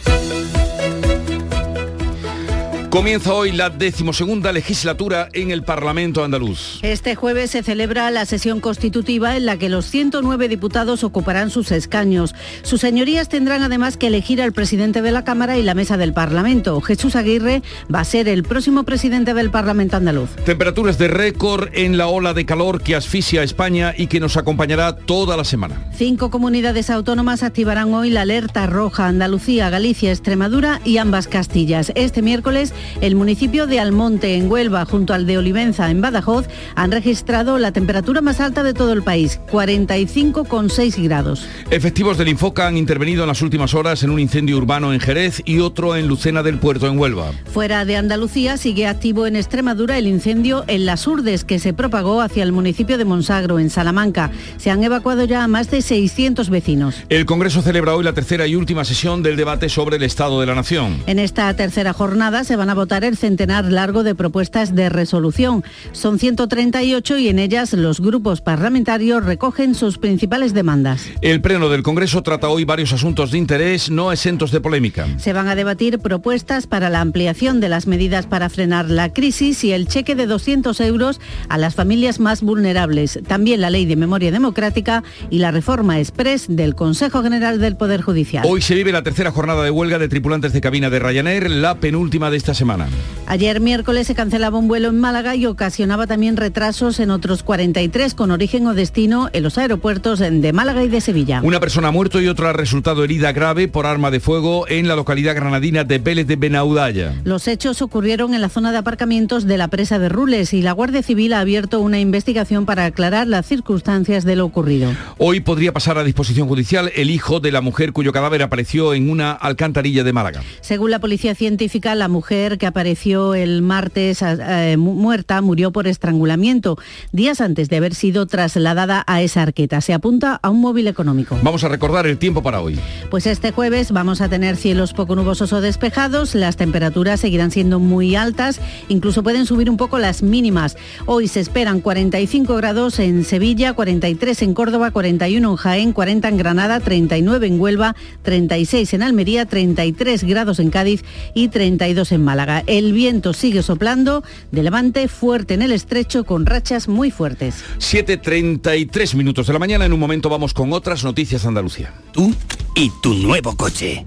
Comienza 2.90 3.34
hoy 3.34 3.52
la 3.52 3.68
decimosegunda 3.68 4.50
legislatura 4.50 5.28
en 5.34 5.50
el 5.50 5.62
Parlamento 5.62 6.24
andaluz. 6.24 6.78
Este 6.80 7.16
jueves 7.16 7.50
se 7.50 7.62
celebra 7.62 8.10
la 8.10 8.24
sesión 8.24 8.60
constitutiva 8.60 9.36
en 9.36 9.44
la 9.44 9.58
que 9.58 9.68
los 9.68 9.84
109 9.84 10.48
diputados 10.48 11.04
ocuparán 11.04 11.50
sus 11.50 11.70
escaños. 11.70 12.34
Sus 12.62 12.80
señorías 12.80 13.28
tendrán 13.28 13.62
además 13.62 13.98
que 13.98 14.06
elegir 14.06 14.40
al 14.40 14.52
presidente 14.52 15.02
de 15.02 15.12
la 15.12 15.22
Cámara 15.22 15.58
y 15.58 15.62
la 15.62 15.74
mesa 15.74 15.98
del 15.98 16.14
Parlamento. 16.14 16.80
Jesús 16.80 17.14
Aguirre 17.14 17.62
va 17.94 18.00
a 18.00 18.04
ser 18.04 18.26
el 18.26 18.42
próximo 18.42 18.84
presidente 18.84 19.34
del 19.34 19.50
Parlamento 19.50 19.98
andaluz. 19.98 20.30
Temperaturas 20.46 20.96
de 20.96 21.08
récord 21.08 21.68
en 21.74 21.98
la 21.98 22.06
ola 22.06 22.32
de 22.32 22.46
calor 22.46 22.80
que 22.80 22.96
asfixia 22.96 23.42
a 23.42 23.44
España 23.44 23.92
y 23.98 24.06
que 24.06 24.18
nos 24.18 24.38
acompañará 24.38 24.96
toda 24.96 25.36
la 25.36 25.44
semana. 25.44 25.76
Cinco 25.94 26.30
comunidades 26.30 26.88
autónomas 26.88 27.42
activarán 27.42 27.92
hoy 27.92 28.08
la 28.08 28.22
alerta 28.22 28.66
roja 28.66 29.08
Andalucía, 29.08 29.68
Galicia, 29.68 30.10
Extremadura 30.10 30.80
y 30.86 30.96
ambas 30.96 31.28
Castillas. 31.28 31.92
Este 31.94 32.22
miércoles, 32.22 32.72
el 33.00 33.14
municipio 33.14 33.66
de 33.66 33.80
Almonte, 33.80 34.34
en 34.34 34.50
Huelva, 34.50 34.84
junto 34.84 35.14
al 35.14 35.26
de 35.26 35.38
Olivenza, 35.38 35.90
en 35.90 36.00
Badajoz, 36.00 36.46
han 36.74 36.92
registrado 36.92 37.58
la 37.58 37.72
temperatura 37.72 38.20
más 38.20 38.40
alta 38.40 38.62
de 38.62 38.74
todo 38.74 38.92
el 38.92 39.02
país, 39.02 39.40
45,6 39.50 41.02
grados. 41.02 41.46
Efectivos 41.70 42.18
del 42.18 42.28
Infoca 42.28 42.66
han 42.66 42.76
intervenido 42.76 43.22
en 43.22 43.28
las 43.28 43.42
últimas 43.42 43.74
horas 43.74 44.02
en 44.02 44.10
un 44.10 44.20
incendio 44.20 44.56
urbano 44.56 44.92
en 44.92 45.00
Jerez 45.00 45.42
y 45.44 45.60
otro 45.60 45.96
en 45.96 46.08
Lucena 46.08 46.42
del 46.42 46.58
Puerto, 46.58 46.88
en 46.88 46.98
Huelva. 46.98 47.32
Fuera 47.52 47.84
de 47.84 47.96
Andalucía 47.96 48.56
sigue 48.56 48.86
activo 48.86 49.26
en 49.26 49.36
Extremadura 49.36 49.98
el 49.98 50.06
incendio 50.06 50.64
en 50.66 50.86
Las 50.86 51.06
Urdes 51.06 51.44
que 51.44 51.58
se 51.58 51.72
propagó 51.72 52.20
hacia 52.20 52.42
el 52.42 52.52
municipio 52.52 52.98
de 52.98 53.04
Monsagro, 53.04 53.58
en 53.58 53.70
Salamanca. 53.70 54.30
Se 54.56 54.70
han 54.70 54.82
evacuado 54.82 55.24
ya 55.24 55.44
a 55.44 55.48
más 55.48 55.70
de 55.70 55.82
600 55.82 56.50
vecinos. 56.50 56.96
El 57.08 57.26
Congreso 57.26 57.62
celebra 57.62 57.94
hoy 57.94 58.04
la 58.04 58.12
tercera 58.12 58.46
y 58.46 58.54
última 58.54 58.84
sesión 58.84 59.22
del 59.22 59.36
debate 59.36 59.68
sobre 59.68 59.96
el 59.96 60.02
Estado 60.02 60.40
de 60.40 60.46
la 60.46 60.54
Nación. 60.54 61.02
En 61.06 61.18
esta 61.18 61.54
tercera 61.54 61.92
jornada 61.92 62.44
se 62.44 62.56
van 62.56 62.67
a 62.70 62.74
votar 62.74 63.04
el 63.04 63.16
centenar 63.16 63.64
largo 63.66 64.02
de 64.02 64.14
propuestas 64.14 64.74
de 64.74 64.88
resolución. 64.88 65.64
Son 65.92 66.18
138 66.18 67.18
y 67.18 67.28
en 67.28 67.38
ellas 67.38 67.72
los 67.72 68.00
grupos 68.00 68.40
parlamentarios 68.40 69.24
recogen 69.24 69.74
sus 69.74 69.98
principales 69.98 70.54
demandas. 70.54 71.06
El 71.20 71.40
Pleno 71.40 71.68
del 71.68 71.82
Congreso 71.82 72.22
trata 72.22 72.48
hoy 72.48 72.64
varios 72.64 72.92
asuntos 72.92 73.30
de 73.30 73.38
interés 73.38 73.90
no 73.90 74.12
exentos 74.12 74.50
de 74.50 74.60
polémica. 74.60 75.06
Se 75.18 75.32
van 75.32 75.48
a 75.48 75.54
debatir 75.54 75.98
propuestas 75.98 76.66
para 76.66 76.90
la 76.90 77.00
ampliación 77.00 77.60
de 77.60 77.68
las 77.68 77.86
medidas 77.86 78.26
para 78.26 78.48
frenar 78.48 78.90
la 78.90 79.12
crisis 79.12 79.64
y 79.64 79.72
el 79.72 79.88
cheque 79.88 80.14
de 80.14 80.26
200 80.26 80.80
euros 80.80 81.20
a 81.48 81.58
las 81.58 81.74
familias 81.74 82.20
más 82.20 82.42
vulnerables. 82.42 83.20
También 83.26 83.60
la 83.60 83.70
ley 83.70 83.86
de 83.86 83.96
memoria 83.96 84.30
democrática 84.30 85.02
y 85.30 85.38
la 85.38 85.50
reforma 85.50 85.98
express 85.98 86.46
del 86.48 86.74
Consejo 86.74 87.22
General 87.22 87.58
del 87.58 87.76
Poder 87.76 88.02
Judicial. 88.02 88.44
Hoy 88.46 88.62
se 88.62 88.74
vive 88.74 88.92
la 88.92 89.02
tercera 89.02 89.30
jornada 89.30 89.62
de 89.62 89.70
huelga 89.70 89.98
de 89.98 90.08
tripulantes 90.08 90.52
de 90.52 90.60
cabina 90.60 90.90
de 90.90 90.98
Ryanair, 90.98 91.50
la 91.50 91.76
penúltima 91.76 92.30
de 92.30 92.36
esta 92.36 92.54
semana. 92.58 92.88
Ayer 93.26 93.60
miércoles 93.60 94.06
se 94.06 94.14
cancelaba 94.14 94.58
un 94.58 94.68
vuelo 94.68 94.88
en 94.88 94.98
Málaga 94.98 95.36
y 95.36 95.44
ocasionaba 95.44 96.06
también 96.06 96.36
retrasos 96.36 96.98
en 96.98 97.10
otros 97.10 97.42
43 97.42 98.14
con 98.14 98.30
origen 98.30 98.66
o 98.66 98.74
destino 98.74 99.28
en 99.32 99.42
los 99.42 99.58
aeropuertos 99.58 100.18
de 100.18 100.52
Málaga 100.52 100.82
y 100.82 100.88
de 100.88 101.00
Sevilla. 101.00 101.40
Una 101.44 101.60
persona 101.60 101.88
ha 101.88 101.90
muerto 101.92 102.20
y 102.20 102.28
otra 102.28 102.50
ha 102.50 102.52
resultado 102.54 103.04
herida 103.04 103.32
grave 103.32 103.68
por 103.68 103.86
arma 103.86 104.10
de 104.10 104.20
fuego 104.20 104.66
en 104.68 104.88
la 104.88 104.96
localidad 104.96 105.34
granadina 105.34 105.84
de 105.84 105.98
Vélez 105.98 106.26
de 106.26 106.36
Benaudalla. 106.36 107.14
Los 107.24 107.48
hechos 107.48 107.82
ocurrieron 107.82 108.34
en 108.34 108.40
la 108.40 108.48
zona 108.48 108.72
de 108.72 108.78
aparcamientos 108.78 109.46
de 109.46 109.58
la 109.58 109.68
presa 109.68 109.98
de 109.98 110.08
Rules 110.08 110.54
y 110.54 110.62
la 110.62 110.72
Guardia 110.72 111.02
Civil 111.02 111.34
ha 111.34 111.40
abierto 111.40 111.80
una 111.80 112.00
investigación 112.00 112.64
para 112.64 112.86
aclarar 112.86 113.26
las 113.26 113.46
circunstancias 113.46 114.24
de 114.24 114.36
lo 114.36 114.46
ocurrido. 114.46 114.90
Hoy 115.18 115.40
podría 115.40 115.72
pasar 115.72 115.98
a 115.98 116.04
disposición 116.04 116.48
judicial 116.48 116.90
el 116.96 117.10
hijo 117.10 117.40
de 117.40 117.52
la 117.52 117.60
mujer 117.60 117.92
cuyo 117.92 118.12
cadáver 118.12 118.42
apareció 118.42 118.94
en 118.94 119.10
una 119.10 119.32
alcantarilla 119.32 120.02
de 120.02 120.14
Málaga. 120.14 120.42
Según 120.62 120.90
la 120.90 120.98
policía 120.98 121.34
científica, 121.34 121.94
la 121.94 122.08
mujer 122.08 122.47
que 122.56 122.66
apareció 122.66 123.34
el 123.34 123.60
martes 123.60 124.22
eh, 124.22 124.76
mu- 124.78 124.94
muerta 124.94 125.42
murió 125.42 125.70
por 125.72 125.86
estrangulamiento, 125.86 126.78
días 127.12 127.40
antes 127.42 127.68
de 127.68 127.76
haber 127.76 127.94
sido 127.94 128.26
trasladada 128.26 129.04
a 129.06 129.20
esa 129.20 129.42
arqueta. 129.42 129.80
Se 129.82 129.92
apunta 129.92 130.38
a 130.42 130.48
un 130.48 130.60
móvil 130.60 130.86
económico. 130.86 131.36
Vamos 131.42 131.64
a 131.64 131.68
recordar 131.68 132.06
el 132.06 132.16
tiempo 132.16 132.42
para 132.42 132.60
hoy. 132.60 132.78
Pues 133.10 133.26
este 133.26 133.50
jueves 133.52 133.92
vamos 133.92 134.20
a 134.20 134.28
tener 134.28 134.56
cielos 134.56 134.94
poco 134.94 135.16
nubosos 135.16 135.52
o 135.52 135.60
despejados, 135.60 136.34
las 136.34 136.56
temperaturas 136.56 137.20
seguirán 137.20 137.50
siendo 137.50 137.78
muy 137.80 138.14
altas, 138.14 138.60
incluso 138.88 139.22
pueden 139.22 139.44
subir 139.44 139.68
un 139.68 139.76
poco 139.76 139.98
las 139.98 140.22
mínimas. 140.22 140.76
Hoy 141.06 141.26
se 141.28 141.40
esperan 141.40 141.80
45 141.80 142.54
grados 142.56 142.98
en 143.00 143.24
Sevilla, 143.24 143.72
43 143.74 144.42
en 144.42 144.54
Córdoba, 144.54 144.90
41 144.92 145.50
en 145.50 145.56
Jaén, 145.56 145.92
40 145.92 146.28
en 146.28 146.36
Granada, 146.36 146.80
39 146.80 147.46
en 147.48 147.60
Huelva, 147.60 147.96
36 148.22 148.94
en 148.94 149.02
Almería, 149.02 149.46
33 149.46 150.24
grados 150.24 150.60
en 150.60 150.70
Cádiz 150.70 151.02
y 151.34 151.48
32 151.48 152.12
en 152.12 152.22
Málaga. 152.24 152.37
El 152.66 152.92
viento 152.92 153.32
sigue 153.32 153.62
soplando 153.62 154.22
de 154.52 154.62
levante 154.62 155.08
fuerte 155.08 155.54
en 155.54 155.62
el 155.62 155.72
estrecho 155.72 156.24
con 156.24 156.46
rachas 156.46 156.86
muy 156.86 157.10
fuertes. 157.10 157.64
7.33 157.78 159.14
minutos 159.14 159.46
de 159.46 159.52
la 159.52 159.58
mañana, 159.58 159.86
en 159.86 159.92
un 159.92 160.00
momento 160.00 160.28
vamos 160.28 160.54
con 160.54 160.72
otras 160.72 161.02
noticias 161.04 161.44
Andalucía. 161.46 161.92
Tú 162.12 162.32
y 162.74 162.92
tu 163.02 163.14
nuevo 163.14 163.56
coche. 163.56 164.06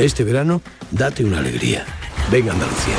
Este 0.00 0.24
verano, 0.24 0.62
date 0.90 1.22
una 1.22 1.40
alegría. 1.40 1.84
Venga 2.32 2.54
Andalucía. 2.54 2.94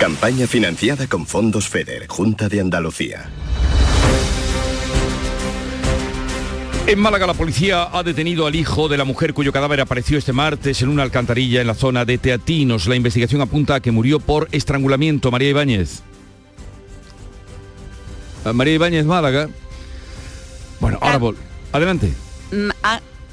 Campaña 0.00 0.48
financiada 0.48 1.06
con 1.06 1.26
fondos 1.26 1.68
FEDER, 1.68 2.08
Junta 2.08 2.48
de 2.48 2.60
Andalucía. 2.60 3.30
En 6.88 6.98
Málaga 6.98 7.28
la 7.28 7.34
policía 7.34 7.90
ha 7.92 8.02
detenido 8.02 8.48
al 8.48 8.56
hijo 8.56 8.88
de 8.88 8.96
la 8.96 9.04
mujer 9.04 9.32
cuyo 9.32 9.52
cadáver 9.52 9.80
apareció 9.80 10.18
este 10.18 10.32
martes 10.32 10.82
en 10.82 10.88
una 10.88 11.04
alcantarilla 11.04 11.60
en 11.60 11.68
la 11.68 11.74
zona 11.74 12.04
de 12.04 12.18
Teatinos. 12.18 12.88
La 12.88 12.96
investigación 12.96 13.42
apunta 13.42 13.76
a 13.76 13.80
que 13.80 13.92
murió 13.92 14.18
por 14.18 14.48
estrangulamiento. 14.50 15.30
María 15.30 15.50
Ibáñez. 15.50 16.02
Ah, 18.48 18.52
María 18.52 18.74
Ibáñez 18.74 19.04
Málaga. 19.04 19.48
Bueno, 20.80 20.98
ahora 21.00 21.18
vol- 21.18 21.36
Adelante. 21.72 22.12
Mm, 22.50 22.70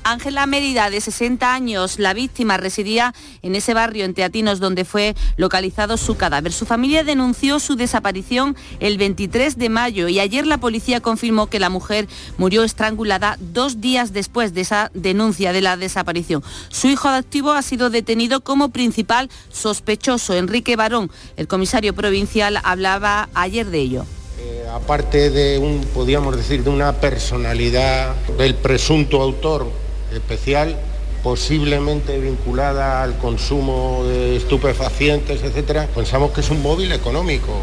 Ángela 0.07 0.45
Mérida, 0.45 0.91
de 0.91 1.01
60 1.01 1.51
años, 1.55 1.97
la 1.97 2.13
víctima 2.13 2.57
residía 2.57 3.15
en 3.41 3.55
ese 3.55 3.73
barrio 3.73 4.05
en 4.05 4.13
Teatinos 4.13 4.59
donde 4.59 4.85
fue 4.85 5.15
localizado 5.35 5.97
su 5.97 6.15
cadáver. 6.15 6.53
Su 6.53 6.67
familia 6.67 7.03
denunció 7.03 7.59
su 7.59 7.75
desaparición 7.75 8.55
el 8.79 8.99
23 8.99 9.57
de 9.57 9.69
mayo 9.69 10.07
y 10.07 10.19
ayer 10.19 10.45
la 10.45 10.59
policía 10.59 10.99
confirmó 11.01 11.47
que 11.47 11.59
la 11.59 11.69
mujer 11.71 12.07
murió 12.37 12.63
estrangulada 12.63 13.37
dos 13.39 13.81
días 13.81 14.13
después 14.13 14.53
de 14.53 14.61
esa 14.61 14.91
denuncia 14.93 15.53
de 15.53 15.61
la 15.61 15.75
desaparición. 15.75 16.43
Su 16.69 16.87
hijo 16.87 17.07
adoptivo 17.07 17.53
ha 17.53 17.63
sido 17.63 17.89
detenido 17.89 18.41
como 18.41 18.69
principal 18.69 19.31
sospechoso. 19.51 20.35
Enrique 20.35 20.75
Barón, 20.75 21.09
el 21.35 21.47
comisario 21.47 21.95
provincial, 21.95 22.59
hablaba 22.63 23.27
ayer 23.33 23.65
de 23.71 23.79
ello. 23.79 24.05
Eh, 24.45 24.63
aparte 24.71 25.31
de 25.31 25.57
un, 25.57 25.81
podríamos 25.93 26.37
decir, 26.37 26.63
de 26.63 26.69
una 26.69 26.93
personalidad 26.93 28.13
del 28.37 28.53
presunto 28.53 29.21
autor 29.21 29.65
especial, 30.13 30.75
posiblemente 31.23 32.19
vinculada 32.19 33.01
al 33.01 33.17
consumo 33.17 34.03
de 34.05 34.35
estupefacientes, 34.35 35.41
etcétera, 35.41 35.87
pensamos 35.95 36.29
que 36.31 36.41
es 36.41 36.51
un 36.51 36.61
móvil 36.61 36.91
económico. 36.91 37.53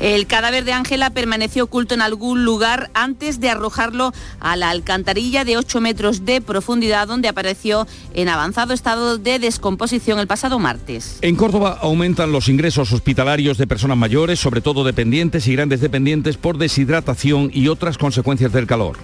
El 0.00 0.26
cadáver 0.26 0.64
de 0.64 0.72
Ángela 0.72 1.10
permaneció 1.10 1.64
oculto 1.64 1.92
en 1.94 2.00
algún 2.00 2.42
lugar 2.44 2.90
antes 2.94 3.38
de 3.38 3.50
arrojarlo 3.50 4.12
a 4.40 4.56
la 4.56 4.70
alcantarilla 4.70 5.44
de 5.44 5.58
8 5.58 5.80
metros 5.82 6.24
de 6.24 6.40
profundidad 6.40 7.06
donde 7.06 7.28
apareció 7.28 7.86
en 8.14 8.30
avanzado 8.30 8.72
estado 8.72 9.18
de 9.18 9.38
descomposición 9.38 10.18
el 10.18 10.26
pasado 10.26 10.58
martes. 10.58 11.18
En 11.20 11.36
Córdoba 11.36 11.78
aumentan 11.82 12.32
los 12.32 12.48
ingresos 12.48 12.92
hospitalarios 12.92 13.58
de 13.58 13.66
personas 13.66 13.98
mayores, 13.98 14.40
sobre 14.40 14.62
todo 14.62 14.84
dependientes 14.84 15.46
y 15.48 15.52
grandes 15.54 15.82
dependientes 15.82 16.38
por 16.38 16.56
deshidratación 16.56 17.50
y 17.52 17.68
otras 17.68 17.98
consecuencias 17.98 18.52
del 18.52 18.66
calor. 18.66 18.96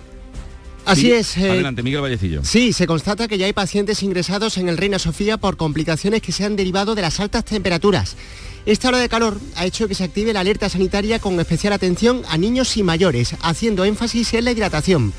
Así 0.87 1.11
es. 1.11 1.37
eh, 1.37 1.51
Adelante, 1.51 1.83
Miguel 1.83 2.01
Vallecillo. 2.01 2.45
Sí, 2.45 2.73
se 2.73 2.87
constata 2.87 3.27
que 3.29 3.37
ya 3.39 3.47
hay 3.47 3.53
pacientes 3.53 4.03
ingresados 4.03 4.57
en 4.57 4.69
el 4.69 4.77
Reina 4.79 4.99
Sofía 5.01 5.37
por 5.37 5.57
complicaciones 5.57 6.23
que 6.23 6.33
se 6.33 6.45
han 6.45 6.57
derivado 6.57 6.95
de 6.95 7.03
las 7.03 7.19
altas 7.21 7.45
temperaturas. 7.45 8.17
Esta 8.67 8.89
ola 8.89 8.99
de 8.99 9.09
calor 9.09 9.41
ha 9.55 9.65
hecho 9.65 9.87
que 9.87 9.95
se 9.95 10.03
active 10.03 10.33
la 10.33 10.41
alerta 10.41 10.69
sanitaria 10.69 11.21
con 11.21 11.39
especial 11.39 11.73
atención 11.73 12.23
a 12.29 12.37
niños 12.37 12.77
y 12.77 12.83
mayores, 12.83 13.37
haciendo 13.41 13.85
énfasis 13.85 14.35
en 14.35 14.45
la 14.45 14.51
hidratación. 14.51 15.13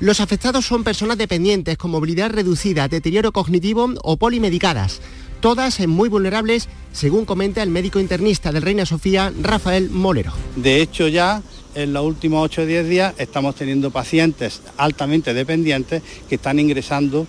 Los 0.00 0.20
afectados 0.20 0.66
son 0.66 0.84
personas 0.84 1.16
dependientes 1.16 1.78
con 1.78 1.92
movilidad 1.92 2.30
reducida, 2.30 2.88
deterioro 2.88 3.32
cognitivo 3.32 3.88
o 4.02 4.18
polimedicadas, 4.18 5.00
todas 5.40 5.80
muy 5.88 6.10
vulnerables, 6.10 6.68
según 6.92 7.24
comenta 7.24 7.62
el 7.62 7.70
médico 7.70 8.00
internista 8.00 8.52
del 8.52 8.60
Reina 8.60 8.84
Sofía, 8.84 9.32
Rafael 9.40 9.88
Molero. 9.88 10.34
De 10.56 10.82
hecho 10.82 11.08
ya 11.08 11.42
en 11.74 11.94
los 11.94 12.04
últimos 12.04 12.44
8 12.44 12.62
o 12.62 12.66
10 12.66 12.86
días 12.86 13.14
estamos 13.16 13.54
teniendo 13.54 13.90
pacientes 13.90 14.60
altamente 14.76 15.32
dependientes 15.32 16.02
que 16.28 16.34
están 16.34 16.58
ingresando 16.58 17.26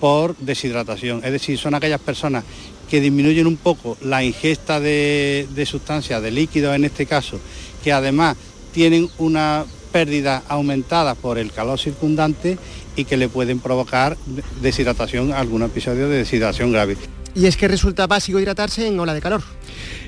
por 0.00 0.36
deshidratación. 0.38 1.20
Es 1.22 1.30
decir, 1.30 1.56
son 1.58 1.76
aquellas 1.76 2.00
personas 2.00 2.42
que 2.90 3.00
disminuyen 3.00 3.46
un 3.46 3.56
poco 3.56 3.96
la 4.02 4.22
ingesta 4.24 4.80
de, 4.80 5.46
de 5.54 5.66
sustancias, 5.66 6.22
de 6.22 6.30
líquidos 6.30 6.74
en 6.74 6.84
este 6.84 7.06
caso, 7.06 7.40
que 7.82 7.92
además 7.92 8.36
tienen 8.72 9.08
una 9.18 9.64
pérdida 9.92 10.42
aumentada 10.48 11.14
por 11.14 11.38
el 11.38 11.52
calor 11.52 11.78
circundante 11.78 12.58
y 12.96 13.04
que 13.04 13.16
le 13.16 13.28
pueden 13.28 13.60
provocar 13.60 14.16
deshidratación, 14.60 15.32
algún 15.32 15.62
episodio 15.62 16.08
de 16.08 16.18
deshidratación 16.18 16.72
grave. 16.72 16.96
Y 17.34 17.46
es 17.46 17.56
que 17.56 17.68
resulta 17.68 18.06
básico 18.06 18.38
hidratarse 18.38 18.86
en 18.86 18.98
ola 19.00 19.14
de 19.14 19.20
calor. 19.20 19.42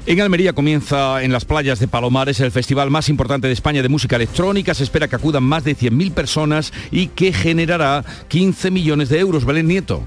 En 0.07 0.21
Almería 0.21 0.53
comienza 0.53 1.23
en 1.23 1.33
las 1.33 1.47
playas 1.47 1.79
de 1.79 1.89
Palomares 1.89 2.41
el 2.41 2.51
festival 2.51 2.91
más 2.91 3.09
importante 3.09 3.47
de 3.47 3.55
España 3.55 3.83
de 3.83 3.89
música 3.89 4.17
electrónica. 4.17 4.75
Se 4.75 4.85
espera 4.85 5.09
que 5.09 5.17
acudan 5.17 5.43
más 5.43 5.65
de 5.65 5.75
100.000 5.75 6.13
personas 6.13 6.73
y 6.91 7.07
que 7.07 7.33
generará 7.33 8.05
15 8.29 8.71
millones 8.71 9.09
de 9.09 9.21
euros. 9.21 9.47
Belén 9.47 9.69
Nieto. 9.69 10.03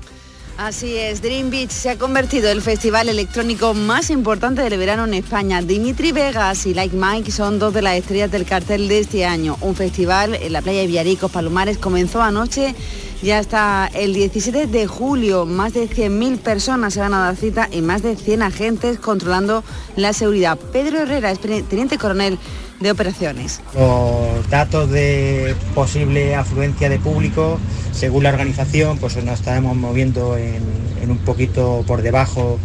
Así 0.57 0.97
es, 0.97 1.21
Dream 1.21 1.51
Beach 1.51 1.69
se 1.69 1.91
ha 1.91 1.99
convertido 1.99 2.49
en 2.49 2.57
el 2.57 2.63
festival 2.63 3.09
electrónico 3.09 3.75
más 3.75 4.09
importante 4.09 4.63
del 4.63 4.79
verano 4.79 5.05
en 5.05 5.13
España. 5.13 5.61
Dimitri 5.61 6.11
Vegas 6.11 6.65
y 6.65 6.73
Like 6.73 6.95
Mike 6.95 7.31
son 7.31 7.59
dos 7.59 7.75
de 7.75 7.83
las 7.83 7.93
estrellas 7.93 8.31
del 8.31 8.43
cartel 8.43 8.87
de 8.87 8.97
este 8.97 9.23
año. 9.23 9.55
Un 9.61 9.75
festival 9.75 10.33
en 10.33 10.51
la 10.51 10.63
playa 10.63 10.79
de 10.79 10.87
Villaricos, 10.87 11.31
Palomares, 11.31 11.77
comenzó 11.77 12.23
anoche 12.23 12.73
ya 13.21 13.37
hasta 13.37 13.87
el 13.93 14.15
17 14.15 14.65
de 14.65 14.87
julio. 14.87 15.45
Más 15.45 15.73
de 15.73 15.87
100.000 15.87 16.39
personas 16.39 16.95
se 16.95 17.01
van 17.01 17.13
a 17.13 17.19
dar 17.19 17.35
cita 17.35 17.69
y 17.71 17.81
más 17.81 18.01
de 18.01 18.15
100 18.15 18.41
agentes 18.41 18.97
controlando 18.97 19.63
la 19.95 20.11
seguridad. 20.11 20.57
Pedro 20.57 21.01
Herrera 21.01 21.29
es 21.29 21.39
teniente 21.39 21.99
coronel 21.99 22.39
de 22.79 22.91
operaciones. 22.91 23.61
Los 23.73 24.49
datos 24.49 24.89
de 24.89 25.55
posible 25.73 26.35
afluencia 26.35 26.89
de 26.89 26.99
público, 26.99 27.59
según 27.91 28.23
la 28.23 28.29
organización, 28.29 28.97
pues 28.97 29.15
nos 29.23 29.39
estaremos 29.39 29.75
moviendo 29.75 30.37
en, 30.37 30.61
en 31.01 31.11
un 31.11 31.17
poquito 31.19 31.83
por 31.87 32.01
debajo 32.01 32.59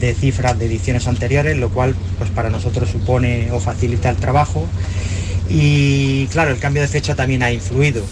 de 0.00 0.14
cifras 0.14 0.58
de 0.58 0.66
ediciones 0.66 1.06
anteriores, 1.06 1.56
lo 1.56 1.70
cual 1.70 1.94
pues 2.18 2.30
para 2.30 2.50
nosotros 2.50 2.90
supone 2.90 3.50
o 3.52 3.60
facilita 3.60 4.10
el 4.10 4.16
trabajo. 4.16 4.66
Y 5.48 6.26
claro, 6.28 6.50
el 6.50 6.58
cambio 6.58 6.82
de 6.82 6.88
fecha 6.88 7.14
también 7.14 7.42
ha 7.42 7.52
influido. 7.52 8.02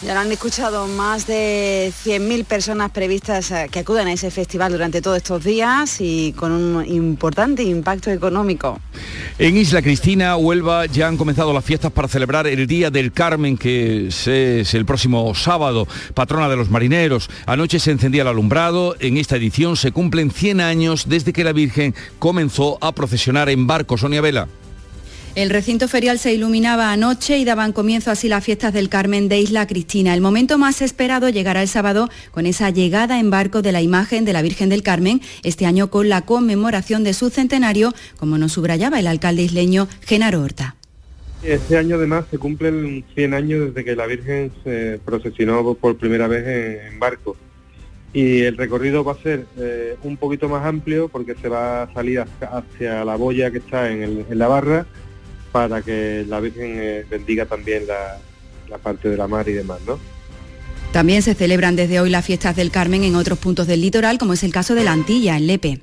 Ya 0.00 0.14
lo 0.14 0.20
han 0.20 0.30
escuchado 0.30 0.86
más 0.86 1.26
de 1.26 1.92
100.000 2.04 2.44
personas 2.44 2.92
previstas 2.92 3.50
eh, 3.50 3.66
que 3.68 3.80
acudan 3.80 4.06
a 4.06 4.12
ese 4.12 4.30
festival 4.30 4.70
durante 4.70 5.02
todos 5.02 5.16
estos 5.16 5.42
días 5.42 6.00
y 6.00 6.32
con 6.34 6.52
un 6.52 6.86
importante 6.86 7.64
impacto 7.64 8.08
económico. 8.08 8.78
En 9.40 9.56
Isla 9.56 9.82
Cristina, 9.82 10.36
Huelva, 10.36 10.86
ya 10.86 11.08
han 11.08 11.16
comenzado 11.16 11.52
las 11.52 11.64
fiestas 11.64 11.90
para 11.90 12.06
celebrar 12.06 12.46
el 12.46 12.68
Día 12.68 12.92
del 12.92 13.10
Carmen, 13.10 13.58
que 13.58 14.06
es 14.06 14.74
el 14.74 14.86
próximo 14.86 15.34
sábado, 15.34 15.88
patrona 16.14 16.48
de 16.48 16.56
los 16.56 16.70
marineros. 16.70 17.28
Anoche 17.46 17.80
se 17.80 17.90
encendía 17.90 18.22
el 18.22 18.28
alumbrado. 18.28 18.94
En 19.00 19.16
esta 19.16 19.34
edición 19.34 19.76
se 19.76 19.90
cumplen 19.90 20.30
100 20.30 20.60
años 20.60 21.08
desde 21.08 21.32
que 21.32 21.42
la 21.42 21.52
Virgen 21.52 21.92
comenzó 22.20 22.78
a 22.80 22.92
procesionar 22.92 23.48
en 23.48 23.66
barco. 23.66 23.98
Sonia 23.98 24.20
Vela. 24.20 24.46
El 25.38 25.50
recinto 25.50 25.86
ferial 25.86 26.18
se 26.18 26.32
iluminaba 26.32 26.90
anoche 26.90 27.38
y 27.38 27.44
daban 27.44 27.72
comienzo 27.72 28.10
así 28.10 28.28
las 28.28 28.42
fiestas 28.42 28.72
del 28.72 28.88
Carmen 28.88 29.28
de 29.28 29.38
Isla 29.38 29.68
Cristina. 29.68 30.12
El 30.12 30.20
momento 30.20 30.58
más 30.58 30.82
esperado 30.82 31.28
llegará 31.28 31.62
el 31.62 31.68
sábado 31.68 32.08
con 32.32 32.44
esa 32.44 32.70
llegada 32.70 33.20
en 33.20 33.30
barco 33.30 33.62
de 33.62 33.70
la 33.70 33.80
imagen 33.80 34.24
de 34.24 34.32
la 34.32 34.42
Virgen 34.42 34.68
del 34.68 34.82
Carmen, 34.82 35.20
este 35.44 35.64
año 35.64 35.90
con 35.90 36.08
la 36.08 36.22
conmemoración 36.22 37.04
de 37.04 37.14
su 37.14 37.30
centenario, 37.30 37.94
como 38.16 38.36
nos 38.36 38.50
subrayaba 38.50 38.98
el 38.98 39.06
alcalde 39.06 39.42
isleño 39.42 39.86
Genaro 40.00 40.42
Horta. 40.42 40.74
Este 41.44 41.78
año 41.78 41.94
además 41.94 42.24
se 42.32 42.38
cumplen 42.38 43.04
100 43.14 43.34
años 43.34 43.66
desde 43.66 43.84
que 43.84 43.94
la 43.94 44.06
Virgen 44.06 44.50
se 44.64 44.98
procesionó 45.04 45.72
por 45.74 45.98
primera 45.98 46.26
vez 46.26 46.82
en, 46.90 46.98
barco. 46.98 47.36
Y 48.12 48.40
el 48.40 48.56
recorrido 48.56 49.04
va 49.04 49.12
a 49.12 49.22
ser 49.22 49.46
eh, 49.56 49.94
un 50.02 50.16
poquito 50.16 50.48
más 50.48 50.66
amplio 50.66 51.08
porque 51.08 51.36
se 51.36 51.48
va 51.48 51.84
a 51.84 51.94
salir 51.94 52.24
hacia, 52.40 53.04
la 53.04 53.14
boya 53.14 53.52
que 53.52 53.58
está 53.58 53.88
en 53.88 54.26
la 54.36 54.48
barra 54.48 54.84
para 55.52 55.82
que 55.82 56.24
la 56.28 56.40
Virgen 56.40 56.76
eh, 56.78 57.04
bendiga 57.08 57.46
también 57.46 57.84
la, 57.86 58.78
parte 58.78 59.08
de 59.08 59.16
la 59.16 59.26
mar 59.26 59.48
y 59.48 59.52
demás, 59.52 59.80
¿no? 59.86 59.98
También 60.92 61.22
se 61.22 61.34
celebran 61.34 61.76
desde 61.76 62.00
hoy 62.00 62.10
las 62.10 62.24
fiestas 62.24 62.56
del 62.56 62.70
Carmen 62.70 63.04
en 63.04 63.14
otros 63.14 63.38
puntos 63.38 63.66
del 63.66 63.80
litoral, 63.80 64.18
como 64.18 64.32
es 64.32 64.42
el 64.42 64.52
caso 64.52 64.74
de 64.74 64.84
la 64.84 64.92
Antilla, 64.92 65.36
en 65.36 65.46
Lepe. 65.46 65.80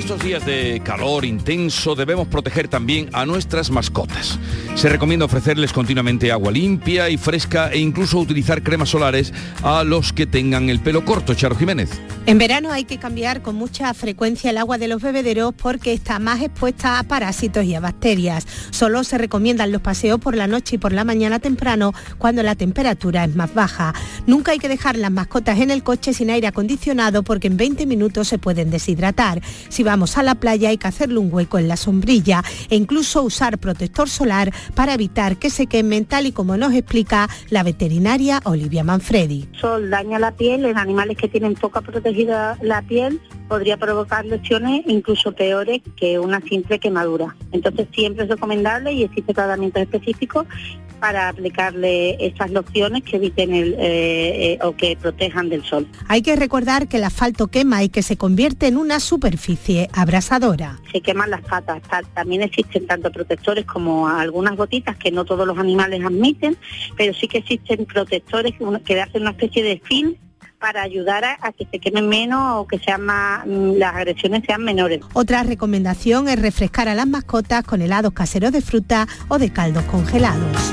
Estos 0.00 0.24
días 0.24 0.46
de 0.46 0.80
calor 0.82 1.26
intenso 1.26 1.94
debemos 1.94 2.26
proteger 2.26 2.68
también 2.68 3.10
a 3.12 3.26
nuestras 3.26 3.70
mascotas. 3.70 4.38
Se 4.74 4.88
recomienda 4.88 5.26
ofrecerles 5.26 5.74
continuamente 5.74 6.32
agua 6.32 6.50
limpia 6.50 7.10
y 7.10 7.18
fresca 7.18 7.70
e 7.70 7.80
incluso 7.80 8.18
utilizar 8.18 8.62
cremas 8.62 8.88
solares 8.88 9.34
a 9.62 9.84
los 9.84 10.14
que 10.14 10.24
tengan 10.24 10.70
el 10.70 10.80
pelo 10.80 11.04
corto. 11.04 11.34
Charo 11.34 11.54
Jiménez. 11.54 11.90
En 12.24 12.38
verano 12.38 12.72
hay 12.72 12.84
que 12.84 12.98
cambiar 12.98 13.42
con 13.42 13.56
mucha 13.56 13.92
frecuencia 13.92 14.50
el 14.50 14.56
agua 14.56 14.78
de 14.78 14.88
los 14.88 15.02
bebederos 15.02 15.52
porque 15.54 15.92
está 15.92 16.18
más 16.18 16.40
expuesta 16.40 16.98
a 16.98 17.02
parásitos 17.02 17.64
y 17.66 17.74
a 17.74 17.80
bacterias. 17.80 18.46
Solo 18.70 19.04
se 19.04 19.18
recomiendan 19.18 19.70
los 19.70 19.82
paseos 19.82 20.18
por 20.18 20.34
la 20.34 20.46
noche 20.46 20.76
y 20.76 20.78
por 20.78 20.92
la 20.94 21.04
mañana 21.04 21.40
temprano 21.40 21.92
cuando 22.16 22.42
la 22.42 22.54
temperatura 22.54 23.24
es 23.24 23.36
más 23.36 23.52
baja. 23.52 23.92
Nunca 24.26 24.52
hay 24.52 24.58
que 24.58 24.68
dejar 24.68 24.96
las 24.96 25.10
mascotas 25.10 25.58
en 25.58 25.70
el 25.70 25.82
coche 25.82 26.14
sin 26.14 26.30
aire 26.30 26.46
acondicionado 26.46 27.22
porque 27.22 27.48
en 27.48 27.58
20 27.58 27.84
minutos 27.84 28.28
se 28.28 28.38
pueden 28.38 28.70
deshidratar. 28.70 29.42
Si 29.68 29.82
vamos 29.90 30.16
a 30.18 30.22
la 30.22 30.36
playa 30.36 30.68
hay 30.68 30.78
que 30.78 30.86
hacerle 30.86 31.18
un 31.18 31.34
hueco 31.34 31.58
en 31.58 31.66
la 31.66 31.76
sombrilla 31.76 32.44
e 32.68 32.76
incluso 32.76 33.24
usar 33.24 33.58
protector 33.58 34.08
solar 34.08 34.52
para 34.76 34.94
evitar 34.94 35.36
que 35.36 35.50
se 35.50 35.66
quemen 35.66 36.04
tal 36.04 36.26
y 36.26 36.32
como 36.32 36.56
nos 36.56 36.74
explica 36.74 37.28
la 37.48 37.64
veterinaria 37.64 38.40
Olivia 38.44 38.84
Manfredi. 38.84 39.48
Sol 39.60 39.90
daña 39.90 40.20
la 40.20 40.30
piel 40.30 40.64
en 40.64 40.78
animales 40.78 41.16
que 41.16 41.26
tienen 41.26 41.54
poca 41.54 41.80
protegida 41.80 42.56
la 42.62 42.82
piel 42.82 43.20
podría 43.48 43.76
provocar 43.78 44.24
lesiones 44.24 44.84
incluso 44.86 45.32
peores 45.32 45.80
que 45.96 46.20
una 46.20 46.40
simple 46.42 46.78
quemadura. 46.78 47.34
Entonces 47.50 47.88
siempre 47.92 48.22
es 48.22 48.30
recomendable 48.30 48.92
y 48.92 49.02
existe 49.02 49.34
tratamientos 49.34 49.82
específicos 49.82 50.46
para 51.00 51.28
aplicarle 51.28 52.24
estas 52.24 52.50
lociones 52.50 53.02
que 53.02 53.16
eviten 53.16 53.54
el, 53.54 53.74
eh, 53.74 54.52
eh, 54.52 54.58
o 54.62 54.76
que 54.76 54.96
protejan 54.96 55.48
del 55.48 55.64
sol. 55.64 55.88
Hay 56.06 56.22
que 56.22 56.36
recordar 56.36 56.88
que 56.88 56.98
el 56.98 57.04
asfalto 57.04 57.48
quema 57.48 57.82
y 57.82 57.88
que 57.88 58.02
se 58.02 58.16
convierte 58.16 58.66
en 58.66 58.76
una 58.76 59.00
superficie 59.00 59.88
abrasadora. 59.92 60.78
Se 60.92 61.00
queman 61.00 61.30
las 61.30 61.42
patas. 61.42 61.82
También 62.14 62.42
existen 62.42 62.86
tanto 62.86 63.10
protectores 63.10 63.64
como 63.64 64.08
algunas 64.08 64.56
gotitas 64.56 64.96
que 64.96 65.10
no 65.10 65.24
todos 65.24 65.46
los 65.46 65.58
animales 65.58 66.04
admiten, 66.04 66.56
pero 66.96 67.14
sí 67.14 67.26
que 67.26 67.38
existen 67.38 67.86
protectores 67.86 68.54
que 68.84 69.00
hacen 69.00 69.22
una 69.22 69.30
especie 69.30 69.62
de 69.62 69.80
film 69.84 70.14
para 70.60 70.82
ayudar 70.82 71.24
a, 71.24 71.52
que 71.52 71.66
se 71.70 71.78
quemen 71.78 72.08
menos 72.08 72.58
o 72.58 72.66
que 72.66 72.78
sean 72.78 73.00
más, 73.02 73.46
mm, 73.46 73.78
las 73.78 73.96
agresiones 73.96 74.42
sean 74.46 74.62
menores. 74.62 75.00
Otra 75.14 75.42
recomendación 75.42 76.28
es 76.28 76.40
refrescar 76.40 76.88
a 76.88 76.94
las 76.94 77.06
mascotas 77.06 77.64
con 77.64 77.80
helados 77.80 78.12
caseros 78.12 78.52
de 78.52 78.60
fruta 78.60 79.08
o 79.28 79.38
de 79.38 79.50
caldos 79.50 79.84
congelados. 79.84 80.72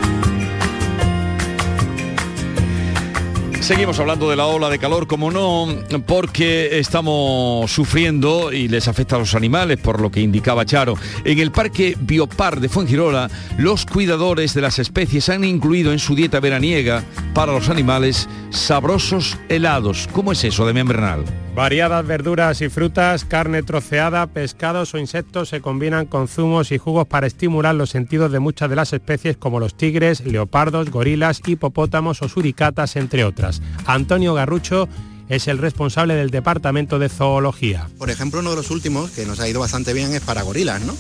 Seguimos 3.68 4.00
hablando 4.00 4.30
de 4.30 4.38
la 4.38 4.46
ola 4.46 4.70
de 4.70 4.80
calor, 4.80 5.08
como 5.08 5.30
no, 5.30 5.68
porque 6.06 6.80
estamos 6.80 7.70
sufriendo 7.70 8.54
y 8.54 8.70
les 8.70 8.88
afecta 8.88 9.18
a 9.18 9.20
los 9.20 9.36
animales, 9.36 9.78
por 9.78 10.00
lo 10.00 10.10
que 10.10 10.22
indicaba 10.22 10.66
Charo. 10.66 10.94
En 11.26 11.40
el 11.40 11.52
Parque 11.52 11.98
Biopar 12.00 12.62
de 12.62 12.70
Fuengirola, 12.70 13.30
los 13.58 13.86
cuidadores 13.86 14.54
de 14.54 14.62
las 14.62 14.80
especies 14.80 15.28
han 15.28 15.44
incluido 15.44 15.92
en 15.92 16.00
su 16.00 16.16
dieta 16.16 16.40
veraniega 16.40 17.04
para 17.34 17.52
los 17.52 17.68
animales 17.68 18.30
sabrosos 18.52 19.38
helados. 19.50 20.08
¿Cómo 20.14 20.32
es 20.32 20.46
eso 20.46 20.66
de 20.66 20.72
membranal? 20.72 21.26
Variadas 21.58 22.06
verduras 22.06 22.62
y 22.62 22.70
frutas, 22.70 23.26
carne 23.26 23.64
troceada, 23.64 24.28
pescados 24.28 24.94
o 24.94 25.00
insectos 25.00 25.50
se 25.50 25.60
combinan 25.60 26.06
con 26.06 26.28
zumos 26.28 26.72
y 26.72 26.78
jugos 26.78 27.08
para 27.08 27.26
estimular 27.26 27.74
los 27.74 27.90
sentidos 27.90 28.32
de 28.32 28.38
muchas 28.38 28.70
de 28.70 28.76
las 28.76 28.94
especies 28.94 29.38
como 29.38 29.60
los 29.60 29.76
tigres, 29.76 30.24
leopardos, 30.24 30.92
gorilas, 30.92 31.42
hipopótamos 31.48 32.22
o 32.22 32.30
suricatas, 32.30 32.96
entre 32.96 33.24
otras. 33.24 33.64
Antonio 33.88 34.36
Garrucho 34.36 34.88
es 35.30 35.48
el 35.48 35.58
responsable 35.58 36.14
del 36.14 36.30
Departamento 36.30 37.00
de 37.00 37.10
Zoología. 37.10 37.90
Por 37.98 38.12
ejemplo, 38.12 38.42
uno 38.42 38.52
de 38.52 38.58
los 38.58 38.70
últimos 38.70 39.10
que 39.10 39.26
nos 39.26 39.40
ha 39.40 39.50
ido 39.50 39.60
bastante 39.60 39.94
bien 39.94 40.14
es 40.14 40.22
para 40.22 40.44
gorilas, 40.44 40.84
¿no? 40.84 40.94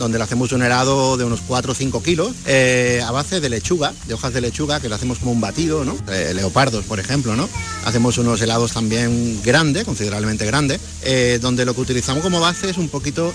Donde 0.00 0.16
le 0.18 0.24
hacemos 0.24 0.50
un 0.52 0.62
helado 0.62 1.16
de 1.18 1.24
unos 1.24 1.42
4 1.46 1.72
o 1.72 1.74
5 1.74 2.02
kilos 2.02 2.32
eh, 2.46 3.02
a 3.06 3.10
base 3.12 3.38
de 3.38 3.50
lechuga, 3.50 3.92
de 4.08 4.14
hojas 4.14 4.32
de 4.32 4.40
lechuga, 4.40 4.80
que 4.80 4.88
lo 4.88 4.94
hacemos 4.94 5.18
como 5.18 5.30
un 5.30 5.40
batido, 5.40 5.84
¿no? 5.84 5.94
Eh, 6.10 6.32
leopardos, 6.34 6.86
por 6.86 6.98
ejemplo, 6.98 7.36
¿no? 7.36 7.48
Hacemos 7.84 8.16
unos 8.16 8.40
helados 8.40 8.72
también 8.72 9.40
grandes, 9.44 9.84
considerablemente 9.84 10.46
grandes, 10.46 10.80
eh, 11.02 11.38
donde 11.40 11.66
lo 11.66 11.74
que 11.74 11.82
utilizamos 11.82 12.22
como 12.22 12.40
base 12.40 12.70
es 12.70 12.78
un 12.78 12.88
poquito 12.88 13.32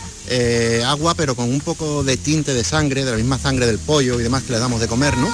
agua, 0.88 1.14
pero 1.14 1.36
con 1.36 1.48
un 1.48 1.60
poco 1.60 2.04
de 2.04 2.18
tinte 2.18 2.56
de 2.56 2.64
sangre, 2.64 3.06
de 3.06 3.12
la 3.12 3.18
misma 3.18 3.38
sangre 3.38 3.68
del 3.68 3.78
pollo 3.78 4.20
y 4.20 4.24
demás 4.24 4.42
que 4.42 4.54
le 4.54 4.60
damos 4.60 4.82
de 4.82 4.88
comer, 4.88 5.16
¿no? 5.18 5.30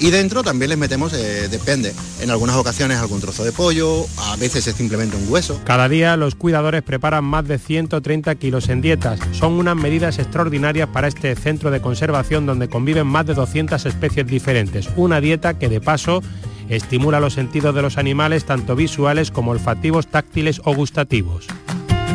Y 0.00 0.10
dentro 0.10 0.42
también 0.42 0.70
les 0.70 0.78
metemos, 0.78 1.12
depende, 1.12 1.94
en 2.20 2.30
algunas 2.30 2.56
ocasiones 2.56 2.98
algún 2.98 3.20
trozo 3.20 3.44
de 3.44 3.52
pollo, 3.52 4.04
a 4.18 4.34
veces 4.34 4.66
es 4.66 4.74
simplemente 4.74 5.16
un 5.16 5.30
hueso. 5.30 5.60
Cada 5.64 5.88
día 5.88 6.16
los 6.16 6.34
cuidadores 6.34 6.82
preparan 6.82 7.22
más 7.24 7.46
de 7.46 7.58
130 7.58 8.34
kilos 8.34 8.68
en 8.68 8.80
dietas. 8.80 9.20
Son 9.30 9.52
unas 9.52 9.76
medidas 9.76 10.18
extraordinarias 10.18 10.71
para 10.92 11.08
este 11.08 11.34
centro 11.36 11.70
de 11.70 11.80
conservación 11.80 12.46
donde 12.46 12.68
conviven 12.68 13.06
más 13.06 13.26
de 13.26 13.34
200 13.34 13.84
especies 13.84 14.26
diferentes. 14.26 14.88
Una 14.96 15.20
dieta 15.20 15.58
que 15.58 15.68
de 15.68 15.80
paso 15.80 16.22
estimula 16.68 17.20
los 17.20 17.34
sentidos 17.34 17.74
de 17.74 17.82
los 17.82 17.98
animales 17.98 18.46
tanto 18.46 18.74
visuales 18.74 19.30
como 19.30 19.50
olfativos, 19.50 20.06
táctiles 20.06 20.62
o 20.64 20.74
gustativos. 20.74 21.46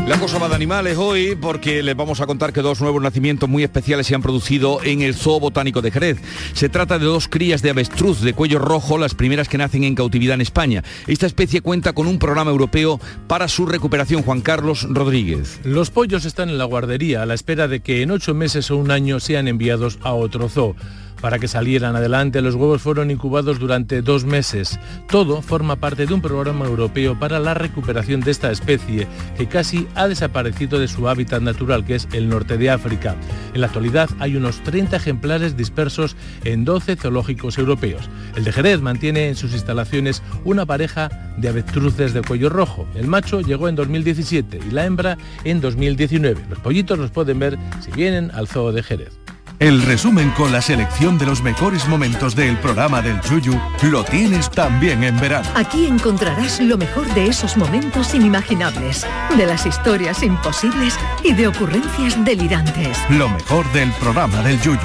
La 0.06 0.20
cosa 0.20 0.38
va 0.38 0.50
de 0.50 0.56
animales 0.56 0.98
hoy 0.98 1.36
porque 1.40 1.82
les 1.82 1.96
vamos 1.96 2.22
a 2.22 2.28
contar 2.28 2.54
que 2.54 2.62
dos 2.62 2.82
nuevos 2.82 3.02
nacimientos 3.02 3.50
muy 3.50 3.64
especiales 3.64 4.08
se 4.08 4.16
han 4.16 4.22
producido 4.22 4.84
en 4.84 5.02
el 5.02 5.16
Zoo 5.16 5.40
Botánico 5.40 5.82
de 5.82 5.92
Jerez. 5.92 6.18
Se 6.54 6.70
trata 6.70 7.00
de 7.00 7.06
dos 7.06 7.28
crías 7.28 7.62
de 7.62 7.70
avestruz 7.70 8.22
de 8.22 8.34
cuello 8.34 8.60
rojo, 8.60 8.98
las 8.98 9.16
primeras 9.16 9.50
que 9.50 9.58
nacen 9.58 9.84
en 9.84 9.96
cautividad 9.96 10.36
en 10.36 10.42
España. 10.42 10.84
Esta 11.08 11.26
especie 11.26 11.62
cuenta 11.62 11.94
con 11.94 12.08
un 12.08 12.20
programa 12.20 12.52
europeo 12.52 13.00
para 13.28 13.48
su 13.48 13.66
recuperación. 13.66 14.24
Juan 14.24 14.42
Carlos 14.42 14.88
Rodríguez. 14.90 15.60
Los 15.64 15.90
pollos 15.90 16.26
están 16.26 16.50
en 16.50 16.58
la 16.58 16.66
guardería 16.66 17.22
a 17.22 17.26
la 17.26 17.34
espera 17.34 17.68
de 17.68 17.80
que 17.82 18.02
en 18.02 18.12
ocho 18.12 18.34
meses 18.34 18.72
o 18.72 18.78
un 18.78 18.92
año 18.92 19.20
sean 19.20 19.48
enviados 19.48 20.00
a 20.02 20.14
otro 20.14 20.50
zoo 20.50 20.76
para 21.22 21.40
que 21.40 21.48
salieran 21.48 21.96
adelante. 21.96 22.42
Los 22.42 22.56
huevos 22.56 22.82
fueron 22.82 23.12
incubados 23.12 23.60
durante 23.60 24.02
dos 24.02 24.26
meses. 24.26 24.80
Todo 25.10 25.42
forma 25.42 25.76
parte 25.76 26.06
de 26.06 26.14
un 26.14 26.22
programa 26.22 26.66
europeo 26.66 27.18
para 27.18 27.40
la 27.40 27.54
recuperación 27.54 28.22
de 28.22 28.32
esta 28.32 28.52
especie 28.52 29.08
que 29.38 29.48
casi 29.48 29.88
ha 29.96 30.08
desaparecido 30.08 30.80
de 30.80 30.88
su 30.88 31.08
hábitat 31.08 31.42
natural, 31.42 31.86
que 31.86 31.96
es 31.96 32.08
el 32.14 32.30
norte 32.30 32.58
de 32.58 32.70
África. 32.70 33.16
En 33.54 33.62
la 33.62 33.68
actualidad 33.68 34.10
hay 34.20 34.36
unos 34.36 34.62
30 34.64 34.96
ejemplares 34.98 35.58
dispersos 35.58 36.16
en 36.44 36.66
12 36.66 36.96
zoológicos 36.96 37.58
europeos. 37.58 38.10
El 38.36 38.44
de 38.44 38.52
Jerez 38.52 38.82
mantiene 38.82 39.28
en 39.28 39.36
sus 39.36 39.54
instalaciones 39.54 40.22
una 40.46 40.66
pareja 40.66 41.10
de 41.38 41.50
avestruces 41.50 42.14
de 42.14 42.22
cuello 42.22 42.50
rojo. 42.50 42.88
El 42.96 43.08
macho 43.08 43.42
llegó 43.42 43.68
en 43.70 43.76
2017 43.76 44.60
y 44.68 44.72
la 44.72 44.86
hembra 44.86 45.18
en 45.44 45.62
2019. 45.62 46.46
Los 46.50 46.60
pollitos 46.60 46.98
los 46.98 47.12
pueden 47.12 47.40
ver 47.40 47.58
si 47.82 47.92
vienen 47.92 48.32
al 48.32 48.48
zoo 48.48 48.72
de 48.72 48.84
Jerez. 48.84 49.27
El 49.60 49.82
resumen 49.82 50.30
con 50.38 50.52
la 50.52 50.62
selección 50.62 51.18
de 51.18 51.26
los 51.26 51.42
mejores 51.42 51.88
momentos 51.88 52.36
del 52.36 52.60
programa 52.60 53.02
del 53.02 53.20
Yuyu 53.22 53.60
lo 53.90 54.04
tienes 54.04 54.52
también 54.52 55.04
en 55.04 55.20
verano. 55.20 55.50
Aquí 55.56 55.88
encontrarás 55.88 56.60
lo 56.60 56.78
mejor 56.78 57.12
de 57.16 57.26
esos 57.26 57.58
momentos 57.58 58.14
inimaginables, 58.14 59.08
de 59.36 59.46
las 59.48 59.66
historias 59.66 60.22
imposibles 60.22 60.96
y 61.24 61.34
de 61.34 61.48
ocurrencias 61.48 62.24
delirantes. 62.24 63.00
Lo 63.10 63.30
mejor 63.30 63.66
del 63.74 63.92
programa 63.94 64.44
del 64.44 64.62
Yuyu. 64.62 64.78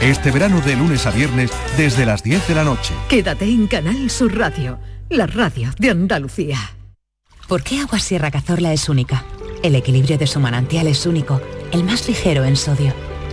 Este 0.00 0.32
verano 0.32 0.60
de 0.60 0.74
lunes 0.74 1.06
a 1.06 1.12
viernes 1.12 1.52
desde 1.76 2.04
las 2.04 2.24
10 2.24 2.48
de 2.48 2.54
la 2.56 2.64
noche. 2.64 2.94
Quédate 3.08 3.44
en 3.44 3.68
Canal 3.68 4.10
Sur 4.10 4.36
Radio, 4.36 4.80
la 5.08 5.28
radio 5.28 5.70
de 5.78 5.90
Andalucía. 5.90 6.58
¿Por 7.46 7.62
qué 7.62 7.78
Agua 7.78 8.00
Sierra 8.00 8.32
Cazorla 8.32 8.72
es 8.72 8.88
única? 8.88 9.22
El 9.62 9.76
equilibrio 9.76 10.18
de 10.18 10.26
su 10.26 10.40
manantial 10.40 10.88
es 10.88 11.06
único, 11.06 11.40
el 11.70 11.84
más 11.84 12.08
ligero 12.08 12.44
en 12.44 12.56
sodio 12.56 12.92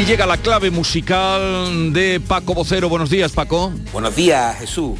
Y 0.00 0.06
llega 0.06 0.24
la 0.24 0.38
clave 0.38 0.70
musical 0.70 1.92
de 1.92 2.20
Paco 2.26 2.54
Vocero. 2.54 2.88
Buenos 2.88 3.10
días, 3.10 3.32
Paco. 3.32 3.70
Buenos 3.92 4.16
días, 4.16 4.56
Jesús. 4.56 4.98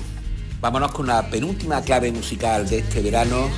Vámonos 0.61 0.93
con 0.93 1.07
la 1.07 1.31
penúltima 1.31 1.81
clave 1.81 2.13
musical 2.13 2.69
de 2.69 2.81
este 2.81 3.01
verano, 3.01 3.49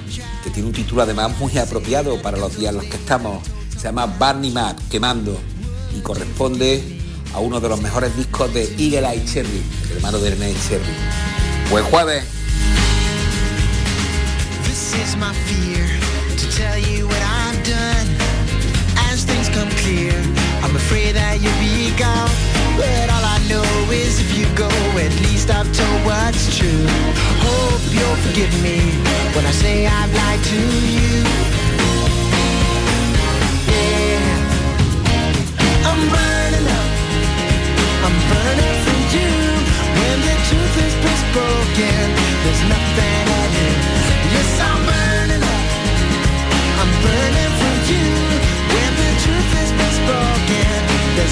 que 0.44 0.50
tiene 0.50 0.68
un 0.68 0.72
título 0.72 1.02
además 1.02 1.36
muy 1.40 1.58
apropiado 1.58 2.22
para 2.22 2.38
los 2.38 2.56
días 2.56 2.70
en 2.70 2.76
los 2.76 2.84
que 2.84 2.96
estamos. 2.96 3.44
Se 3.76 3.82
llama 3.82 4.06
Barney 4.06 4.52
Mac, 4.52 4.78
Quemando, 4.88 5.36
y 5.98 6.00
corresponde 6.00 7.00
a 7.34 7.40
uno 7.40 7.58
de 7.58 7.68
los 7.68 7.80
mejores 7.80 8.16
discos 8.16 8.54
de 8.54 8.62
Eagle 8.78 9.08
Eye 9.08 9.24
Cherry, 9.24 9.62
el 9.90 9.96
hermano 9.96 10.18
de 10.18 10.28
Ernest 10.28 10.68
Cherry. 10.68 10.94
Buen 11.72 11.84
jueves. 11.86 12.24
Afraid 20.92 21.16
that 21.16 21.40
you'll 21.40 21.56
be 21.56 21.88
gone. 21.96 22.28
But 22.76 23.08
all 23.08 23.24
I 23.24 23.38
know 23.48 23.64
is 23.92 24.20
if 24.20 24.36
you 24.36 24.44
go 24.56 24.68
At 24.96 25.12
least 25.24 25.48
I've 25.50 25.70
told 25.72 25.98
what's 26.04 26.56
true. 26.56 26.84
Hope 27.48 27.84
you'll 27.92 28.20
forgive 28.26 28.52
me 28.62 28.80
When 29.34 29.44
I 29.44 29.52
say 29.52 29.86
I've 29.86 30.12
lied 30.20 30.42
to 30.52 30.60
you. 30.96 31.16
Yeah. 33.72 34.20
I'm 35.88 36.02
burning 36.12 36.68
up. 36.80 36.90
I'm 38.06 38.16
burning 38.32 38.76
for 38.84 38.98
you. 39.16 39.32
When 39.96 40.18
the 40.28 40.36
truth 40.48 40.76
is 40.84 40.94
broken 41.36 42.04
There's 42.44 42.62
nothing 42.74 43.24
I 43.40 43.44
do. 43.56 43.68
Yes, 44.32 44.50
I'm 44.60 44.80
burning 44.86 45.01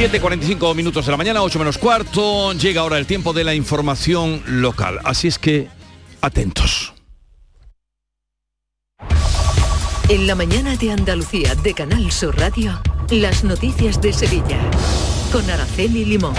7.45 0.00 0.74
minutos 0.74 1.04
de 1.04 1.10
la 1.10 1.18
mañana, 1.18 1.42
8 1.42 1.58
menos 1.58 1.76
cuarto. 1.76 2.54
Llega 2.54 2.80
ahora 2.80 2.96
el 2.96 3.04
tiempo 3.04 3.34
de 3.34 3.44
la 3.44 3.54
información 3.54 4.42
local. 4.46 4.98
Así 5.04 5.28
es 5.28 5.38
que, 5.38 5.68
atentos. 6.22 6.89
En 10.10 10.26
la 10.26 10.34
mañana 10.34 10.74
de 10.74 10.90
Andalucía 10.90 11.54
de 11.54 11.72
Canal 11.72 12.10
Sur 12.10 12.36
Radio, 12.36 12.82
las 13.10 13.44
noticias 13.44 14.00
de 14.00 14.12
Sevilla. 14.12 14.58
Con 15.30 15.48
Araceli 15.48 16.04
Limón. 16.04 16.34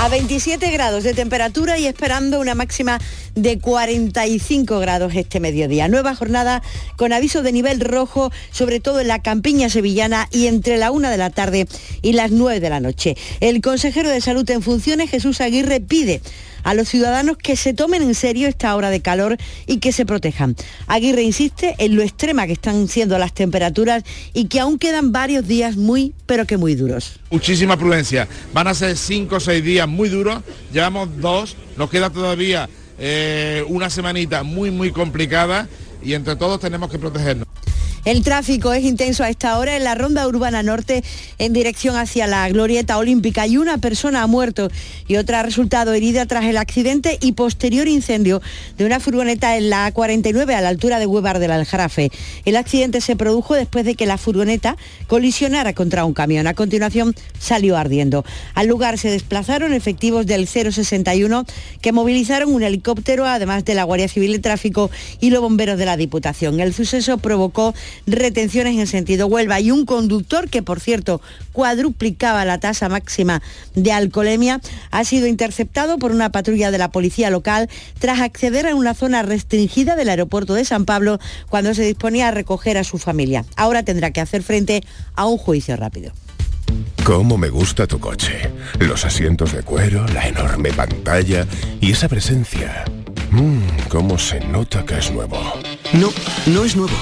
A 0.00 0.08
27 0.08 0.68
grados 0.72 1.04
de 1.04 1.14
temperatura 1.14 1.78
y 1.78 1.86
esperando 1.86 2.40
una 2.40 2.56
máxima 2.56 2.98
de 3.36 3.60
45 3.60 4.80
grados 4.80 5.14
este 5.14 5.38
mediodía. 5.38 5.86
Nueva 5.86 6.16
jornada 6.16 6.64
con 6.96 7.12
aviso 7.12 7.42
de 7.42 7.52
nivel 7.52 7.78
rojo, 7.78 8.32
sobre 8.50 8.80
todo 8.80 8.98
en 8.98 9.06
la 9.06 9.22
campiña 9.22 9.70
sevillana 9.70 10.26
y 10.32 10.48
entre 10.48 10.76
la 10.76 10.90
una 10.90 11.08
de 11.08 11.18
la 11.18 11.30
tarde 11.30 11.68
y 12.02 12.14
las 12.14 12.32
9 12.32 12.58
de 12.58 12.70
la 12.70 12.80
noche. 12.80 13.16
El 13.38 13.60
consejero 13.60 14.10
de 14.10 14.20
Salud 14.20 14.50
en 14.50 14.62
funciones, 14.62 15.10
Jesús 15.10 15.40
Aguirre, 15.40 15.78
pide 15.78 16.20
a 16.62 16.74
los 16.74 16.88
ciudadanos 16.88 17.36
que 17.36 17.56
se 17.56 17.74
tomen 17.74 18.02
en 18.02 18.14
serio 18.14 18.48
esta 18.48 18.74
hora 18.74 18.90
de 18.90 19.00
calor 19.00 19.36
y 19.66 19.78
que 19.78 19.92
se 19.92 20.06
protejan. 20.06 20.56
Aguirre 20.86 21.22
insiste 21.22 21.74
en 21.78 21.96
lo 21.96 22.02
extrema 22.02 22.46
que 22.46 22.52
están 22.52 22.88
siendo 22.88 23.18
las 23.18 23.32
temperaturas 23.32 24.04
y 24.32 24.46
que 24.46 24.60
aún 24.60 24.78
quedan 24.78 25.12
varios 25.12 25.46
días 25.46 25.76
muy, 25.76 26.14
pero 26.26 26.46
que 26.46 26.56
muy 26.56 26.74
duros. 26.74 27.20
Muchísima 27.30 27.76
prudencia. 27.76 28.28
Van 28.52 28.68
a 28.68 28.74
ser 28.74 28.96
cinco 28.96 29.36
o 29.36 29.40
seis 29.40 29.62
días 29.62 29.88
muy 29.88 30.08
duros. 30.08 30.42
Llevamos 30.72 31.08
dos. 31.20 31.56
Nos 31.76 31.90
queda 31.90 32.10
todavía 32.10 32.68
eh, 32.98 33.64
una 33.68 33.90
semanita 33.90 34.42
muy, 34.42 34.70
muy 34.70 34.92
complicada 34.92 35.68
y 36.02 36.14
entre 36.14 36.36
todos 36.36 36.60
tenemos 36.60 36.90
que 36.90 36.98
protegernos. 36.98 37.46
El 38.04 38.24
tráfico 38.24 38.72
es 38.72 38.82
intenso 38.82 39.22
a 39.22 39.28
esta 39.28 39.56
hora 39.60 39.76
en 39.76 39.84
la 39.84 39.94
ronda 39.94 40.26
urbana 40.26 40.64
norte 40.64 41.04
en 41.38 41.52
dirección 41.52 41.96
hacia 41.96 42.26
la 42.26 42.48
glorieta 42.48 42.98
olímpica 42.98 43.46
y 43.46 43.58
una 43.58 43.78
persona 43.78 44.22
ha 44.22 44.26
muerto 44.26 44.70
y 45.06 45.18
otra 45.18 45.38
ha 45.38 45.42
resultado 45.44 45.92
herida 45.92 46.26
tras 46.26 46.46
el 46.46 46.56
accidente 46.56 47.16
y 47.20 47.32
posterior 47.32 47.86
incendio 47.86 48.42
de 48.76 48.86
una 48.86 48.98
furgoneta 48.98 49.56
en 49.56 49.70
la 49.70 49.92
A49 49.94 50.52
a 50.52 50.60
la 50.60 50.68
altura 50.68 50.98
de 50.98 51.06
Huevar 51.06 51.38
del 51.38 51.52
Aljarafe. 51.52 52.10
El 52.44 52.56
accidente 52.56 53.00
se 53.00 53.14
produjo 53.14 53.54
después 53.54 53.84
de 53.84 53.94
que 53.94 54.06
la 54.06 54.18
furgoneta 54.18 54.76
colisionara 55.06 55.72
contra 55.72 56.04
un 56.04 56.12
camión. 56.12 56.48
A 56.48 56.54
continuación 56.54 57.14
salió 57.38 57.76
ardiendo. 57.76 58.24
Al 58.54 58.66
lugar 58.66 58.98
se 58.98 59.12
desplazaron 59.12 59.74
efectivos 59.74 60.26
del 60.26 60.48
061 60.48 61.46
que 61.80 61.92
movilizaron 61.92 62.52
un 62.52 62.64
helicóptero 62.64 63.26
además 63.26 63.64
de 63.64 63.74
la 63.74 63.84
Guardia 63.84 64.08
Civil 64.08 64.32
de 64.32 64.38
Tráfico 64.40 64.90
y 65.20 65.30
los 65.30 65.40
bomberos 65.40 65.78
de 65.78 65.84
la 65.84 65.91
Diputación. 65.96 66.60
El 66.60 66.74
suceso 66.74 67.18
provocó 67.18 67.74
retenciones 68.06 68.78
en 68.78 68.86
sentido 68.86 69.26
Huelva 69.26 69.60
y 69.60 69.70
un 69.70 69.84
conductor 69.84 70.48
que, 70.48 70.62
por 70.62 70.80
cierto, 70.80 71.20
cuadruplicaba 71.52 72.44
la 72.44 72.58
tasa 72.58 72.88
máxima 72.88 73.42
de 73.74 73.92
alcoholemia, 73.92 74.60
ha 74.90 75.04
sido 75.04 75.26
interceptado 75.26 75.98
por 75.98 76.12
una 76.12 76.30
patrulla 76.30 76.70
de 76.70 76.78
la 76.78 76.90
policía 76.90 77.30
local 77.30 77.68
tras 77.98 78.20
acceder 78.20 78.66
a 78.66 78.74
una 78.74 78.94
zona 78.94 79.22
restringida 79.22 79.96
del 79.96 80.08
aeropuerto 80.08 80.54
de 80.54 80.64
San 80.64 80.84
Pablo 80.84 81.18
cuando 81.48 81.74
se 81.74 81.84
disponía 81.84 82.28
a 82.28 82.30
recoger 82.30 82.78
a 82.78 82.84
su 82.84 82.98
familia. 82.98 83.44
Ahora 83.56 83.82
tendrá 83.82 84.10
que 84.10 84.20
hacer 84.20 84.42
frente 84.42 84.82
a 85.14 85.26
un 85.26 85.38
juicio 85.38 85.76
rápido. 85.76 86.12
¿Cómo 87.04 87.36
me 87.36 87.48
gusta 87.48 87.86
tu 87.86 87.98
coche? 87.98 88.50
Los 88.78 89.04
asientos 89.04 89.52
de 89.52 89.62
cuero, 89.62 90.06
la 90.08 90.28
enorme 90.28 90.72
pantalla 90.72 91.46
y 91.80 91.90
esa 91.92 92.08
presencia. 92.08 92.84
Mmm, 93.32 93.88
cómo 93.88 94.18
se 94.18 94.40
nota 94.40 94.84
que 94.84 94.98
es 94.98 95.10
nuevo. 95.10 95.38
No, 95.94 96.10
no 96.46 96.64
es 96.64 96.76
nuevo, 96.76 96.94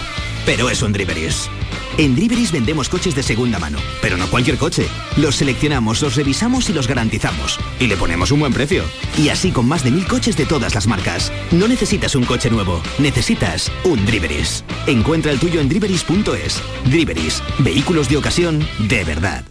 pero 0.46 0.70
es 0.70 0.80
un 0.80 0.92
Driveris. 0.92 1.50
En 1.98 2.14
Driveris 2.14 2.52
vendemos 2.52 2.88
coches 2.88 3.16
de 3.16 3.22
segunda 3.24 3.58
mano, 3.58 3.78
pero 4.00 4.16
no 4.16 4.30
cualquier 4.30 4.56
coche. 4.56 4.86
Los 5.16 5.34
seleccionamos, 5.34 6.00
los 6.02 6.14
revisamos 6.14 6.70
y 6.70 6.72
los 6.72 6.86
garantizamos. 6.86 7.58
Y 7.80 7.88
le 7.88 7.96
ponemos 7.96 8.30
un 8.30 8.40
buen 8.40 8.52
precio. 8.52 8.84
Y 9.18 9.28
así 9.28 9.50
con 9.50 9.66
más 9.66 9.82
de 9.82 9.90
mil 9.90 10.06
coches 10.06 10.36
de 10.36 10.46
todas 10.46 10.72
las 10.72 10.86
marcas. 10.86 11.32
No 11.50 11.66
necesitas 11.66 12.14
un 12.14 12.24
coche 12.24 12.48
nuevo, 12.48 12.80
necesitas 13.00 13.72
un 13.84 14.06
Driveris. 14.06 14.64
Encuentra 14.86 15.32
el 15.32 15.40
tuyo 15.40 15.60
en 15.60 15.68
driveris.es. 15.68 16.62
Driveris, 16.84 17.42
vehículos 17.58 18.08
de 18.08 18.16
ocasión 18.18 18.64
de 18.78 19.02
verdad. 19.02 19.44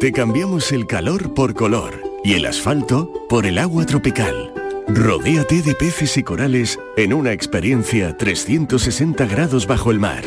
Te 0.00 0.12
cambiamos 0.12 0.72
el 0.72 0.86
calor 0.86 1.34
por 1.34 1.52
color 1.52 2.02
y 2.24 2.32
el 2.32 2.46
asfalto 2.46 3.12
por 3.28 3.44
el 3.44 3.58
agua 3.58 3.84
tropical. 3.84 4.54
Rodéate 4.94 5.62
de 5.62 5.74
peces 5.74 6.16
y 6.16 6.24
corales 6.24 6.78
en 6.96 7.12
una 7.12 7.32
experiencia 7.32 8.16
360 8.16 9.24
grados 9.26 9.66
bajo 9.66 9.92
el 9.92 10.00
mar. 10.00 10.24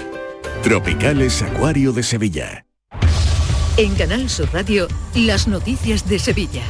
Tropicales 0.62 1.42
Acuario 1.42 1.92
de 1.92 2.04
Sevilla. 2.04 2.66
En 3.76 3.94
Canal 3.96 4.30
Sur 4.30 4.48
Radio, 4.54 4.88
las 5.16 5.48
noticias 5.48 6.08
de 6.08 6.18
Sevilla. 6.18 6.64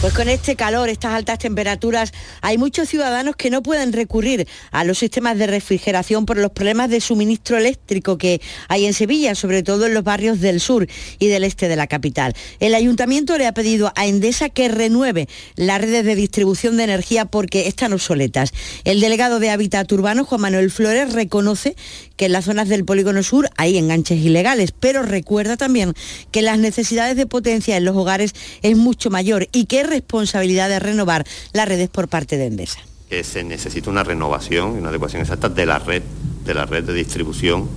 Pues 0.00 0.14
con 0.14 0.28
este 0.28 0.54
calor, 0.54 0.88
estas 0.88 1.12
altas 1.12 1.40
temperaturas, 1.40 2.12
hay 2.40 2.56
muchos 2.56 2.88
ciudadanos 2.88 3.34
que 3.34 3.50
no 3.50 3.64
pueden 3.64 3.92
recurrir 3.92 4.46
a 4.70 4.84
los 4.84 4.98
sistemas 4.98 5.36
de 5.38 5.48
refrigeración 5.48 6.24
por 6.24 6.36
los 6.36 6.52
problemas 6.52 6.88
de 6.88 7.00
suministro 7.00 7.56
eléctrico 7.56 8.16
que 8.16 8.40
hay 8.68 8.86
en 8.86 8.94
Sevilla, 8.94 9.34
sobre 9.34 9.64
todo 9.64 9.86
en 9.86 9.94
los 9.94 10.04
barrios 10.04 10.40
del 10.40 10.60
sur 10.60 10.86
y 11.18 11.26
del 11.26 11.42
este 11.42 11.66
de 11.66 11.74
la 11.74 11.88
capital. 11.88 12.34
El 12.60 12.76
ayuntamiento 12.76 13.36
le 13.38 13.48
ha 13.48 13.52
pedido 13.52 13.92
a 13.96 14.06
Endesa 14.06 14.50
que 14.50 14.68
renueve 14.68 15.28
las 15.56 15.80
redes 15.80 16.04
de 16.04 16.14
distribución 16.14 16.76
de 16.76 16.84
energía 16.84 17.24
porque 17.24 17.66
están 17.66 17.92
obsoletas. 17.92 18.52
El 18.84 19.00
delegado 19.00 19.40
de 19.40 19.50
Hábitat 19.50 19.90
Urbano, 19.90 20.24
Juan 20.24 20.42
Manuel 20.42 20.70
Flores, 20.70 21.12
reconoce 21.12 21.74
que 22.16 22.26
en 22.26 22.32
las 22.32 22.44
zonas 22.44 22.68
del 22.68 22.84
polígono 22.84 23.24
sur 23.24 23.50
hay 23.56 23.76
enganches 23.76 24.20
ilegales, 24.20 24.70
pero 24.70 25.02
recuerda 25.02 25.56
también 25.56 25.94
que 26.30 26.42
las 26.42 26.60
necesidades 26.60 27.16
de 27.16 27.26
potencia 27.26 27.76
en 27.76 27.84
los 27.84 27.96
hogares 27.96 28.32
es 28.62 28.76
mucho 28.76 29.10
mayor 29.10 29.48
y 29.50 29.64
que 29.64 29.87
responsabilidad 29.88 30.68
de 30.68 30.78
renovar 30.78 31.26
las 31.52 31.68
redes 31.68 31.88
por 31.88 32.08
parte 32.08 32.36
de 32.36 32.46
Endesa. 32.46 32.80
se 33.22 33.44
necesita 33.44 33.90
una 33.90 34.04
renovación 34.04 34.74
y 34.74 34.78
una 34.78 34.90
adecuación 34.90 35.22
exacta 35.22 35.48
de 35.48 35.66
la 35.66 35.78
red, 35.78 36.02
de 36.44 36.54
la 36.54 36.66
red 36.66 36.84
de 36.84 36.94
distribución 36.94 37.68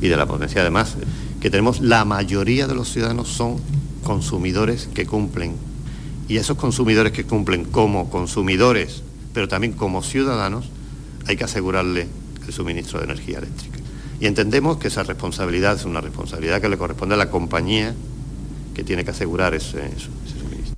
y 0.00 0.08
de 0.08 0.16
la 0.16 0.26
potencia. 0.26 0.60
Además, 0.60 0.96
que 1.40 1.50
tenemos 1.50 1.80
la 1.80 2.04
mayoría 2.04 2.66
de 2.66 2.74
los 2.74 2.92
ciudadanos 2.92 3.28
son 3.28 3.58
consumidores 4.02 4.88
que 4.94 5.06
cumplen. 5.06 5.54
Y 6.28 6.36
esos 6.36 6.56
consumidores 6.56 7.12
que 7.12 7.24
cumplen 7.24 7.64
como 7.64 8.10
consumidores, 8.10 9.02
pero 9.32 9.48
también 9.48 9.72
como 9.72 10.02
ciudadanos, 10.02 10.66
hay 11.26 11.36
que 11.36 11.44
asegurarle 11.44 12.06
el 12.46 12.52
suministro 12.52 12.98
de 12.98 13.04
energía 13.04 13.38
eléctrica. 13.38 13.78
Y 14.20 14.26
entendemos 14.26 14.78
que 14.78 14.88
esa 14.88 15.04
responsabilidad 15.04 15.76
es 15.76 15.84
una 15.84 16.00
responsabilidad 16.00 16.60
que 16.60 16.68
le 16.68 16.76
corresponde 16.76 17.14
a 17.14 17.18
la 17.18 17.30
compañía 17.30 17.94
que 18.74 18.82
tiene 18.82 19.04
que 19.04 19.10
asegurar 19.10 19.54
ese. 19.54 19.90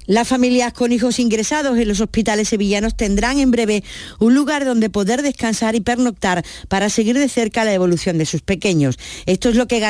Las 0.06 0.26
familias 0.26 0.72
con 0.72 0.92
hijos 0.92 1.18
ingresados 1.18 1.78
en 1.78 1.86
los 1.86 2.00
hospitales 2.00 2.48
sevillanos 2.48 2.96
tendrán 2.96 3.38
en 3.38 3.50
breve 3.50 3.84
un 4.18 4.34
lugar 4.34 4.64
donde 4.64 4.90
poder 4.90 5.22
descansar 5.22 5.74
y 5.74 5.80
pernoctar 5.80 6.44
para 6.68 6.88
seguir 6.88 7.18
de 7.18 7.28
cerca 7.28 7.64
la 7.64 7.74
evolución 7.74 8.16
de 8.16 8.24
sus 8.24 8.40
pequeños. 8.40 8.98
Esto 9.26 9.50
es 9.50 9.56
lo 9.56 9.68
que 9.68 9.80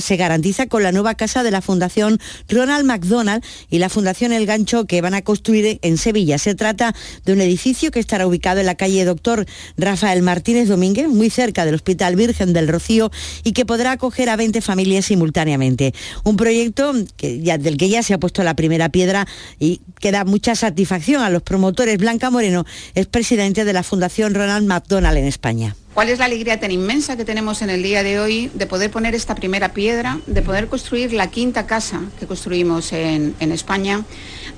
se 0.00 0.16
garantiza 0.16 0.66
con 0.66 0.82
la 0.82 0.92
nueva 0.92 1.14
casa 1.14 1.42
de 1.42 1.50
la 1.50 1.62
Fundación 1.62 2.18
Ronald 2.48 2.84
McDonald 2.84 3.44
y 3.70 3.78
la 3.78 3.88
Fundación 3.88 4.32
El 4.32 4.44
Gancho 4.44 4.86
que 4.86 5.00
van 5.00 5.14
a 5.14 5.22
construir 5.22 5.78
en 5.82 5.98
Sevilla. 5.98 6.38
Se 6.38 6.56
trata 6.56 6.94
de 7.24 7.32
un 7.32 7.40
edificio 7.40 7.90
que 7.90 8.00
estará 8.00 8.26
ubicado 8.26 8.58
en 8.58 8.66
la 8.66 8.74
calle 8.74 9.04
Doctor 9.04 9.46
Rafael 9.76 10.22
Martínez 10.22 10.68
Domínguez, 10.68 11.08
muy 11.08 11.30
cerca 11.30 11.64
del 11.64 11.76
Hospital 11.76 12.16
Virgen 12.16 12.52
del 12.52 12.66
Rocío 12.66 13.10
y 13.44 13.52
que 13.52 13.64
podrá 13.64 13.92
acoger 13.92 14.30
a 14.30 14.36
20 14.36 14.60
familias 14.62 15.06
simultáneamente. 15.06 15.94
Un 16.24 16.36
proyecto 16.36 16.92
del 16.92 17.76
que 17.76 17.88
ya 17.88 18.02
se 18.02 18.14
ha 18.14 18.18
puesto 18.18 18.42
la 18.42 18.56
primera 18.56 18.88
piedra 18.88 19.27
y 19.58 19.80
que 20.00 20.12
da 20.12 20.24
mucha 20.24 20.54
satisfacción 20.54 21.22
a 21.22 21.30
los 21.30 21.42
promotores. 21.42 21.98
Blanca 21.98 22.30
Moreno 22.30 22.64
es 22.94 23.06
presidente 23.06 23.64
de 23.64 23.72
la 23.72 23.82
Fundación 23.82 24.34
Ronald 24.34 24.66
McDonald 24.66 25.18
en 25.18 25.24
España. 25.24 25.76
¿Cuál 25.98 26.10
es 26.10 26.20
la 26.20 26.26
alegría 26.26 26.60
tan 26.60 26.70
inmensa 26.70 27.16
que 27.16 27.24
tenemos 27.24 27.60
en 27.60 27.70
el 27.70 27.82
día 27.82 28.04
de 28.04 28.20
hoy 28.20 28.52
de 28.54 28.68
poder 28.68 28.88
poner 28.88 29.16
esta 29.16 29.34
primera 29.34 29.72
piedra, 29.72 30.20
de 30.28 30.42
poder 30.42 30.68
construir 30.68 31.12
la 31.12 31.28
quinta 31.28 31.66
casa 31.66 32.02
que 32.20 32.28
construimos 32.28 32.92
en, 32.92 33.34
España? 33.40 34.04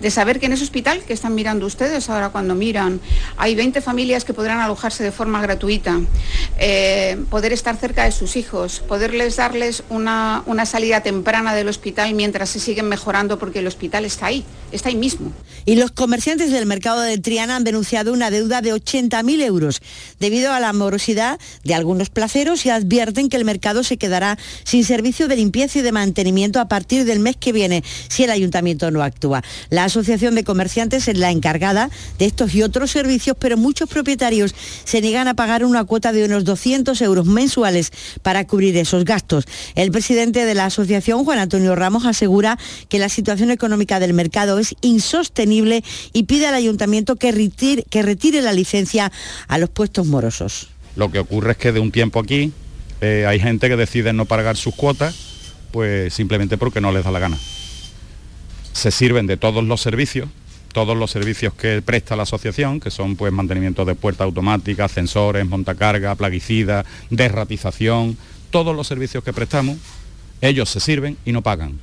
de 0.01 0.11
saber 0.11 0.41
que 0.41 0.47
en 0.47 0.55
ese 0.55 0.65
hospital 0.65 1.03
que 1.03 1.13
están 1.13 1.35
mirando 1.35 1.67
ustedes 1.67 2.09
ahora 2.09 2.31
cuando 2.31 2.55
miran, 2.55 3.01
hay 3.37 3.55
20 3.55 3.83
familias 3.83 4.25
que 4.25 4.33
podrán 4.33 4.59
alojarse 4.59 5.05
de 5.05 5.13
forma 5.13 5.43
gratuita, 5.43 6.01
eh, 6.59 7.19
poder 7.29 7.53
estar 7.53 7.77
cerca 7.77 8.05
de 8.05 8.13
sus 8.13 8.37
hijos, 8.37 8.81
poderles 8.81 9.37
darles 9.37 9.83
una, 9.91 10.43
una 10.47 10.65
salida 10.65 11.03
temprana 11.03 11.55
del 11.55 11.69
hospital 11.69 12.15
mientras 12.15 12.49
se 12.49 12.61
siguen 12.61 12.89
mejorando 12.89 13.39
porque 13.39 13.59
el 13.59 13.67
hospital 13.67 14.07
está 14.07 14.27
ahí, 14.27 14.43
está 14.73 14.89
ahí 14.89 14.97
mismo. 14.97 15.33
Y 15.67 15.77
los 15.77 15.91
comerciantes 15.91 16.51
del 16.51 16.65
mercado 16.65 17.03
de 17.03 17.19
Triana 17.19 17.57
han 17.57 17.65
denunciado 17.65 18.15
una 18.15 18.31
deuda 18.31 18.63
de 18.63 18.73
80.000 18.73 19.43
euros 19.43 19.83
debido 20.19 20.53
a 20.53 20.61
la 20.61 20.73
morosidad 20.73 21.30
de 21.65 21.75
algunos 21.75 22.11
placeros 22.11 22.67
y 22.67 22.71
advierten 22.71 23.29
que 23.29 23.37
el 23.37 23.45
mercado 23.45 23.83
se 23.85 23.97
quedará 23.97 24.39
sin 24.65 24.85
servicio 24.85 25.29
de 25.29 25.37
limpieza 25.37 25.79
y 25.79 25.83
de 25.83 25.93
mantenimiento 25.93 26.61
a 26.61 26.69
partir 26.69 27.05
del 27.05 27.21
mes 27.21 27.37
que 27.37 27.53
viene 27.53 27.85
si 28.09 28.25
el 28.25 28.31
ayuntamiento 28.31 28.91
no 28.91 29.03
actúa. 29.03 29.43
La 29.69 29.85
Asociación 29.85 30.35
de 30.35 30.45
Comerciantes 30.45 31.09
es 31.09 31.17
la 31.17 31.31
encargada 31.31 31.91
de 32.19 32.27
estos 32.27 32.55
y 32.55 32.63
otros 32.63 32.91
servicios, 32.91 33.37
pero 33.39 33.57
muchos 33.57 33.89
propietarios 33.89 34.55
se 34.85 35.01
niegan 35.01 35.29
a 35.29 35.35
pagar 35.35 35.65
una 35.65 35.85
cuota 35.85 36.13
de 36.13 36.25
unos 36.25 36.45
200 36.45 37.01
euros 37.03 37.27
mensuales 37.27 37.93
para 38.23 38.47
cubrir 38.47 38.77
esos 38.77 39.05
gastos. 39.05 39.45
El 39.75 39.91
presidente 39.91 40.45
de 40.45 40.55
la 40.55 40.67
asociación, 40.67 41.25
Juan 41.25 41.39
Antonio 41.39 41.75
Ramos, 41.77 42.07
asegura 42.07 42.59
que 42.89 42.99
la 42.99 43.09
situación 43.09 43.51
económica 43.51 44.01
del 44.01 44.15
mercado 44.15 44.59
es 44.59 44.75
insostenible 44.81 45.85
y 46.13 46.25
pide 46.25 46.47
al 46.47 46.55
ayuntamiento 46.55 47.17
que 47.17 47.33
retire, 47.33 47.85
que 47.89 48.03
retire 48.03 48.43
la 48.43 48.53
licencia 48.53 49.13
a 49.49 49.59
los 49.59 49.71
puestos 49.71 50.07
morosos. 50.07 50.70
Lo 50.97 51.11
que 51.11 51.19
ocurre 51.19 51.53
es 51.53 51.57
que 51.57 51.73
de 51.73 51.81
un 51.81 51.91
tiempo 51.91 52.21
aquí 52.21 52.53
eh, 53.01 53.25
hay 53.27 53.41
gente 53.41 53.69
que 53.69 53.77
decide 53.77 54.13
no 54.13 54.25
pagar 54.25 54.57
sus 54.57 54.75
cuotas, 54.75 55.15
pues 55.71 56.13
simplemente 56.13 56.59
porque 56.59 56.81
no 56.81 56.93
les 56.93 57.05
da 57.05 57.11
la 57.11 57.19
gana 57.19 57.39
se 58.73 58.91
sirven 58.91 59.27
de 59.27 59.37
todos 59.37 59.65
los 59.65 59.81
servicios, 59.81 60.29
todos 60.73 60.97
los 60.97 61.11
servicios 61.11 61.53
que 61.55 61.83
presta 61.83 62.17
la 62.17 62.23
asociación, 62.23 62.81
que 62.81 62.91
son 62.91 63.17
pues 63.17 63.33
mantenimiento 63.33 63.85
de 63.85 63.95
puerta 63.95 64.25
automática, 64.25 64.85
ascensores, 64.85 65.47
montacarga, 65.47 66.15
plaguicida, 66.15 66.85
derratización, 67.11 68.17
todos 68.51 68.75
los 68.75 68.87
servicios 68.87 69.25
que 69.25 69.33
prestamos, 69.33 69.77
ellos 70.41 70.71
se 70.71 70.81
sirven 70.81 71.17
y 71.25 71.33
no 71.33 71.43
pagan. 71.43 71.79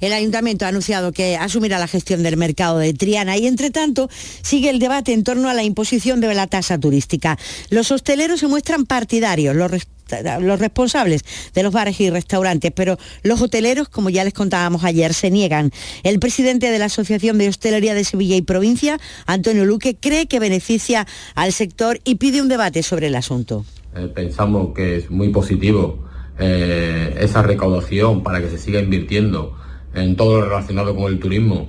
El 0.00 0.12
ayuntamiento 0.12 0.64
ha 0.64 0.68
anunciado 0.68 1.12
que 1.12 1.36
asumirá 1.36 1.78
la 1.78 1.86
gestión 1.86 2.22
del 2.22 2.36
mercado 2.36 2.78
de 2.78 2.94
Triana 2.94 3.36
y, 3.36 3.46
entre 3.46 3.70
tanto, 3.70 4.08
sigue 4.42 4.70
el 4.70 4.78
debate 4.78 5.12
en 5.12 5.24
torno 5.24 5.48
a 5.48 5.54
la 5.54 5.62
imposición 5.62 6.20
de 6.20 6.34
la 6.34 6.46
tasa 6.46 6.78
turística. 6.78 7.38
Los 7.68 7.90
hosteleros 7.90 8.40
se 8.40 8.46
muestran 8.46 8.86
partidarios, 8.86 9.54
los 9.54 10.58
responsables 10.60 11.22
de 11.54 11.62
los 11.62 11.72
bares 11.72 12.00
y 12.00 12.10
restaurantes, 12.10 12.72
pero 12.74 12.98
los 13.22 13.40
hoteleros, 13.42 13.88
como 13.88 14.10
ya 14.10 14.24
les 14.24 14.32
contábamos 14.32 14.84
ayer, 14.84 15.14
se 15.14 15.30
niegan. 15.30 15.70
El 16.02 16.18
presidente 16.18 16.70
de 16.70 16.78
la 16.78 16.86
Asociación 16.86 17.38
de 17.38 17.48
Hostelería 17.48 17.94
de 17.94 18.04
Sevilla 18.04 18.36
y 18.36 18.42
Provincia, 18.42 18.98
Antonio 19.26 19.64
Luque, 19.64 19.96
cree 19.96 20.26
que 20.26 20.40
beneficia 20.40 21.06
al 21.34 21.52
sector 21.52 22.00
y 22.04 22.16
pide 22.16 22.40
un 22.40 22.48
debate 22.48 22.82
sobre 22.82 23.08
el 23.08 23.16
asunto. 23.16 23.64
Eh, 23.94 24.10
pensamos 24.14 24.74
que 24.74 24.96
es 24.96 25.10
muy 25.10 25.28
positivo 25.30 26.06
eh, 26.38 27.16
esa 27.20 27.42
recaudación 27.42 28.22
para 28.22 28.40
que 28.40 28.48
se 28.48 28.58
siga 28.58 28.80
invirtiendo 28.80 29.56
en 29.94 30.16
todo 30.16 30.40
lo 30.40 30.48
relacionado 30.48 30.94
con 30.94 31.12
el 31.12 31.18
turismo 31.18 31.68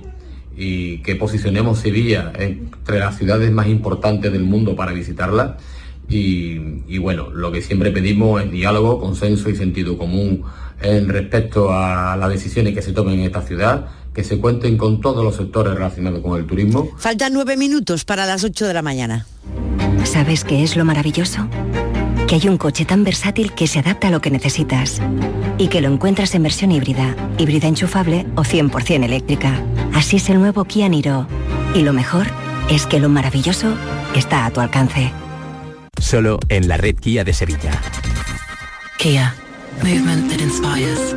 y 0.56 0.98
que 0.98 1.16
posicionemos 1.16 1.78
Sevilla 1.78 2.32
entre 2.38 2.98
las 2.98 3.16
ciudades 3.16 3.50
más 3.50 3.66
importantes 3.68 4.32
del 4.32 4.44
mundo 4.44 4.76
para 4.76 4.92
visitarla 4.92 5.56
y, 6.08 6.98
bueno, 6.98 7.30
lo 7.30 7.50
que 7.52 7.62
siempre 7.62 7.90
pedimos 7.90 8.42
es 8.42 8.50
diálogo, 8.50 9.00
consenso 9.00 9.48
y 9.48 9.56
sentido 9.56 9.96
común 9.96 10.42
en 10.82 11.08
respecto 11.08 11.72
a 11.72 12.16
las 12.16 12.28
decisiones 12.28 12.74
que 12.74 12.82
se 12.82 12.92
tomen 12.92 13.20
en 13.20 13.26
esta 13.26 13.42
ciudad, 13.42 13.86
que 14.12 14.24
se 14.24 14.38
cuenten 14.38 14.76
con 14.76 15.00
todos 15.00 15.24
los 15.24 15.36
sectores 15.36 15.74
relacionados 15.74 16.20
con 16.20 16.38
el 16.38 16.46
turismo. 16.46 16.90
Faltan 16.98 17.32
nueve 17.32 17.56
minutos 17.56 18.04
para 18.04 18.26
las 18.26 18.44
ocho 18.44 18.66
de 18.66 18.74
la 18.74 18.82
mañana. 18.82 19.26
¿Sabes 20.04 20.44
qué 20.44 20.62
es 20.62 20.76
lo 20.76 20.84
maravilloso? 20.84 21.48
Que 22.32 22.36
hay 22.36 22.48
un 22.48 22.56
coche 22.56 22.86
tan 22.86 23.04
versátil 23.04 23.52
que 23.52 23.66
se 23.66 23.80
adapta 23.80 24.08
a 24.08 24.10
lo 24.10 24.22
que 24.22 24.30
necesitas 24.30 25.02
y 25.58 25.68
que 25.68 25.82
lo 25.82 25.92
encuentras 25.92 26.34
en 26.34 26.42
versión 26.42 26.72
híbrida, 26.72 27.14
híbrida 27.36 27.68
enchufable 27.68 28.24
o 28.36 28.42
100% 28.42 29.04
eléctrica. 29.04 29.62
Así 29.92 30.16
es 30.16 30.30
el 30.30 30.38
nuevo 30.38 30.64
Kia 30.64 30.88
Niro. 30.88 31.26
Y 31.74 31.82
lo 31.82 31.92
mejor 31.92 32.28
es 32.70 32.86
que 32.86 33.00
lo 33.00 33.10
maravilloso 33.10 33.76
está 34.16 34.46
a 34.46 34.50
tu 34.50 34.60
alcance 34.60 35.12
solo 36.00 36.38
en 36.48 36.68
la 36.68 36.78
red 36.78 36.96
Kia 36.96 37.22
de 37.22 37.34
Sevilla. 37.34 37.78
Kia, 38.96 39.34
movement 39.82 40.30
that 40.30 40.40
inspires. 40.40 41.14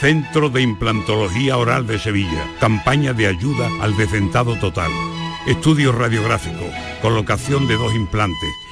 Centro 0.00 0.50
de 0.50 0.62
Implantología 0.62 1.58
Oral 1.58 1.86
de 1.86 2.00
Sevilla. 2.00 2.44
Campaña 2.58 3.12
de 3.12 3.28
ayuda 3.28 3.68
al 3.80 3.96
decentado 3.96 4.56
total. 4.56 4.90
Estudio 5.46 5.92
radiográfico, 5.92 6.64
colocación 7.00 7.68
de 7.68 7.76
dos 7.76 7.94
implantes 7.94 8.65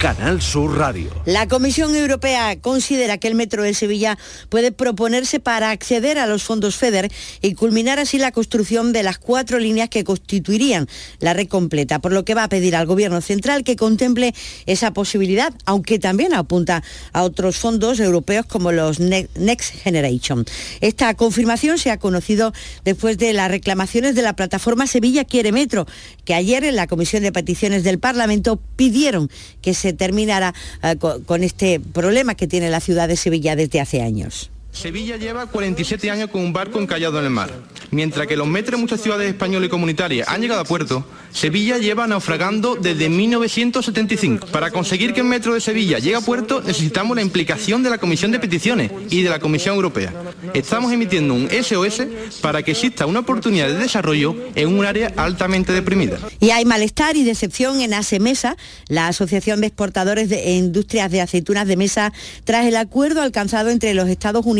Canal 0.00 0.40
Sur 0.40 0.78
Radio. 0.78 1.10
La 1.26 1.46
Comisión 1.46 1.94
Europea 1.94 2.58
considera 2.58 3.18
que 3.18 3.28
el 3.28 3.34
Metro 3.34 3.62
de 3.62 3.74
Sevilla 3.74 4.16
puede 4.48 4.72
proponerse 4.72 5.40
para 5.40 5.68
acceder 5.68 6.18
a 6.18 6.26
los 6.26 6.42
fondos 6.42 6.76
FEDER 6.76 7.12
y 7.42 7.52
culminar 7.52 7.98
así 7.98 8.16
la 8.16 8.32
construcción 8.32 8.94
de 8.94 9.02
las 9.02 9.18
cuatro 9.18 9.58
líneas 9.58 9.90
que 9.90 10.02
constituirían 10.02 10.88
la 11.18 11.34
red 11.34 11.48
completa, 11.48 11.98
por 11.98 12.12
lo 12.12 12.24
que 12.24 12.32
va 12.32 12.44
a 12.44 12.48
pedir 12.48 12.76
al 12.76 12.86
Gobierno 12.86 13.20
central 13.20 13.62
que 13.62 13.76
contemple 13.76 14.34
esa 14.64 14.94
posibilidad, 14.94 15.52
aunque 15.66 15.98
también 15.98 16.32
apunta 16.32 16.82
a 17.12 17.22
otros 17.22 17.58
fondos 17.58 18.00
europeos 18.00 18.46
como 18.46 18.72
los 18.72 19.00
Next 19.00 19.74
Generation. 19.82 20.46
Esta 20.80 21.12
confirmación 21.12 21.76
se 21.76 21.90
ha 21.90 21.98
conocido 21.98 22.54
después 22.86 23.18
de 23.18 23.34
las 23.34 23.50
reclamaciones 23.50 24.14
de 24.14 24.22
la 24.22 24.34
plataforma 24.34 24.86
Sevilla 24.86 25.26
Quiere 25.26 25.52
Metro, 25.52 25.86
que 26.24 26.32
ayer 26.32 26.64
en 26.64 26.76
la 26.76 26.86
Comisión 26.86 27.22
de 27.22 27.32
Peticiones 27.32 27.84
del 27.84 27.98
Parlamento 27.98 28.62
pidieron 28.76 29.30
que 29.60 29.74
se 29.74 29.89
terminara 29.92 30.54
eh, 30.82 30.96
con 30.96 31.44
este 31.44 31.80
problema 31.80 32.34
que 32.34 32.46
tiene 32.46 32.70
la 32.70 32.80
ciudad 32.80 33.08
de 33.08 33.16
Sevilla 33.16 33.56
desde 33.56 33.80
hace 33.80 34.02
años. 34.02 34.50
Sevilla 34.72 35.16
lleva 35.16 35.46
47 35.46 36.10
años 36.10 36.30
con 36.30 36.42
un 36.42 36.52
barco 36.52 36.80
encallado 36.80 37.18
en 37.18 37.24
el 37.24 37.30
mar. 37.30 37.50
Mientras 37.90 38.26
que 38.26 38.36
los 38.36 38.46
metros 38.46 38.78
de 38.78 38.82
muchas 38.82 39.00
ciudades 39.00 39.28
españolas 39.28 39.66
y 39.66 39.70
comunitarias 39.70 40.28
han 40.28 40.40
llegado 40.40 40.60
a 40.60 40.64
puerto, 40.64 41.04
Sevilla 41.32 41.76
lleva 41.78 42.06
naufragando 42.06 42.76
desde 42.76 43.08
1975. 43.08 44.46
Para 44.46 44.70
conseguir 44.70 45.12
que 45.12 45.20
el 45.20 45.26
metro 45.26 45.54
de 45.54 45.60
Sevilla 45.60 45.98
llegue 45.98 46.16
a 46.16 46.20
puerto 46.20 46.62
necesitamos 46.62 47.16
la 47.16 47.22
implicación 47.22 47.82
de 47.82 47.90
la 47.90 47.98
Comisión 47.98 48.30
de 48.30 48.38
Peticiones 48.38 48.92
y 49.10 49.22
de 49.22 49.30
la 49.30 49.40
Comisión 49.40 49.74
Europea. 49.74 50.12
Estamos 50.54 50.92
emitiendo 50.92 51.34
un 51.34 51.48
SOS 51.50 52.02
para 52.40 52.62
que 52.62 52.70
exista 52.72 53.06
una 53.06 53.20
oportunidad 53.20 53.66
de 53.66 53.74
desarrollo 53.74 54.36
en 54.54 54.68
un 54.68 54.84
área 54.84 55.12
altamente 55.16 55.72
deprimida. 55.72 56.18
Y 56.38 56.50
hay 56.50 56.64
malestar 56.64 57.16
y 57.16 57.24
decepción 57.24 57.80
en 57.80 57.92
ASEMESA, 57.92 58.56
la 58.88 59.08
Asociación 59.08 59.60
de 59.60 59.66
Exportadores 59.66 60.28
de 60.28 60.52
Industrias 60.52 61.10
de 61.10 61.20
Aceitunas 61.20 61.66
de 61.66 61.76
Mesa, 61.76 62.12
tras 62.44 62.66
el 62.66 62.76
acuerdo 62.76 63.20
alcanzado 63.22 63.70
entre 63.70 63.94
los 63.94 64.08
Estados 64.08 64.46
Unidos 64.46 64.59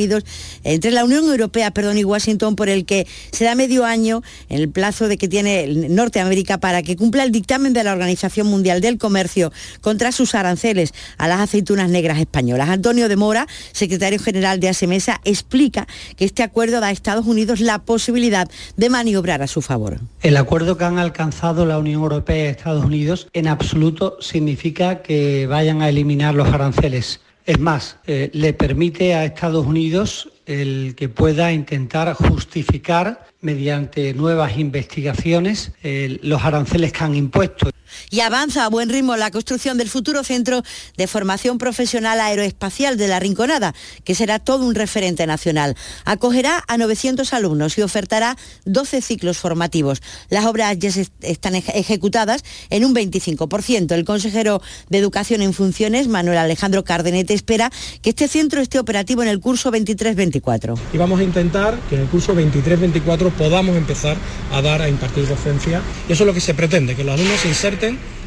entre 0.65 0.91
la 0.91 1.05
Unión 1.05 1.25
Europea 1.25 1.71
perdón, 1.71 1.99
y 1.99 2.05
Washington, 2.05 2.57
por 2.57 2.69
el 2.69 2.85
que 2.85 3.07
se 3.33 3.45
da 3.45 3.55
medio 3.55 3.85
año 3.85 4.23
en 4.49 4.61
el 4.61 4.69
plazo 4.69 5.09
de 5.09 5.19
que 5.19 5.29
tiene 5.29 5.67
Norteamérica 5.67 6.59
para 6.59 6.83
que 6.83 6.97
cumpla 6.97 7.25
el 7.25 7.33
dictamen 7.33 7.73
de 7.73 7.85
la 7.85 7.93
Organización 7.93 8.47
Mundial 8.47 8.81
del 8.81 8.99
Comercio 8.99 9.53
contra 9.81 10.13
sus 10.13 10.35
aranceles 10.35 10.93
a 11.19 11.29
las 11.29 11.41
aceitunas 11.41 11.89
negras 11.91 12.19
españolas. 12.19 12.69
Antonio 12.69 13.09
de 13.09 13.17
Mora, 13.17 13.47
secretario 13.73 14.19
general 14.19 14.61
de 14.61 14.69
ASEMESA, 14.69 15.21
explica 15.25 15.87
que 16.17 16.25
este 16.25 16.43
acuerdo 16.43 16.81
da 16.81 16.89
a 16.89 16.91
Estados 16.91 17.27
Unidos 17.27 17.61
la 17.61 17.81
posibilidad 17.81 18.49
de 18.77 18.91
maniobrar 18.91 19.43
a 19.43 19.47
su 19.47 19.63
favor. 19.63 20.01
El 20.23 20.37
acuerdo 20.37 20.77
que 20.77 20.85
han 20.85 20.99
alcanzado 20.99 21.67
la 21.67 21.79
Unión 21.79 22.03
Europea 22.03 22.45
y 22.45 22.49
Estados 22.49 22.85
Unidos 22.85 23.29
en 23.33 23.49
absoluto 23.49 24.17
significa 24.21 25.03
que 25.03 25.47
vayan 25.47 25.83
a 25.83 25.89
eliminar 25.89 26.35
los 26.35 26.49
aranceles. 26.49 27.21
Es 27.47 27.59
más, 27.59 27.99
eh, 28.07 28.31
le 28.33 28.53
permite 28.53 29.15
a 29.15 29.25
Estados 29.25 29.67
Unidos 29.67 30.31
el 30.47 30.95
que 30.97 31.09
pueda 31.09 31.53
intentar 31.53 32.13
justificar 32.15 33.27
mediante 33.41 34.13
nuevas 34.15 34.59
investigaciones 34.59 35.73
eh, 35.83 36.19
los 36.23 36.45
aranceles 36.45 36.93
que 36.93 37.05
han 37.05 37.15
impuesto. 37.15 37.71
Y 38.11 38.21
avanza 38.21 38.65
a 38.65 38.69
buen 38.69 38.89
ritmo 38.89 39.17
la 39.17 39.31
construcción 39.31 39.79
del 39.79 39.89
futuro 39.89 40.25
centro 40.25 40.63
de 40.97 41.07
formación 41.07 41.59
profesional 41.59 42.21
aeroespacial 42.21 42.97
de 42.97 43.09
la 43.09 43.21
Rinconada, 43.21 43.75
que 44.05 44.15
será 44.15 44.39
todo 44.39 44.65
un 44.67 44.75
referente 44.75 45.27
nacional. 45.27 45.77
Acogerá 46.05 46.65
a 46.67 46.77
900 46.77 47.33
alumnos 47.33 47.79
y 47.79 47.83
ofertará 47.83 48.37
12 48.65 49.01
ciclos 49.01 49.39
formativos. 49.39 50.03
Las 50.29 50.45
obras 50.47 50.79
ya 50.79 50.91
están 51.23 51.55
ejecutadas 51.55 52.43
en 52.71 52.85
un 52.85 52.95
25%. 52.95 53.93
El 53.93 54.05
consejero 54.05 54.63
de 54.89 54.99
Educación 54.99 55.43
en 55.43 55.53
Funciones, 55.53 56.09
Manuel 56.09 56.39
Alejandro 56.39 56.85
Cardenete, 56.85 57.35
espera 57.35 57.71
que 58.03 58.11
este 58.11 58.29
centro 58.29 58.61
esté 58.61 58.79
operativo 58.79 59.23
en 59.23 59.29
el 59.29 59.41
curso 59.41 59.71
23-24. 59.73 60.79
Y 60.93 60.99
vamos 60.99 61.21
a 61.21 61.23
intentar 61.23 61.79
que 61.89 61.97
en 61.97 62.03
el 62.03 62.09
curso 62.09 62.35
23-24 62.35 63.31
podamos 63.33 63.77
empezar 63.77 64.17
a 64.53 64.63
dar, 64.63 64.83
a 64.83 64.89
impartir 64.89 65.27
docencia. 65.27 65.83
Y 66.09 66.13
eso 66.13 66.25
es 66.25 66.27
lo 66.27 66.35
que 66.35 66.41
se 66.41 66.55
pretende, 66.55 66.95
que 66.95 67.05
los 67.05 67.15
alumnos 67.15 67.41
se 67.41 67.49
inserten 67.49 67.80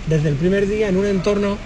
desde 0.07 0.29
el 0.29 0.35
primer 0.35 0.67
día 0.67 0.89
en 0.89 0.97
un 0.97 1.05
entorno 1.05 1.57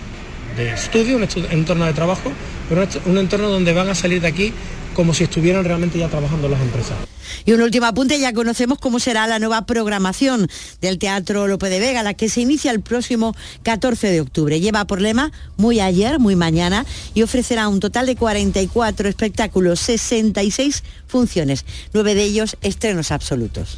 de 0.58 0.74
estudio, 0.74 1.18
un 1.18 1.28
entorno 1.52 1.86
de 1.86 1.94
trabajo, 1.94 2.32
pero 2.68 2.88
un 3.06 3.18
entorno 3.18 3.50
donde 3.50 3.74
van 3.74 3.90
a 3.90 3.96
salir 3.96 4.22
de 4.22 4.28
aquí 4.28 4.54
como 4.94 5.14
si 5.14 5.24
estuvieran 5.24 5.64
realmente 5.64 6.00
ya 6.00 6.08
trabajando 6.08 6.50
las 6.50 6.60
empresas. 6.60 6.98
Y 7.46 7.52
un 7.54 7.62
último 7.62 7.86
apunte, 7.86 8.20
ya 8.20 8.34
conocemos 8.34 8.80
cómo 8.80 9.00
será 9.00 9.28
la 9.28 9.38
nueva 9.38 9.66
programación 9.66 10.48
del 10.82 10.98
Teatro 10.98 11.48
Lope 11.48 11.70
de 11.70 11.80
Vega, 11.80 12.02
la 12.04 12.14
que 12.16 12.30
se 12.30 12.42
inicia 12.42 12.72
el 12.72 12.82
próximo 12.82 13.36
14 13.64 14.10
de 14.10 14.22
octubre. 14.22 14.60
Lleva 14.60 14.86
por 14.86 15.00
lema 15.00 15.32
muy 15.56 15.80
ayer, 15.80 16.20
muy 16.20 16.36
mañana 16.36 16.86
y 17.14 17.22
ofrecerá 17.22 17.68
un 17.68 17.80
total 17.80 18.08
de 18.08 18.16
44 18.16 19.08
espectáculos, 19.08 19.80
66 19.82 20.84
funciones, 21.08 21.66
nueve 21.94 22.16
de 22.16 22.24
ellos 22.24 22.58
estrenos 22.62 23.12
absolutos. 23.12 23.78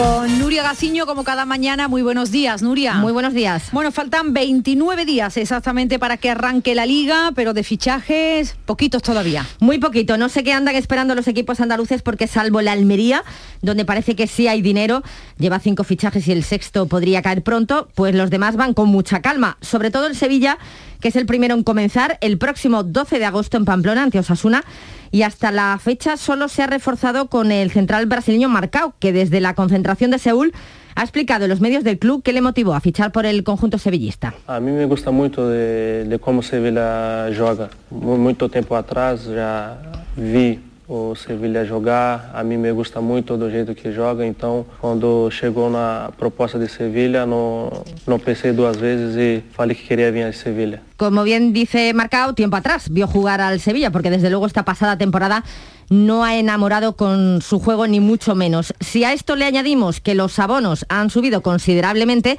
Con 0.00 0.38
Nuria 0.38 0.62
Gaciño, 0.62 1.04
como 1.04 1.24
cada 1.24 1.44
mañana, 1.44 1.86
muy 1.86 2.00
buenos 2.00 2.30
días, 2.30 2.62
Nuria. 2.62 2.94
Muy 2.94 3.12
buenos 3.12 3.34
días. 3.34 3.68
Bueno, 3.70 3.92
faltan 3.92 4.32
29 4.32 5.04
días 5.04 5.36
exactamente 5.36 5.98
para 5.98 6.16
que 6.16 6.30
arranque 6.30 6.74
la 6.74 6.86
liga, 6.86 7.32
pero 7.34 7.52
de 7.52 7.62
fichajes, 7.64 8.56
poquitos 8.64 9.02
todavía. 9.02 9.46
Muy 9.58 9.76
poquito, 9.76 10.16
no 10.16 10.30
sé 10.30 10.42
qué 10.42 10.54
andan 10.54 10.74
esperando 10.74 11.14
los 11.14 11.28
equipos 11.28 11.60
andaluces 11.60 12.00
porque 12.00 12.28
salvo 12.28 12.62
la 12.62 12.72
Almería, 12.72 13.24
donde 13.60 13.84
parece 13.84 14.16
que 14.16 14.26
sí 14.26 14.48
hay 14.48 14.62
dinero, 14.62 15.02
lleva 15.36 15.58
cinco 15.58 15.84
fichajes 15.84 16.26
y 16.28 16.32
el 16.32 16.44
sexto 16.44 16.86
podría 16.86 17.20
caer 17.20 17.42
pronto, 17.42 17.88
pues 17.94 18.14
los 18.14 18.30
demás 18.30 18.56
van 18.56 18.72
con 18.72 18.88
mucha 18.88 19.20
calma, 19.20 19.58
sobre 19.60 19.90
todo 19.90 20.06
el 20.06 20.16
Sevilla, 20.16 20.56
que 21.02 21.08
es 21.08 21.16
el 21.16 21.26
primero 21.26 21.54
en 21.54 21.62
comenzar 21.62 22.16
el 22.22 22.38
próximo 22.38 22.84
12 22.84 23.18
de 23.18 23.26
agosto 23.26 23.58
en 23.58 23.66
Pamplona, 23.66 24.04
ante 24.04 24.18
Osasuna 24.18 24.64
y 25.10 25.22
hasta 25.22 25.50
la 25.50 25.78
fecha 25.78 26.16
solo 26.16 26.48
se 26.48 26.62
ha 26.62 26.66
reforzado 26.66 27.28
con 27.28 27.52
el 27.52 27.70
central 27.70 28.06
brasileño 28.06 28.48
Marcao, 28.48 28.94
que 28.98 29.12
desde 29.12 29.40
la 29.40 29.54
concentración 29.54 30.10
de 30.10 30.18
Seúl 30.18 30.52
ha 30.94 31.02
explicado 31.02 31.44
en 31.44 31.50
los 31.50 31.60
medios 31.60 31.84
del 31.84 31.98
club 31.98 32.22
qué 32.22 32.32
le 32.32 32.40
motivó 32.40 32.74
a 32.74 32.80
fichar 32.80 33.12
por 33.12 33.26
el 33.26 33.42
conjunto 33.44 33.78
sevillista. 33.78 34.34
A 34.46 34.60
mí 34.60 34.70
me 34.70 34.84
gusta 34.84 35.10
mucho 35.10 35.48
de, 35.48 36.18
cómo 36.20 36.42
Sevilla 36.42 37.28
juega. 37.36 37.70
Mucho 37.90 38.48
tiempo 38.48 38.76
atrás 38.76 39.26
ya 39.26 39.78
vi 40.16 40.58
o 40.90 41.14
Sevilha 41.14 41.64
jogar. 41.64 42.32
A 42.34 42.42
mí 42.42 42.58
me 42.58 42.72
gusta 42.72 43.00
mucho 43.00 43.36
do 43.38 43.48
jeito 43.48 43.76
que 43.76 43.94
joga, 43.94 44.26
então 44.26 44.66
quando 44.80 45.30
chegou 45.30 45.70
na 45.70 46.10
proposta 46.18 46.58
de 46.58 46.68
Sevilha 46.68 47.24
no, 47.24 47.70
no 48.08 48.18
pensé 48.18 48.52
dos 48.52 48.76
veces 48.76 49.16
y 49.16 49.44
falei 49.54 49.76
que 49.76 49.86
quería 49.86 50.10
venir 50.10 50.26
a 50.26 50.32
Sevilla. 50.32 50.82
Como 50.96 51.22
bien 51.22 51.52
dice 51.52 51.94
Marcao, 51.94 52.34
tiempo 52.34 52.56
atrás 52.56 52.90
vio 52.90 53.06
jugar 53.06 53.40
al 53.40 53.60
Sevilla, 53.60 53.92
porque 53.92 54.10
desde 54.10 54.30
luego 54.30 54.46
esta 54.46 54.64
pasada 54.64 54.98
temporada 54.98 55.44
no 55.90 56.24
ha 56.24 56.36
enamorado 56.36 56.96
con 56.96 57.40
su 57.40 57.60
juego 57.60 57.86
ni 57.86 58.00
mucho 58.00 58.34
menos. 58.34 58.74
Si 58.80 59.04
a 59.04 59.12
esto 59.12 59.36
le 59.36 59.44
añadimos 59.44 60.00
que 60.00 60.16
los 60.16 60.38
abonos 60.40 60.86
han 60.88 61.10
subido 61.10 61.40
considerablemente, 61.40 62.36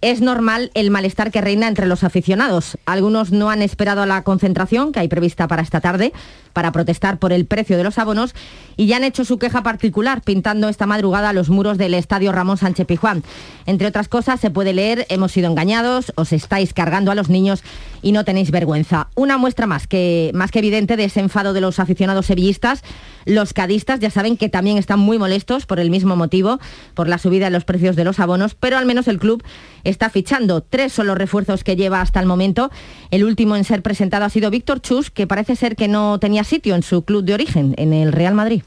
es 0.00 0.20
normal 0.20 0.70
el 0.74 0.90
malestar 0.90 1.32
que 1.32 1.40
reina 1.40 1.66
entre 1.66 1.86
los 1.86 2.04
aficionados. 2.04 2.78
Algunos 2.86 3.32
no 3.32 3.50
han 3.50 3.62
esperado 3.62 4.02
a 4.02 4.06
la 4.06 4.22
concentración 4.22 4.92
que 4.92 5.00
hay 5.00 5.08
prevista 5.08 5.48
para 5.48 5.62
esta 5.62 5.80
tarde 5.80 6.12
para 6.52 6.72
protestar 6.72 7.18
por 7.18 7.32
el 7.32 7.46
precio 7.46 7.76
de 7.76 7.84
los 7.84 7.98
abonos 7.98 8.34
y 8.76 8.86
ya 8.86 8.96
han 8.96 9.04
hecho 9.04 9.24
su 9.24 9.38
queja 9.38 9.62
particular 9.62 10.22
pintando 10.22 10.68
esta 10.68 10.86
madrugada 10.86 11.32
los 11.32 11.50
muros 11.50 11.78
del 11.78 11.94
estadio 11.94 12.32
Ramón 12.32 12.58
Sánchez 12.58 12.86
Pijuán. 12.86 13.22
Entre 13.66 13.86
otras 13.86 14.08
cosas 14.08 14.40
se 14.40 14.50
puede 14.50 14.72
leer 14.72 15.06
hemos 15.08 15.32
sido 15.32 15.50
engañados, 15.50 16.12
os 16.16 16.32
estáis 16.32 16.72
cargando 16.72 17.12
a 17.12 17.14
los 17.14 17.28
niños 17.28 17.62
y 18.02 18.12
no 18.12 18.24
tenéis 18.24 18.50
vergüenza. 18.50 19.08
Una 19.14 19.38
muestra 19.38 19.66
más 19.66 19.86
que, 19.86 20.30
más 20.34 20.50
que 20.50 20.60
evidente 20.60 20.96
de 20.96 21.04
ese 21.04 21.20
enfado 21.20 21.52
de 21.52 21.60
los 21.60 21.78
aficionados 21.78 22.26
sevillistas. 22.26 22.82
Los 23.24 23.52
cadistas 23.52 24.00
ya 24.00 24.10
saben 24.10 24.36
que 24.36 24.48
también 24.48 24.78
están 24.78 24.98
muy 24.98 25.18
molestos 25.18 25.66
por 25.66 25.78
el 25.80 25.90
mismo 25.90 26.16
motivo, 26.16 26.58
por 26.94 27.08
la 27.08 27.18
subida 27.18 27.46
de 27.46 27.50
los 27.50 27.64
precios 27.64 27.94
de 27.94 28.04
los 28.04 28.20
abonos, 28.20 28.54
pero 28.54 28.78
al 28.78 28.86
menos 28.86 29.06
el 29.08 29.18
club 29.18 29.42
está 29.88 30.10
fichando. 30.10 30.60
Tres 30.60 30.92
son 30.92 31.06
los 31.06 31.18
refuerzos 31.18 31.64
que 31.64 31.76
lleva 31.76 32.00
hasta 32.00 32.20
el 32.20 32.26
momento. 32.26 32.70
El 33.10 33.24
último 33.24 33.56
en 33.56 33.64
ser 33.64 33.82
presentado 33.82 34.24
ha 34.24 34.30
sido 34.30 34.50
Víctor 34.50 34.80
Chus, 34.80 35.10
que 35.10 35.26
parece 35.26 35.56
ser 35.56 35.76
que 35.76 35.88
no 35.88 36.18
tenía 36.18 36.44
sitio 36.44 36.74
en 36.74 36.82
su 36.82 37.02
club 37.02 37.24
de 37.24 37.34
origen, 37.34 37.74
en 37.76 37.92
el 37.92 38.12
Real 38.12 38.34
Madrid. 38.34 38.62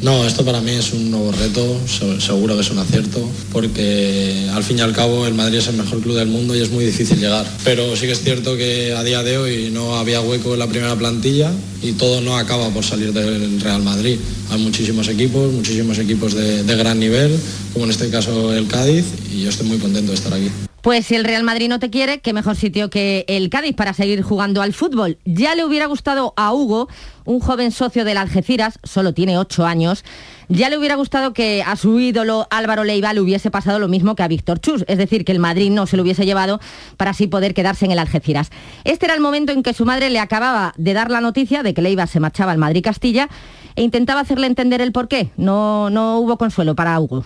No, 0.00 0.24
esto 0.24 0.44
para 0.44 0.60
mí 0.60 0.70
es 0.70 0.92
un 0.92 1.10
nuevo 1.10 1.32
reto, 1.32 1.76
seguro 2.20 2.54
que 2.54 2.60
es 2.60 2.70
un 2.70 2.78
acierto, 2.78 3.28
porque 3.52 4.48
al 4.54 4.62
fin 4.62 4.78
y 4.78 4.80
al 4.80 4.92
cabo 4.92 5.26
el 5.26 5.34
Madrid 5.34 5.58
es 5.58 5.66
el 5.66 5.76
mejor 5.76 6.00
club 6.00 6.16
del 6.16 6.28
mundo 6.28 6.54
y 6.54 6.60
es 6.60 6.70
muy 6.70 6.84
difícil 6.84 7.18
llegar. 7.18 7.44
Pero 7.64 7.96
sí 7.96 8.06
que 8.06 8.12
es 8.12 8.22
cierto 8.22 8.56
que 8.56 8.92
a 8.92 9.02
día 9.02 9.24
de 9.24 9.38
hoy 9.38 9.70
no 9.72 9.96
había 9.96 10.20
hueco 10.20 10.52
en 10.52 10.60
la 10.60 10.68
primera 10.68 10.94
plantilla 10.94 11.50
y 11.82 11.92
todo 11.92 12.20
no 12.20 12.36
acaba 12.36 12.68
por 12.70 12.84
salir 12.84 13.12
del 13.12 13.60
Real 13.60 13.82
Madrid. 13.82 14.18
Hay 14.50 14.60
muchísimos 14.60 15.08
equipos, 15.08 15.52
muchísimos 15.52 15.98
equipos 15.98 16.32
de, 16.32 16.62
gran 16.76 17.00
nivel, 17.00 17.36
como 17.72 17.86
en 17.86 17.90
este 17.90 18.08
caso 18.08 18.54
el 18.54 18.68
Cádiz, 18.68 19.04
y 19.34 19.42
yo 19.42 19.48
estoy 19.48 19.66
muy 19.66 19.78
contento 19.78 20.12
de 20.12 20.16
estar 20.16 20.32
aquí. 20.32 20.48
Pues 20.82 21.06
si 21.06 21.16
el 21.16 21.24
Real 21.24 21.42
Madrid 21.42 21.68
no 21.68 21.80
te 21.80 21.90
quiere, 21.90 22.20
qué 22.20 22.32
mejor 22.32 22.54
sitio 22.54 22.88
que 22.88 23.24
el 23.26 23.50
Cádiz 23.50 23.74
para 23.74 23.92
seguir 23.92 24.22
jugando 24.22 24.62
al 24.62 24.72
fútbol. 24.72 25.18
Ya 25.24 25.56
le 25.56 25.64
hubiera 25.64 25.86
gustado 25.86 26.34
a 26.36 26.52
Hugo, 26.52 26.88
un 27.24 27.40
joven 27.40 27.72
socio 27.72 28.04
del 28.04 28.16
Algeciras, 28.16 28.78
solo 28.84 29.12
tiene 29.12 29.38
ocho 29.38 29.66
años, 29.66 30.04
ya 30.48 30.70
le 30.70 30.78
hubiera 30.78 30.94
gustado 30.94 31.32
que 31.32 31.64
a 31.66 31.74
su 31.74 31.98
ídolo 31.98 32.46
Álvaro 32.50 32.84
Leiva 32.84 33.12
le 33.12 33.20
hubiese 33.20 33.50
pasado 33.50 33.80
lo 33.80 33.88
mismo 33.88 34.14
que 34.14 34.22
a 34.22 34.28
Víctor 34.28 34.60
Chus, 34.60 34.84
es 34.86 34.98
decir, 34.98 35.24
que 35.24 35.32
el 35.32 35.40
Madrid 35.40 35.70
no 35.70 35.86
se 35.88 35.96
lo 35.96 36.04
hubiese 36.04 36.24
llevado 36.24 36.60
para 36.96 37.10
así 37.10 37.26
poder 37.26 37.54
quedarse 37.54 37.84
en 37.84 37.90
el 37.90 37.98
Algeciras. 37.98 38.50
Este 38.84 39.06
era 39.06 39.14
el 39.14 39.20
momento 39.20 39.52
en 39.52 39.64
que 39.64 39.74
su 39.74 39.84
madre 39.84 40.10
le 40.10 40.20
acababa 40.20 40.74
de 40.76 40.94
dar 40.94 41.10
la 41.10 41.20
noticia 41.20 41.64
de 41.64 41.74
que 41.74 41.82
Leiva 41.82 42.06
se 42.06 42.20
marchaba 42.20 42.52
al 42.52 42.58
Madrid-Castilla 42.58 43.28
e 43.74 43.82
intentaba 43.82 44.20
hacerle 44.20 44.46
entender 44.46 44.80
el 44.80 44.92
porqué. 44.92 45.30
No, 45.36 45.90
no 45.90 46.18
hubo 46.18 46.38
consuelo 46.38 46.76
para 46.76 46.98
Hugo. 47.00 47.24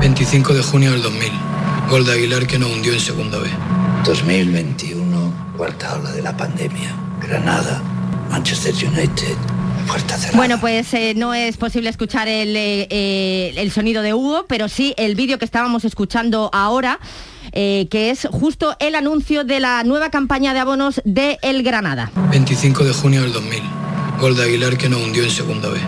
25 0.00 0.54
de 0.54 0.62
junio 0.62 0.92
del 0.92 1.02
2000. 1.02 1.65
Gol 1.88 2.04
de 2.04 2.12
Aguilar 2.12 2.46
que 2.46 2.58
no 2.58 2.68
hundió 2.68 2.92
en 2.92 3.00
segunda 3.00 3.38
B. 3.38 3.48
2021, 4.04 5.52
cuarta 5.56 5.94
ola 5.94 6.12
de 6.12 6.22
la 6.22 6.36
pandemia. 6.36 6.94
Granada, 7.20 7.82
Manchester 8.30 8.74
United. 8.74 9.36
Bueno, 10.34 10.58
pues 10.60 10.92
eh, 10.94 11.14
no 11.16 11.32
es 11.32 11.56
posible 11.56 11.90
escuchar 11.90 12.26
el, 12.28 12.56
eh, 12.56 12.88
eh, 12.90 13.54
el, 13.56 13.70
sonido 13.70 14.02
de 14.02 14.14
Hugo, 14.14 14.46
pero 14.48 14.68
sí 14.68 14.94
el 14.96 15.14
vídeo 15.14 15.38
que 15.38 15.44
estábamos 15.44 15.84
escuchando 15.84 16.50
ahora. 16.52 16.98
que 17.52 18.10
es 18.10 18.28
justo 18.30 18.76
el 18.80 18.94
anuncio 18.94 19.44
de 19.44 19.60
la 19.60 19.82
nueva 19.84 20.10
campaña 20.10 20.52
de 20.52 20.60
abonos 20.60 21.00
de 21.04 21.38
El 21.40 21.62
Granada. 21.62 22.10
25 22.30 22.84
de 22.84 22.92
junio 22.92 23.22
del 23.22 23.32
2000. 23.32 23.62
Gol 24.20 24.36
de 24.36 24.42
Aguilar 24.42 24.76
que 24.76 24.88
no 24.88 24.98
hundió 24.98 25.22
en 25.22 25.30
segunda 25.30 25.68
B. 25.68 25.78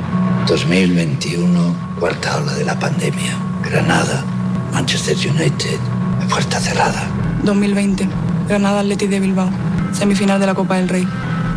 2021, 0.46 1.96
cuarta 1.99 2.38
ola 2.38 2.55
de 2.55 2.64
la 2.64 2.78
pandemia. 2.78 3.36
Granada, 3.62 4.24
Manchester 4.72 5.16
United, 5.16 5.78
puerta 6.28 6.60
cerrada. 6.60 7.08
2020, 7.42 8.08
Granada 8.48 8.80
Athletic 8.80 9.10
de 9.10 9.20
Bilbao, 9.20 9.50
semifinal 9.92 10.40
de 10.40 10.46
la 10.46 10.54
Copa 10.54 10.76
del 10.76 10.88
Rey, 10.88 11.06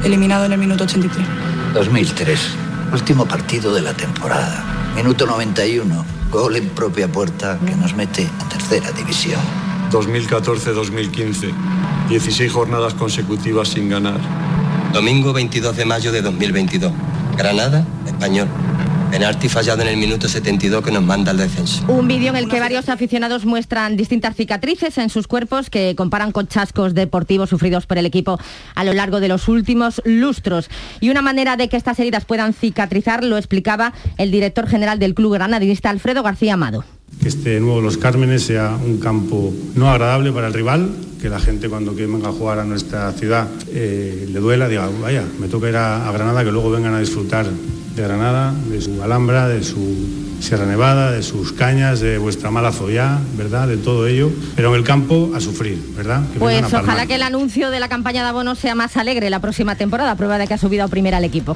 eliminado 0.04 0.46
en 0.46 0.54
el 0.54 0.60
minuto 0.60 0.84
83. 0.84 1.26
2003, 1.74 2.40
último 2.94 3.26
partido 3.26 3.74
de 3.74 3.82
la 3.82 3.94
temporada, 3.94 4.64
minuto 4.96 5.26
91, 5.26 6.06
gol 6.30 6.56
en 6.56 6.70
propia 6.70 7.12
puerta 7.12 7.60
que 7.66 7.76
nos 7.76 7.96
mete 7.96 8.28
a 8.40 8.50
tercera 8.50 8.92
división. 8.92 9.42
2014-2015, 9.92 11.52
16 12.10 12.52
jornadas 12.52 12.94
consecutivas 12.94 13.70
sin 13.70 13.90
ganar. 13.90 14.20
Domingo 14.94 15.34
22 15.34 15.76
de 15.76 15.86
mayo 15.86 16.12
de 16.12 16.22
2022. 16.22 16.92
Granada, 17.38 17.86
español. 18.06 18.48
Penalti 19.12 19.50
fallado 19.50 19.82
en 19.82 19.90
el 19.90 19.98
minuto 19.98 20.30
72 20.30 20.82
que 20.82 20.90
nos 20.90 21.04
manda 21.04 21.32
el 21.32 21.38
descenso. 21.38 21.84
Un 21.90 22.08
vídeo 22.08 22.30
en 22.30 22.38
el 22.38 22.48
que 22.48 22.62
varios 22.62 22.88
aficionados 22.88 23.46
muestran 23.46 23.98
distintas 23.98 24.38
cicatrices 24.38 24.98
en 24.98 25.10
sus 25.10 25.28
cuerpos 25.28 25.70
que 25.70 25.96
comparan 25.98 26.32
con 26.32 26.48
chascos 26.48 26.94
deportivos 26.94 27.50
sufridos 27.50 27.86
por 27.86 27.98
el 27.98 28.06
equipo 28.06 28.40
a 28.74 28.86
lo 28.86 28.94
largo 28.94 29.20
de 29.20 29.28
los 29.28 29.50
últimos 29.50 30.02
lustros. 30.06 30.70
Y 31.02 31.10
una 31.10 31.22
manera 31.22 31.58
de 31.58 31.68
que 31.68 31.76
estas 31.76 32.00
heridas 32.00 32.24
puedan 32.24 32.54
cicatrizar 32.54 33.22
lo 33.26 33.38
explicaba 33.38 33.92
el 34.18 34.32
director 34.32 34.66
general 34.66 34.98
del 34.98 35.14
club 35.14 35.34
granadinista 35.34 35.90
Alfredo 35.90 36.24
García 36.24 36.54
Amado 36.54 36.86
que 37.22 37.30
este 37.30 37.60
nuevo 37.60 37.82
Los 37.82 37.98
Cármenes 37.98 38.44
sea 38.44 38.76
un 38.84 38.98
campo 38.98 39.54
no 39.76 39.90
agradable 39.90 40.32
para 40.32 40.48
el 40.48 40.54
rival, 40.54 40.90
que 41.22 41.30
la 41.30 41.40
gente 41.40 41.70
cuando 41.70 41.94
venga 41.94 42.30
a 42.30 42.32
jugar 42.32 42.60
a 42.60 42.64
nuestra 42.66 43.12
ciudad 43.12 43.48
eh, 43.70 44.28
le 44.32 44.40
duela, 44.40 44.68
diga, 44.68 44.90
vaya, 45.02 45.24
me 45.40 45.48
toca 45.48 45.70
ir 45.70 45.76
a, 45.76 46.10
a 46.10 46.12
Granada, 46.12 46.44
que 46.44 46.52
luego 46.52 46.72
vengan 46.72 46.96
a 46.96 47.00
disfrutar 47.00 47.46
de 47.96 48.02
Granada, 48.02 48.54
de 48.70 48.82
su 48.82 49.04
Alhambra, 49.04 49.48
de 49.48 49.64
su 49.64 50.32
Sierra 50.40 50.66
Nevada, 50.66 51.12
de 51.12 51.22
sus 51.22 51.54
cañas, 51.54 52.00
de 52.00 52.18
vuestra 52.18 52.50
mala 52.50 52.72
zoya, 52.72 53.20
¿verdad? 53.38 53.68
De 53.68 53.78
todo 53.78 54.08
ello, 54.08 54.32
pero 54.56 54.70
en 54.70 54.80
el 54.80 54.84
campo 54.84 55.32
a 55.36 55.40
sufrir, 55.40 55.80
¿verdad? 55.96 56.24
Que 56.34 56.40
pues 56.40 56.74
ojalá 56.74 57.06
que 57.06 57.16
el 57.16 57.24
anuncio 57.24 57.70
de 57.70 57.80
la 57.80 57.88
campaña 57.88 58.24
de 58.24 58.30
abonos 58.30 58.58
sea 58.58 58.74
más 58.74 58.98
alegre 58.98 59.30
la 59.30 59.40
próxima 59.40 59.76
temporada, 59.76 60.16
prueba 60.16 60.40
de 60.40 60.48
que 60.48 60.56
ha 60.56 60.58
subido 60.58 60.86
a 60.86 60.88
primera 60.88 61.20
el 61.20 61.26
equipo. 61.26 61.56